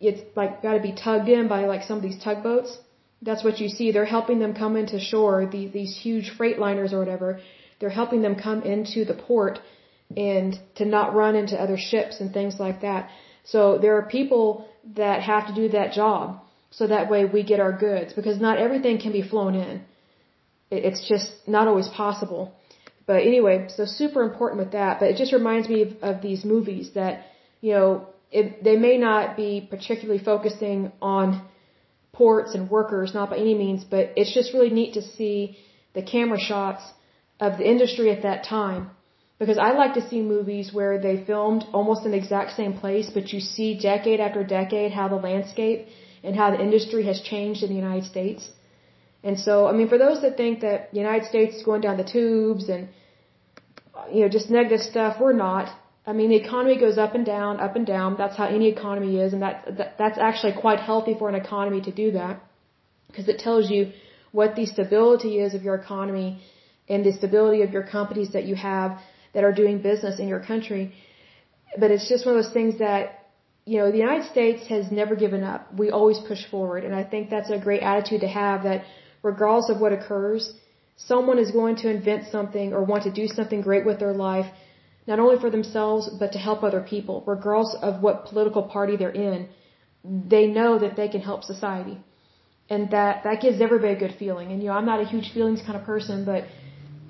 it's 0.00 0.22
like 0.40 0.52
got 0.66 0.74
to 0.78 0.84
be 0.90 0.94
tugged 1.04 1.28
in 1.36 1.46
by 1.54 1.60
like 1.72 1.82
some 1.88 1.98
of 2.00 2.04
these 2.08 2.20
tugboats. 2.26 2.70
That's 3.28 3.44
what 3.46 3.60
you 3.62 3.68
see. 3.76 3.86
They're 3.92 4.14
helping 4.18 4.38
them 4.40 4.54
come 4.62 4.74
into 4.82 4.98
shore. 4.98 5.36
These 5.56 5.72
these 5.78 5.94
huge 6.06 6.28
freight 6.36 6.58
liners 6.66 6.92
or 6.92 6.98
whatever. 6.98 7.40
They're 7.78 7.96
helping 8.02 8.22
them 8.22 8.34
come 8.46 8.60
into 8.74 9.04
the 9.10 9.18
port 9.28 9.60
and 10.16 10.58
to 10.78 10.84
not 10.84 11.14
run 11.14 11.34
into 11.42 11.56
other 11.64 11.78
ships 11.90 12.14
and 12.20 12.28
things 12.38 12.54
like 12.64 12.80
that. 12.86 13.10
So 13.44 13.60
there 13.82 13.94
are 13.98 14.06
people 14.18 14.44
that 15.02 15.18
have 15.32 15.44
to 15.48 15.54
do 15.60 15.68
that 15.76 15.92
job 15.92 16.24
so 16.76 16.86
that 16.86 17.10
way 17.12 17.24
we 17.36 17.42
get 17.52 17.60
our 17.60 17.74
goods 17.86 18.12
because 18.18 18.40
not 18.40 18.58
everything 18.66 18.98
can 19.04 19.12
be 19.12 19.24
flown 19.32 19.54
in. 19.54 19.82
It's 20.70 21.02
just 21.06 21.28
not 21.46 21.68
always 21.68 21.88
possible. 21.88 22.42
But 23.06 23.18
anyway, 23.30 23.56
so 23.68 23.84
super 23.84 24.22
important 24.22 24.58
with 24.62 24.72
that. 24.72 25.00
But 25.00 25.10
it 25.10 25.16
just 25.22 25.32
reminds 25.32 25.68
me 25.68 25.82
of, 25.82 25.90
of 26.10 26.22
these 26.22 26.44
movies 26.44 26.92
that, 26.94 27.26
you 27.60 27.72
know, 27.74 28.08
it, 28.30 28.64
they 28.64 28.76
may 28.76 28.96
not 28.96 29.36
be 29.36 29.66
particularly 29.74 30.22
focusing 30.32 30.90
on 31.02 31.42
ports 32.12 32.54
and 32.54 32.70
workers, 32.70 33.12
not 33.12 33.28
by 33.30 33.36
any 33.36 33.54
means, 33.54 33.84
but 33.84 34.12
it's 34.16 34.32
just 34.32 34.54
really 34.54 34.70
neat 34.70 34.94
to 34.94 35.02
see 35.02 35.58
the 35.94 36.02
camera 36.02 36.40
shots 36.40 36.82
of 37.38 37.58
the 37.58 37.68
industry 37.68 38.10
at 38.10 38.22
that 38.22 38.44
time 38.44 38.90
because 39.42 39.58
I 39.58 39.72
like 39.72 39.94
to 39.94 40.08
see 40.08 40.20
movies 40.22 40.72
where 40.72 41.00
they 41.00 41.24
filmed 41.24 41.64
almost 41.72 42.04
in 42.06 42.12
the 42.12 42.16
exact 42.16 42.52
same 42.52 42.74
place, 42.74 43.10
but 43.12 43.32
you 43.32 43.40
see 43.40 43.76
decade 43.76 44.20
after 44.20 44.44
decade 44.44 44.92
how 44.92 45.08
the 45.08 45.16
landscape 45.16 45.88
and 46.22 46.36
how 46.36 46.50
the 46.50 46.60
industry 46.60 47.04
has 47.10 47.20
changed 47.20 47.62
in 47.62 47.68
the 47.68 47.80
United 47.86 48.04
States. 48.04 48.50
And 49.22 49.38
so, 49.38 49.66
I 49.66 49.72
mean, 49.72 49.88
for 49.88 49.98
those 49.98 50.20
that 50.22 50.36
think 50.36 50.60
that 50.60 50.90
the 50.92 50.98
United 50.98 51.28
States 51.28 51.56
is 51.56 51.62
going 51.62 51.80
down 51.80 51.96
the 51.96 52.04
tubes 52.04 52.68
and, 52.68 52.88
you 54.12 54.20
know, 54.22 54.28
just 54.28 54.50
negative 54.50 54.80
stuff, 54.80 55.20
we're 55.20 55.32
not. 55.32 55.68
I 56.04 56.12
mean, 56.12 56.30
the 56.30 56.36
economy 56.36 56.76
goes 56.78 56.98
up 56.98 57.14
and 57.14 57.24
down, 57.24 57.60
up 57.60 57.76
and 57.76 57.86
down. 57.86 58.16
That's 58.18 58.36
how 58.36 58.46
any 58.46 58.68
economy 58.68 59.20
is, 59.20 59.32
and 59.32 59.42
that, 59.42 59.64
that 59.78 59.94
that's 59.98 60.18
actually 60.18 60.54
quite 60.60 60.80
healthy 60.80 61.14
for 61.16 61.28
an 61.28 61.36
economy 61.36 61.80
to 61.82 61.92
do 61.92 62.10
that, 62.12 62.42
because 63.06 63.28
it 63.28 63.38
tells 63.38 63.70
you 63.70 63.92
what 64.32 64.56
the 64.56 64.66
stability 64.66 65.38
is 65.38 65.54
of 65.54 65.62
your 65.62 65.76
economy 65.76 66.40
and 66.88 67.04
the 67.04 67.12
stability 67.12 67.62
of 67.62 67.70
your 67.70 67.84
companies 67.84 68.32
that 68.32 68.44
you 68.44 68.56
have 68.56 68.98
that 69.34 69.44
are 69.44 69.52
doing 69.52 69.80
business 69.80 70.18
in 70.18 70.26
your 70.26 70.40
country. 70.40 70.92
But 71.78 71.92
it's 71.92 72.08
just 72.08 72.26
one 72.26 72.36
of 72.36 72.42
those 72.42 72.52
things 72.52 72.78
that, 72.80 73.21
you 73.64 73.78
know, 73.78 73.90
the 73.92 73.98
United 73.98 74.28
States 74.30 74.66
has 74.68 74.90
never 74.90 75.14
given 75.14 75.42
up. 75.44 75.72
We 75.74 75.90
always 75.90 76.18
push 76.18 76.44
forward. 76.50 76.84
And 76.84 76.94
I 76.94 77.04
think 77.04 77.30
that's 77.30 77.50
a 77.50 77.58
great 77.58 77.82
attitude 77.82 78.22
to 78.22 78.28
have 78.28 78.64
that 78.64 78.84
regardless 79.22 79.70
of 79.70 79.80
what 79.80 79.92
occurs, 79.92 80.52
someone 80.96 81.38
is 81.38 81.50
going 81.52 81.76
to 81.76 81.88
invent 81.88 82.24
something 82.30 82.72
or 82.72 82.82
want 82.82 83.04
to 83.04 83.12
do 83.12 83.26
something 83.28 83.60
great 83.60 83.84
with 83.86 83.98
their 84.00 84.12
life, 84.12 84.46
not 85.06 85.20
only 85.20 85.38
for 85.38 85.50
themselves, 85.50 86.10
but 86.18 86.32
to 86.32 86.38
help 86.38 86.62
other 86.62 86.80
people, 86.80 87.22
regardless 87.26 87.76
of 87.82 88.02
what 88.02 88.24
political 88.26 88.64
party 88.64 88.96
they're 88.96 89.18
in. 89.30 89.48
They 90.04 90.46
know 90.46 90.78
that 90.78 90.96
they 90.96 91.08
can 91.08 91.20
help 91.20 91.44
society. 91.44 91.98
And 92.68 92.90
that, 92.90 93.22
that 93.24 93.40
gives 93.40 93.60
everybody 93.60 93.92
a 93.92 93.98
good 93.98 94.16
feeling. 94.18 94.50
And, 94.50 94.60
you 94.60 94.68
know, 94.68 94.74
I'm 94.74 94.86
not 94.86 95.00
a 95.00 95.04
huge 95.04 95.32
feelings 95.32 95.60
kind 95.60 95.76
of 95.76 95.84
person, 95.84 96.24
but 96.24 96.44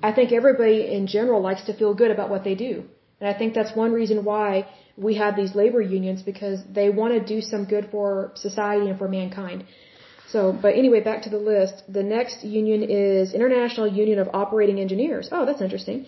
I 0.03 0.11
think 0.11 0.31
everybody 0.31 0.93
in 0.93 1.07
general 1.07 1.41
likes 1.41 1.63
to 1.65 1.73
feel 1.73 1.93
good 1.95 2.11
about 2.11 2.29
what 2.29 2.43
they 2.43 2.53
do. 2.53 2.83
And 3.19 3.29
I 3.33 3.37
think 3.37 3.53
that's 3.53 3.75
one 3.75 3.93
reason 3.93 4.23
why 4.23 4.67
we 4.97 5.15
have 5.15 5.35
these 5.35 5.55
labor 5.55 5.81
unions 5.81 6.21
because 6.21 6.59
they 6.71 6.89
want 6.89 7.13
to 7.13 7.19
do 7.35 7.41
some 7.41 7.65
good 7.65 7.89
for 7.91 8.31
society 8.35 8.89
and 8.89 8.97
for 8.97 9.07
mankind. 9.07 9.65
So, 10.29 10.51
but 10.51 10.75
anyway, 10.75 11.01
back 11.01 11.23
to 11.23 11.29
the 11.29 11.37
list. 11.37 11.83
The 11.87 12.03
next 12.03 12.43
union 12.43 12.83
is 12.83 13.33
International 13.33 13.87
Union 13.87 14.19
of 14.19 14.29
Operating 14.33 14.79
Engineers. 14.79 15.29
Oh, 15.31 15.45
that's 15.45 15.61
interesting. 15.61 16.05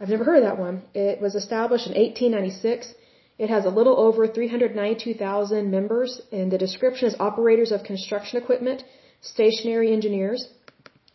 I've 0.00 0.08
never 0.08 0.24
heard 0.24 0.38
of 0.42 0.44
that 0.44 0.58
one. 0.58 0.82
It 0.94 1.20
was 1.20 1.34
established 1.34 1.86
in 1.86 1.94
1896. 1.94 2.94
It 3.38 3.50
has 3.50 3.64
a 3.64 3.70
little 3.70 3.98
over 3.98 4.26
392,000 4.26 5.70
members, 5.70 6.20
and 6.32 6.50
the 6.50 6.58
description 6.58 7.08
is 7.08 7.16
operators 7.18 7.72
of 7.72 7.82
construction 7.82 8.40
equipment, 8.42 8.84
stationary 9.20 9.92
engineers, 9.92 10.48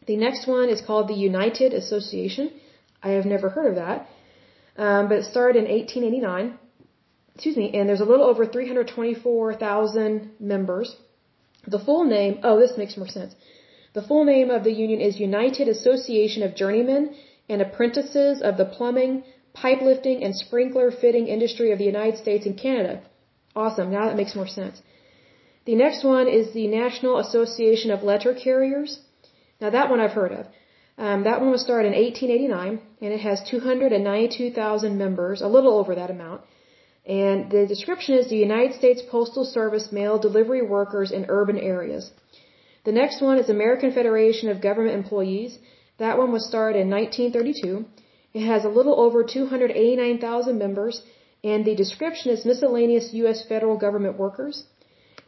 the 0.08 0.18
next 0.18 0.48
one 0.48 0.70
is 0.70 0.82
called 0.82 1.08
the 1.08 1.14
United 1.14 1.74
Association. 1.74 2.52
I 3.04 3.10
have 3.12 3.26
never 3.26 3.50
heard 3.50 3.68
of 3.68 3.76
that. 3.76 4.08
Um, 4.78 5.10
but 5.10 5.18
it 5.20 5.26
started 5.26 5.64
in 5.64 5.70
1889. 5.70 6.58
Excuse 7.36 7.58
me, 7.58 7.72
and 7.74 7.88
there's 7.88 8.02
a 8.02 8.12
little 8.12 8.26
over 8.26 8.46
324,000 8.46 10.32
members. 10.40 10.96
The 11.68 11.80
full 11.80 12.04
name, 12.04 12.40
oh, 12.44 12.60
this 12.60 12.78
makes 12.78 12.98
more 12.98 13.08
sense. 13.08 13.34
The 13.94 14.02
full 14.02 14.26
name 14.26 14.50
of 14.50 14.64
the 14.64 14.72
union 14.72 15.02
is 15.02 15.20
United 15.20 15.68
Association 15.68 16.44
of 16.44 16.56
Journeymen 16.56 17.16
and 17.50 17.62
Apprentices 17.62 18.42
of 18.42 18.58
the 18.58 18.66
Plumbing, 18.66 19.24
Pipe 19.54 19.80
Fitting, 19.80 20.24
and 20.24 20.36
Sprinkler 20.36 20.92
Fitting 20.92 21.28
Industry 21.28 21.72
of 21.72 21.80
the 21.80 21.86
United 21.96 22.18
States 22.18 22.46
and 22.46 22.58
Canada. 22.58 23.02
Awesome, 23.56 23.92
now 23.92 24.06
that 24.06 24.16
makes 24.16 24.36
more 24.36 24.48
sense. 24.48 24.82
The 25.66 25.76
next 25.76 26.04
one 26.04 26.28
is 26.28 26.54
the 26.54 26.68
National 26.68 27.18
Association 27.18 27.92
of 27.92 28.04
Letter 28.04 28.34
Carriers. 28.34 29.00
Now 29.60 29.70
that 29.70 29.90
one 29.90 30.00
I've 30.00 30.18
heard 30.22 30.32
of. 30.32 30.48
Um, 30.98 31.24
that 31.24 31.42
one 31.42 31.52
was 31.52 31.62
started 31.62 31.94
in 31.94 32.02
1889, 32.02 32.82
and 33.02 33.14
it 33.14 33.22
has 33.22 33.44
292,000 33.50 34.98
members, 34.98 35.42
a 35.42 35.48
little 35.48 35.78
over 35.78 35.96
that 35.96 36.10
amount. 36.10 36.42
And 37.06 37.50
the 37.50 37.66
description 37.66 38.16
is 38.16 38.30
the 38.30 38.38
United 38.38 38.76
States 38.76 39.02
Postal 39.10 39.44
Service 39.44 39.92
mail 39.92 40.20
delivery 40.20 40.62
workers 40.62 41.12
in 41.12 41.26
urban 41.30 41.58
areas. 41.58 42.12
The 42.84 42.92
next 42.92 43.22
one 43.22 43.38
is 43.38 43.50
American 43.50 43.92
Federation 43.92 44.50
of 44.50 44.62
Government 44.62 44.96
Employees. 44.96 45.58
That 45.98 46.18
one 46.18 46.32
was 46.32 46.48
started 46.48 46.80
in 46.80 46.90
1932. 46.90 47.86
It 48.34 48.46
has 48.46 48.66
a 48.66 48.70
little 48.70 49.00
over 49.00 49.24
289,000 49.24 50.58
members, 50.58 51.02
and 51.44 51.66
the 51.66 51.76
description 51.76 52.32
is 52.32 52.46
miscellaneous 52.46 53.14
U.S. 53.14 53.46
federal 53.48 53.78
government 53.78 54.18
workers. 54.18 54.66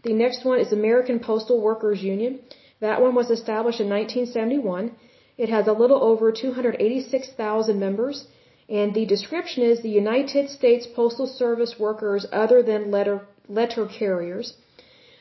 The 0.04 0.14
next 0.14 0.46
one 0.46 0.60
is 0.60 0.72
American 0.72 1.20
Postal 1.20 1.60
Workers 1.60 2.02
Union. 2.04 2.40
That 2.82 3.02
one 3.02 3.16
was 3.16 3.30
established 3.30 3.80
in 3.80 3.90
1971. 3.90 4.92
It 5.38 5.50
has 5.50 5.68
a 5.68 5.74
little 5.74 6.04
over 6.04 6.32
286,000 6.32 7.80
members, 7.80 8.28
and 8.70 8.94
the 8.94 9.06
description 9.06 9.64
is 9.64 9.82
the 9.82 9.90
United 9.90 10.50
States 10.50 10.88
Postal 10.88 11.28
Service 11.28 11.76
workers 11.80 12.26
other 12.32 12.64
than 12.64 12.92
letter, 12.92 13.22
letter 13.48 13.86
carriers. 13.86 14.56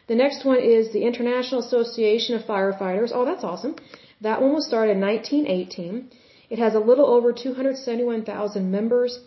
The 0.06 0.14
next 0.14 0.44
one 0.44 0.58
is 0.58 0.92
the 0.92 1.04
International 1.04 1.60
Association 1.60 2.36
of 2.36 2.42
Firefighters. 2.42 3.12
Oh, 3.14 3.24
that's 3.24 3.44
awesome. 3.44 3.76
That 4.20 4.40
one 4.40 4.52
was 4.52 4.66
started 4.66 4.92
in 4.92 5.00
1918. 5.00 6.10
It 6.50 6.58
has 6.58 6.74
a 6.74 6.78
little 6.78 7.06
over 7.06 7.32
271,000 7.32 8.70
members, 8.70 9.20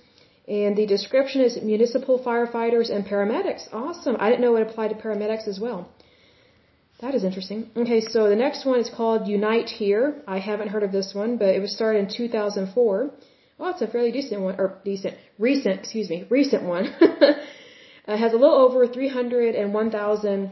and 0.47 0.77
the 0.77 0.85
description 0.85 1.41
is 1.41 1.61
municipal 1.61 2.19
firefighters 2.19 2.89
and 2.89 3.05
paramedics. 3.05 3.67
Awesome. 3.73 4.15
I 4.19 4.29
didn't 4.29 4.41
know 4.41 4.55
it 4.55 4.67
applied 4.67 4.89
to 4.89 4.95
paramedics 4.95 5.47
as 5.47 5.59
well. 5.59 5.89
That 7.01 7.13
is 7.13 7.23
interesting. 7.23 7.69
Okay, 7.75 7.99
so 7.99 8.29
the 8.29 8.35
next 8.35 8.65
one 8.65 8.79
is 8.79 8.89
called 8.89 9.27
Unite 9.27 9.69
Here. 9.69 10.21
I 10.27 10.39
haven't 10.39 10.69
heard 10.69 10.83
of 10.83 10.91
this 10.91 11.13
one, 11.13 11.37
but 11.37 11.49
it 11.49 11.59
was 11.59 11.73
started 11.73 11.99
in 11.99 12.09
2004. 12.09 13.11
Oh, 13.59 13.69
it's 13.69 13.81
a 13.81 13.87
fairly 13.87 14.11
decent 14.11 14.41
one, 14.41 14.55
or 14.57 14.79
decent, 14.83 15.15
recent, 15.39 15.79
excuse 15.79 16.09
me, 16.09 16.25
recent 16.29 16.63
one. 16.63 16.85
it 17.01 18.17
has 18.23 18.33
a 18.33 18.37
little 18.43 18.59
over 18.65 18.85
301,000 18.87 20.51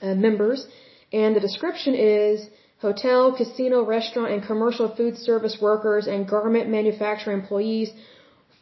uh, 0.00 0.14
members, 0.14 0.66
and 1.12 1.34
the 1.34 1.40
description 1.40 1.94
is 1.94 2.46
hotel, 2.78 3.36
casino, 3.36 3.84
restaurant, 3.84 4.32
and 4.32 4.42
commercial 4.44 4.94
food 4.94 5.16
service 5.16 5.58
workers 5.60 6.06
and 6.06 6.28
garment 6.28 6.68
manufacturer 6.68 7.32
employees 7.32 7.90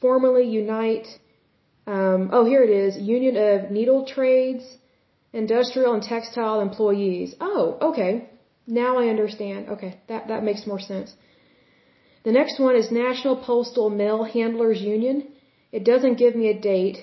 formally 0.00 0.48
unite. 0.48 1.06
Um, 1.86 2.30
oh, 2.32 2.44
here 2.46 2.62
it 2.64 2.70
is: 2.70 2.96
Union 2.96 3.36
of 3.36 3.70
Needle 3.70 4.06
Trades 4.06 4.64
industrial 5.32 5.92
and 5.94 6.02
textile 6.02 6.60
employees. 6.60 7.34
Oh, 7.40 7.76
okay. 7.90 8.28
Now 8.66 8.98
I 8.98 9.08
understand. 9.08 9.68
Okay, 9.74 10.00
that 10.08 10.28
that 10.28 10.42
makes 10.42 10.66
more 10.66 10.80
sense. 10.80 11.14
The 12.26 12.32
next 12.32 12.58
one 12.58 12.74
is 12.74 12.90
National 12.90 13.36
Postal 13.36 13.88
Mail 13.88 14.24
Handlers 14.24 14.80
Union. 14.80 15.28
It 15.70 15.84
doesn't 15.84 16.18
give 16.22 16.34
me 16.34 16.48
a 16.48 16.60
date, 16.60 16.98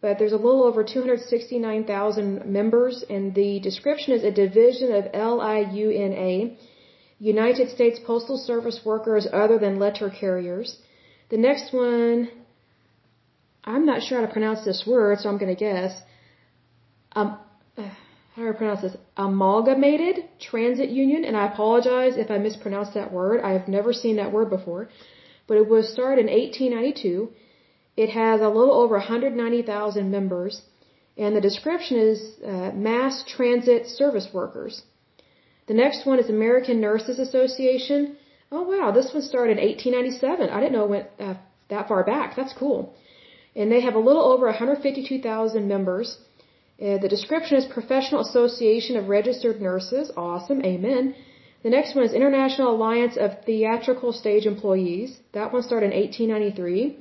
but 0.00 0.18
there's 0.18 0.32
a 0.32 0.42
little 0.46 0.64
over 0.64 0.82
269,000 0.82 2.46
members, 2.46 3.04
and 3.10 3.34
the 3.34 3.60
description 3.60 4.14
is 4.14 4.24
a 4.24 4.30
division 4.30 4.94
of 4.94 5.12
LIUNA, 5.12 6.56
United 7.18 7.68
States 7.68 8.00
Postal 8.06 8.38
Service 8.38 8.80
workers 8.82 9.28
other 9.30 9.58
than 9.58 9.78
letter 9.78 10.08
carriers. 10.08 10.78
The 11.28 11.36
next 11.36 11.74
one, 11.74 12.30
I'm 13.62 13.84
not 13.84 14.02
sure 14.04 14.20
how 14.20 14.26
to 14.26 14.32
pronounce 14.32 14.64
this 14.64 14.86
word, 14.86 15.18
so 15.18 15.28
I'm 15.28 15.36
going 15.36 15.54
to 15.54 15.64
guess. 15.68 16.00
Um, 17.12 17.38
how 18.36 18.42
do 18.42 18.50
I 18.50 18.52
pronounce 18.52 18.82
this? 18.82 18.96
Amalgamated 19.16 20.16
Transit 20.38 20.90
Union, 20.90 21.24
and 21.24 21.34
I 21.34 21.46
apologize 21.46 22.18
if 22.18 22.30
I 22.30 22.36
mispronounced 22.36 22.92
that 22.92 23.10
word. 23.10 23.40
I 23.42 23.52
have 23.52 23.66
never 23.66 23.94
seen 23.94 24.16
that 24.16 24.30
word 24.30 24.50
before. 24.50 24.90
But 25.46 25.56
it 25.56 25.66
was 25.66 25.90
started 25.90 26.26
in 26.26 26.30
1892. 26.30 27.30
It 27.96 28.10
has 28.10 28.42
a 28.42 28.48
little 28.48 28.74
over 28.74 28.96
190,000 28.96 30.10
members, 30.10 30.60
and 31.16 31.34
the 31.34 31.40
description 31.40 31.96
is 31.96 32.18
uh, 32.44 32.72
mass 32.74 33.24
transit 33.26 33.86
service 33.86 34.28
workers. 34.34 34.82
The 35.66 35.74
next 35.74 36.04
one 36.04 36.18
is 36.18 36.28
American 36.28 36.78
Nurses 36.78 37.18
Association. 37.18 38.18
Oh 38.52 38.64
wow, 38.72 38.90
this 38.90 39.14
one 39.14 39.22
started 39.22 39.56
in 39.56 39.64
1897. 39.64 40.50
I 40.50 40.60
didn't 40.60 40.74
know 40.74 40.84
it 40.84 40.90
went 40.90 41.08
uh, 41.18 41.34
that 41.70 41.88
far 41.88 42.04
back. 42.04 42.36
That's 42.36 42.52
cool. 42.52 42.94
And 43.54 43.72
they 43.72 43.80
have 43.80 43.94
a 43.94 44.06
little 44.10 44.26
over 44.30 44.44
152,000 44.44 45.66
members. 45.66 46.18
Uh, 46.80 46.98
the 46.98 47.08
description 47.08 47.56
is 47.56 47.64
Professional 47.64 48.20
Association 48.20 48.96
of 48.96 49.08
Registered 49.08 49.60
Nurses. 49.62 50.10
Awesome. 50.16 50.60
Amen. 50.62 51.14
The 51.62 51.70
next 51.70 51.94
one 51.96 52.04
is 52.04 52.12
International 52.12 52.74
Alliance 52.76 53.16
of 53.16 53.30
Theatrical 53.46 54.12
Stage 54.12 54.44
Employees. 54.46 55.18
That 55.32 55.52
one 55.52 55.62
started 55.62 55.92
in 55.92 55.98
1893. 55.98 56.98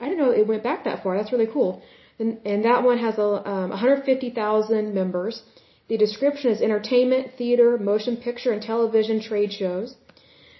I 0.00 0.04
didn't 0.04 0.18
know 0.18 0.30
it 0.30 0.46
went 0.46 0.62
back 0.62 0.84
that 0.84 1.02
far. 1.02 1.16
That's 1.16 1.32
really 1.32 1.50
cool. 1.56 1.82
And, 2.18 2.38
and 2.44 2.64
that 2.64 2.82
one 2.82 2.98
has 2.98 3.16
a, 3.18 3.30
um, 3.52 3.70
150,000 3.70 4.94
members. 4.94 5.42
The 5.88 5.96
description 5.96 6.50
is 6.50 6.60
entertainment, 6.60 7.32
theater, 7.38 7.78
motion 7.78 8.16
picture, 8.16 8.52
and 8.52 8.62
television 8.62 9.20
trade 9.20 9.52
shows. 9.52 9.96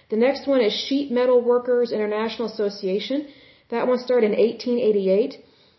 The 0.09 0.17
next 0.17 0.47
one 0.47 0.61
is 0.61 0.73
Sheet 0.73 1.11
Metal 1.11 1.39
Workers 1.41 1.91
International 1.91 2.47
Association. 2.47 3.27
That 3.69 3.87
one 3.87 3.99
started 3.99 4.31
in 4.31 4.37
1888. 4.37 5.37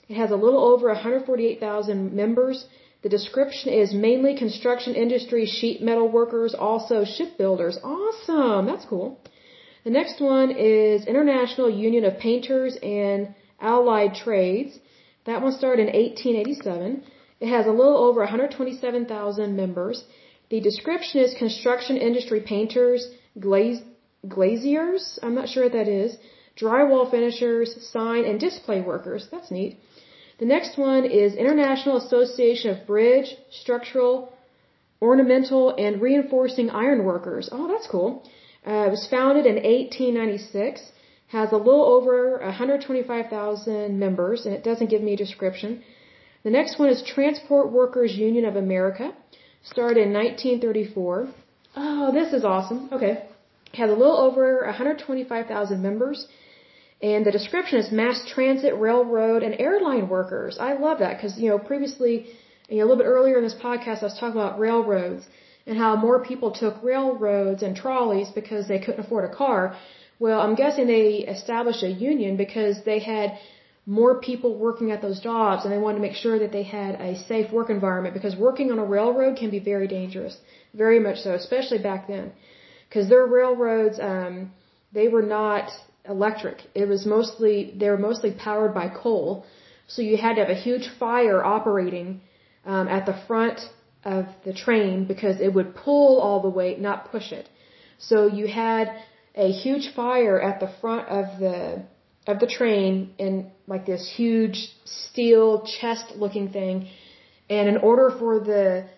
It 0.09 0.16
has 0.16 0.30
a 0.30 0.36
little 0.36 0.62
over 0.72 0.86
148,000 0.88 2.12
members. 2.12 2.66
The 3.02 3.09
description 3.09 3.72
is 3.72 3.92
mainly 3.92 4.36
construction 4.36 4.94
industry, 4.94 5.46
sheet 5.46 5.82
metal 5.82 6.09
workers, 6.09 6.54
also 6.54 7.04
shipbuilders. 7.04 7.78
Awesome! 7.82 8.66
That's 8.66 8.84
cool. 8.84 9.20
The 9.84 9.90
next 9.90 10.20
one 10.20 10.50
is 10.50 11.07
International 11.07 11.70
Union 11.70 12.04
of 12.04 12.18
Painters 12.18 12.76
and 12.82 13.34
Allied 13.61 14.14
Trades. 14.14 14.78
That 15.26 15.42
one 15.42 15.52
started 15.52 15.88
in 15.88 15.94
1887. 15.94 17.02
It 17.40 17.48
has 17.48 17.66
a 17.66 17.70
little 17.70 17.96
over 17.96 18.20
127,000 18.20 19.57
members. 19.57 20.04
The 20.50 20.61
description 20.61 21.20
is 21.20 21.34
construction 21.34 21.96
industry 21.96 22.40
painters, 22.40 23.09
glaze, 23.38 23.80
glaziers, 24.26 25.18
I'm 25.22 25.34
not 25.34 25.48
sure 25.48 25.64
what 25.64 25.72
that 25.72 25.88
is, 25.88 26.16
drywall 26.61 27.11
finishers, 27.11 27.68
sign 27.92 28.24
and 28.24 28.40
display 28.40 28.80
workers. 28.80 29.28
That's 29.30 29.50
neat. 29.50 29.78
The 30.39 30.45
next 30.45 30.76
one 30.76 31.05
is 31.07 31.34
International 31.34 31.97
Association 31.97 32.70
of 32.70 32.87
Bridge, 32.87 33.34
Structural, 33.51 34.32
Ornamental, 35.01 35.74
and 35.76 36.01
Reinforcing 36.01 36.68
Ironworkers. 36.70 37.49
Oh, 37.51 37.68
that's 37.68 37.87
cool. 37.87 38.22
Uh, 38.66 38.84
it 38.89 38.91
was 38.91 39.07
founded 39.09 39.47
in 39.47 39.55
1896, 39.55 40.93
has 41.28 41.53
a 41.53 41.57
little 41.57 41.84
over 41.84 42.39
125,000 42.43 43.99
members, 43.99 44.45
and 44.45 44.55
it 44.55 44.62
doesn't 44.62 44.91
give 44.91 45.03
me 45.03 45.14
a 45.14 45.16
description. 45.16 45.82
The 46.45 46.51
next 46.51 46.78
one 46.78 46.91
is 46.91 47.03
Transport 47.03 47.72
Workers 47.72 48.14
Union 48.14 48.45
of 48.45 48.57
America, 48.57 49.12
started 49.64 50.03
in 50.07 50.12
1934. 50.12 51.28
Oh, 51.76 52.12
this 52.12 52.32
is 52.32 52.45
awesome. 52.45 52.89
Okay. 52.93 53.24
Has 53.74 53.91
a 53.91 53.95
little 53.95 54.16
over 54.16 54.64
125,000 54.64 55.82
members 55.82 56.26
and 57.09 57.20
the 57.28 57.34
description 57.38 57.76
is 57.82 57.88
mass 58.02 58.18
transit, 58.34 58.74
railroad, 58.88 59.40
and 59.46 59.52
airline 59.66 60.07
workers. 60.16 60.52
I 60.68 60.72
love 60.86 60.98
that 61.04 61.14
because, 61.16 61.34
you 61.42 61.48
know, 61.50 61.59
previously, 61.70 62.14
you 62.68 62.76
know, 62.76 62.84
a 62.84 62.86
little 62.88 63.02
bit 63.02 63.11
earlier 63.16 63.36
in 63.40 63.44
this 63.48 63.59
podcast, 63.68 63.98
I 64.02 64.07
was 64.11 64.18
talking 64.22 64.40
about 64.40 64.59
railroads 64.66 65.22
and 65.66 65.74
how 65.84 65.92
more 66.07 66.18
people 66.30 66.50
took 66.62 66.74
railroads 66.92 67.61
and 67.66 67.72
trolleys 67.82 68.30
because 68.40 68.64
they 68.66 68.80
couldn't 68.84 69.04
afford 69.04 69.24
a 69.30 69.34
car. 69.42 69.61
Well, 70.24 70.40
I'm 70.44 70.57
guessing 70.62 70.84
they 70.86 71.11
established 71.36 71.82
a 71.90 71.92
union 72.11 72.32
because 72.44 72.76
they 72.90 73.00
had 73.14 73.38
more 74.00 74.14
people 74.28 74.50
working 74.66 74.88
at 74.94 75.00
those 75.07 75.20
jobs 75.30 75.61
and 75.62 75.70
they 75.72 75.82
wanted 75.84 75.98
to 76.00 76.07
make 76.09 76.18
sure 76.24 76.38
that 76.40 76.52
they 76.57 76.64
had 76.64 76.92
a 77.09 77.11
safe 77.30 77.48
work 77.52 77.68
environment 77.78 78.14
because 78.18 78.34
working 78.48 78.72
on 78.72 78.78
a 78.80 78.88
railroad 78.96 79.36
can 79.42 79.50
be 79.57 79.61
very 79.72 79.88
dangerous. 79.98 80.34
Very 80.84 80.98
much 81.07 81.18
so, 81.26 81.34
especially 81.34 81.80
back 81.90 82.09
then. 82.09 82.32
Because 82.88 83.09
their 83.09 83.26
railroads, 83.38 83.98
um, 84.12 84.34
they 84.92 85.07
were 85.14 85.26
not 85.38 85.70
electric. 86.09 86.59
It 86.74 86.86
was 86.88 87.07
mostly, 87.07 87.74
they 87.76 87.88
were 87.88 87.98
mostly 87.98 88.32
powered 88.32 88.74
by 88.74 88.88
coal. 88.88 89.44
So 89.88 90.02
you 90.02 90.16
had 90.16 90.34
to 90.34 90.40
have 90.44 90.50
a 90.50 90.61
huge 90.61 90.88
fire 90.98 91.44
operating 91.44 92.20
um, 92.64 92.88
at 92.88 93.07
the 93.07 93.16
front 93.26 93.61
of 94.04 94.26
the 94.44 94.52
train 94.52 95.04
because 95.07 95.40
it 95.40 95.52
would 95.52 95.74
pull 95.74 96.20
all 96.20 96.40
the 96.40 96.48
weight, 96.48 96.80
not 96.80 97.11
push 97.11 97.32
it. 97.32 97.48
So 97.98 98.26
you 98.26 98.46
had 98.46 98.92
a 99.34 99.50
huge 99.52 99.94
fire 99.94 100.40
at 100.40 100.61
the 100.61 100.70
front 100.80 101.09
of 101.09 101.38
the 101.38 101.82
of 102.26 102.40
the 102.40 102.46
train 102.46 103.14
in 103.18 103.50
like 103.66 103.86
this 103.86 104.12
huge 104.16 104.68
steel 104.84 105.64
chest 105.80 106.04
looking 106.16 106.50
thing 106.50 106.88
and 107.48 107.68
in 107.68 107.76
order 107.76 108.11
for 108.18 108.40
the 108.40 108.88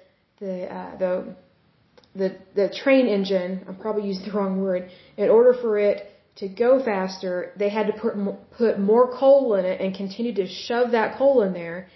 the 0.41 0.73
uh, 0.73 0.97
the 0.99 1.37
the 2.15 2.37
the 2.55 2.69
train 2.71 3.07
engine 3.07 3.65
I'm 3.69 3.77
probably 3.77 4.07
using 4.09 4.27
the 4.27 4.33
wrong 4.33 4.63
word 4.63 4.91
in 5.17 5.29
order 5.29 5.53
for 5.53 5.79
it 5.79 6.07
to 6.39 6.49
go 6.49 6.83
faster, 6.91 7.53
they 7.57 7.69
had 7.69 7.87
to 7.89 7.93
put 7.93 8.15
put 8.57 8.79
more 8.79 9.07
coal 9.21 9.55
in 9.55 9.65
it 9.65 9.81
and 9.81 9.95
continue 9.95 10.35
to 10.35 10.47
shove 10.47 10.93
that 10.93 11.17
coal 11.19 11.43
in 11.43 11.53
there, 11.53 11.89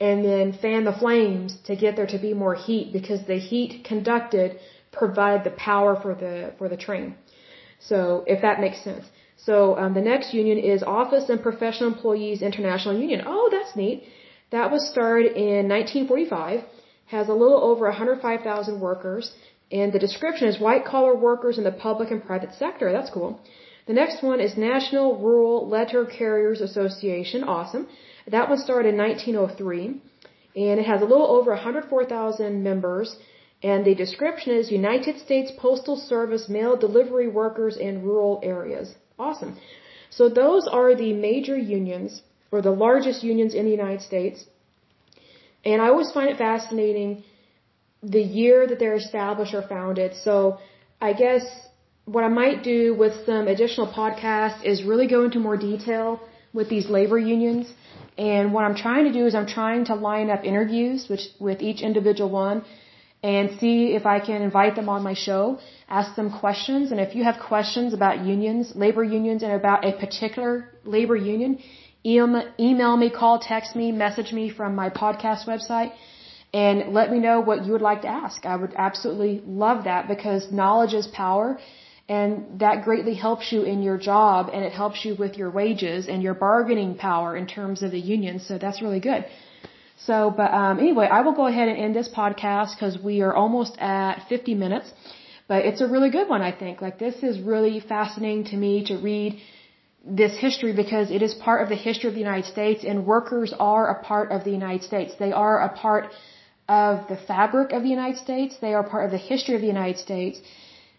and 0.00 0.24
then 0.24 0.52
fan 0.52 0.84
the 0.84 0.96
flames 1.02 1.56
to 1.68 1.74
get 1.74 1.96
there 1.96 2.10
to 2.14 2.18
be 2.18 2.32
more 2.34 2.54
heat 2.54 2.92
because 2.92 3.20
the 3.26 3.38
heat 3.50 3.84
conducted 3.84 4.58
provide 4.92 5.42
the 5.44 5.50
power 5.50 5.92
for 6.00 6.14
the 6.14 6.52
for 6.58 6.68
the 6.68 6.76
train. 6.76 7.16
So 7.80 8.24
if 8.26 8.40
that 8.42 8.60
makes 8.60 8.82
sense. 8.82 9.04
So 9.36 9.76
um, 9.76 9.92
the 9.94 10.00
next 10.00 10.32
union 10.32 10.58
is 10.58 10.82
Office 10.82 11.28
and 11.28 11.42
Professional 11.42 11.92
Employees 11.92 12.40
International 12.42 12.96
Union. 12.96 13.22
Oh, 13.26 13.48
that's 13.50 13.76
neat. 13.76 14.04
That 14.50 14.70
was 14.70 14.88
started 14.94 15.32
in 15.32 15.68
1945. 15.68 16.60
Has 17.06 17.28
a 17.28 17.34
little 17.42 17.60
over 17.70 17.84
105,000 17.86 18.80
workers. 18.80 19.32
And 19.70 19.92
the 19.92 19.98
description 19.98 20.48
is 20.48 20.60
white 20.60 20.84
collar 20.84 21.14
workers 21.14 21.58
in 21.58 21.64
the 21.64 21.72
public 21.72 22.10
and 22.10 22.24
private 22.24 22.54
sector. 22.54 22.92
That's 22.92 23.10
cool. 23.10 23.40
The 23.86 23.92
next 23.92 24.22
one 24.22 24.40
is 24.40 24.56
National 24.56 25.18
Rural 25.18 25.68
Letter 25.68 26.06
Carriers 26.06 26.60
Association. 26.60 27.44
Awesome. 27.44 27.86
That 28.26 28.48
one 28.48 28.58
started 28.58 28.90
in 28.90 28.96
1903 28.96 30.00
and 30.56 30.80
it 30.80 30.86
has 30.86 31.02
a 31.02 31.04
little 31.04 31.26
over 31.26 31.50
104,000 31.50 32.62
members. 32.62 33.16
And 33.62 33.84
the 33.84 33.94
description 33.94 34.54
is 34.54 34.70
United 34.70 35.18
States 35.18 35.52
Postal 35.58 35.96
Service 35.96 36.48
mail 36.48 36.76
delivery 36.76 37.28
workers 37.28 37.76
in 37.76 38.02
rural 38.02 38.40
areas. 38.42 38.94
Awesome. 39.18 39.56
So 40.10 40.28
those 40.28 40.66
are 40.68 40.94
the 40.94 41.12
major 41.12 41.56
unions 41.56 42.22
or 42.52 42.62
the 42.62 42.70
largest 42.70 43.24
unions 43.24 43.54
in 43.54 43.64
the 43.64 43.70
United 43.70 44.02
States. 44.02 44.44
And 45.64 45.80
I 45.82 45.88
always 45.88 46.12
find 46.12 46.28
it 46.30 46.38
fascinating 46.38 47.24
the 48.02 48.22
year 48.22 48.66
that 48.66 48.78
they're 48.78 48.96
established 48.96 49.54
or 49.54 49.62
founded. 49.62 50.14
So 50.14 50.58
I 51.00 51.14
guess 51.14 51.44
what 52.06 52.22
I 52.24 52.28
might 52.28 52.62
do 52.62 52.94
with 52.94 53.14
some 53.24 53.48
additional 53.48 53.86
podcasts 53.90 54.62
is 54.64 54.82
really 54.82 55.06
go 55.06 55.24
into 55.24 55.38
more 55.38 55.56
detail 55.56 56.20
with 56.52 56.68
these 56.68 56.88
labor 56.88 57.18
unions. 57.18 57.72
And 58.18 58.52
what 58.52 58.64
I'm 58.64 58.76
trying 58.76 59.04
to 59.04 59.12
do 59.12 59.26
is 59.26 59.34
I'm 59.34 59.46
trying 59.46 59.86
to 59.86 59.94
line 59.94 60.30
up 60.30 60.44
interviews 60.44 61.08
which, 61.08 61.22
with 61.40 61.60
each 61.62 61.80
individual 61.82 62.30
one 62.30 62.64
and 63.22 63.58
see 63.58 63.94
if 63.94 64.04
I 64.04 64.20
can 64.20 64.42
invite 64.42 64.76
them 64.76 64.88
on 64.88 65.02
my 65.02 65.14
show, 65.14 65.58
ask 65.88 66.14
them 66.14 66.30
questions. 66.30 66.92
And 66.92 67.00
if 67.00 67.14
you 67.14 67.24
have 67.24 67.38
questions 67.40 67.94
about 67.94 68.24
unions, 68.24 68.72
labor 68.76 69.02
unions, 69.02 69.42
and 69.42 69.52
about 69.52 69.84
a 69.84 69.92
particular 69.92 70.68
labor 70.84 71.16
union, 71.16 71.58
email 72.04 72.96
me, 72.98 73.08
call, 73.08 73.38
text 73.38 73.74
me, 73.74 73.92
message 73.92 74.30
me 74.32 74.50
from 74.50 74.74
my 74.74 74.90
podcast 74.90 75.46
website 75.46 75.92
and 76.52 76.92
let 76.92 77.10
me 77.10 77.18
know 77.18 77.40
what 77.40 77.64
you 77.64 77.72
would 77.72 77.80
like 77.80 78.02
to 78.02 78.08
ask. 78.08 78.44
I 78.44 78.56
would 78.56 78.74
absolutely 78.76 79.42
love 79.46 79.84
that 79.84 80.06
because 80.06 80.52
knowledge 80.52 80.92
is 80.92 81.06
power 81.06 81.58
and 82.08 82.60
that 82.60 82.84
greatly 82.84 83.14
helps 83.14 83.50
you 83.50 83.62
in 83.62 83.82
your 83.82 83.96
job 83.96 84.50
and 84.52 84.62
it 84.64 84.72
helps 84.72 85.04
you 85.04 85.14
with 85.14 85.38
your 85.38 85.50
wages 85.50 86.06
and 86.06 86.22
your 86.22 86.34
bargaining 86.34 86.94
power 86.96 87.36
in 87.36 87.46
terms 87.46 87.82
of 87.82 87.90
the 87.92 88.00
union. 88.00 88.40
So 88.40 88.58
that's 88.58 88.82
really 88.82 89.00
good. 89.00 89.24
So, 90.06 90.30
but 90.36 90.52
um, 90.52 90.78
anyway, 90.80 91.06
I 91.06 91.22
will 91.22 91.32
go 91.32 91.46
ahead 91.46 91.68
and 91.68 91.78
end 91.78 91.96
this 91.96 92.08
podcast 92.08 92.74
because 92.74 92.98
we 92.98 93.22
are 93.22 93.34
almost 93.34 93.78
at 93.78 94.26
50 94.28 94.54
minutes. 94.54 94.92
But 95.46 95.64
it's 95.64 95.80
a 95.80 95.86
really 95.86 96.10
good 96.10 96.28
one, 96.28 96.42
I 96.42 96.52
think. 96.52 96.82
Like 96.82 96.98
this 96.98 97.22
is 97.22 97.40
really 97.40 97.80
fascinating 97.80 98.44
to 98.52 98.56
me 98.56 98.84
to 98.86 98.96
read 98.96 99.40
this 100.04 100.36
history 100.36 100.72
because 100.74 101.10
it 101.10 101.22
is 101.22 101.32
part 101.34 101.62
of 101.62 101.68
the 101.70 101.76
history 101.76 102.08
of 102.08 102.14
the 102.14 102.20
United 102.20 102.46
States 102.46 102.84
and 102.84 103.06
workers 103.06 103.54
are 103.58 103.88
a 103.88 104.02
part 104.02 104.30
of 104.30 104.44
the 104.44 104.50
United 104.50 104.82
States. 104.82 105.14
They 105.18 105.32
are 105.32 105.62
a 105.62 105.70
part 105.70 106.10
of 106.68 107.08
the 107.08 107.16
fabric 107.16 107.72
of 107.72 107.82
the 107.82 107.88
United 107.88 108.18
States. 108.18 108.56
They 108.60 108.74
are 108.74 108.82
part 108.82 109.04
of 109.06 109.10
the 109.10 109.18
history 109.18 109.54
of 109.54 109.60
the 109.60 109.66
United 109.66 109.98
States. 109.98 110.40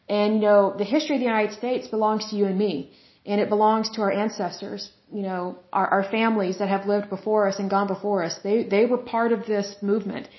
And, 0.07 0.35
you 0.35 0.41
know, 0.41 0.73
the 0.77 0.83
history 0.83 1.15
of 1.15 1.19
the 1.19 1.25
United 1.25 1.53
States 1.57 1.87
belongs 1.87 2.29
to 2.29 2.35
you 2.35 2.45
and 2.45 2.57
me. 2.57 2.91
And 3.25 3.41
it 3.41 3.49
belongs 3.49 3.89
to 3.91 4.01
our 4.01 4.11
ancestors, 4.11 4.91
you 5.11 5.23
know, 5.23 5.57
our, 5.73 5.87
our 5.87 6.03
families 6.03 6.59
that 6.59 6.69
have 6.69 6.85
lived 6.85 7.09
before 7.09 7.47
us 7.47 7.57
and 7.57 7.69
gone 7.69 7.87
before 7.87 8.23
us. 8.23 8.37
They, 8.43 8.63
they 8.63 8.85
were 8.85 8.99
part 8.99 9.31
of 9.31 9.47
this 9.47 9.75
movement 9.81 10.29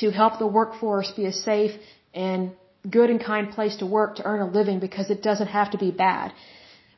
to 0.00 0.10
help 0.10 0.38
the 0.38 0.46
workforce 0.46 1.10
be 1.12 1.24
a 1.24 1.32
safe 1.32 1.72
and 2.12 2.52
good 2.88 3.08
and 3.08 3.22
kind 3.22 3.50
place 3.50 3.76
to 3.76 3.86
work 3.86 4.16
to 4.16 4.24
earn 4.24 4.40
a 4.40 4.50
living 4.50 4.78
because 4.78 5.08
it 5.10 5.22
doesn't 5.22 5.48
have 5.48 5.70
to 5.70 5.78
be 5.78 5.90
bad. 5.90 6.32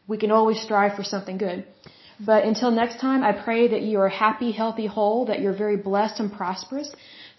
We 0.08 0.18
can 0.18 0.32
always 0.32 0.60
strive 0.60 0.94
for 0.96 1.04
something 1.04 1.38
good. 1.38 1.64
But 2.18 2.44
until 2.44 2.70
next 2.70 3.00
time, 3.00 3.22
I 3.22 3.32
pray 3.32 3.68
that 3.68 3.82
you 3.82 4.00
are 4.00 4.08
happy, 4.08 4.50
healthy, 4.50 4.86
whole, 4.86 5.26
that 5.26 5.40
you're 5.40 5.56
very 5.56 5.76
blessed 5.76 6.20
and 6.20 6.30
prosperous. 6.32 6.90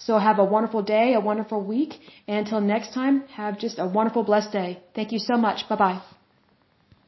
So 0.06 0.18
have 0.18 0.39
a 0.39 0.43
wonderful 0.43 0.82
day, 0.82 1.14
a 1.14 1.20
wonderful 1.20 1.62
week, 1.62 1.99
and 2.28 2.39
until 2.39 2.62
next 2.62 2.93
time, 2.93 3.24
have 3.39 3.60
just 3.60 3.78
a 3.80 3.86
wonderful, 3.86 4.24
blessed 4.24 4.52
day. 4.52 4.80
Thank 4.95 5.12
you 5.12 5.20
so 5.20 5.38
much. 5.38 5.68
Bye 5.70 5.76
bye. 5.76 6.02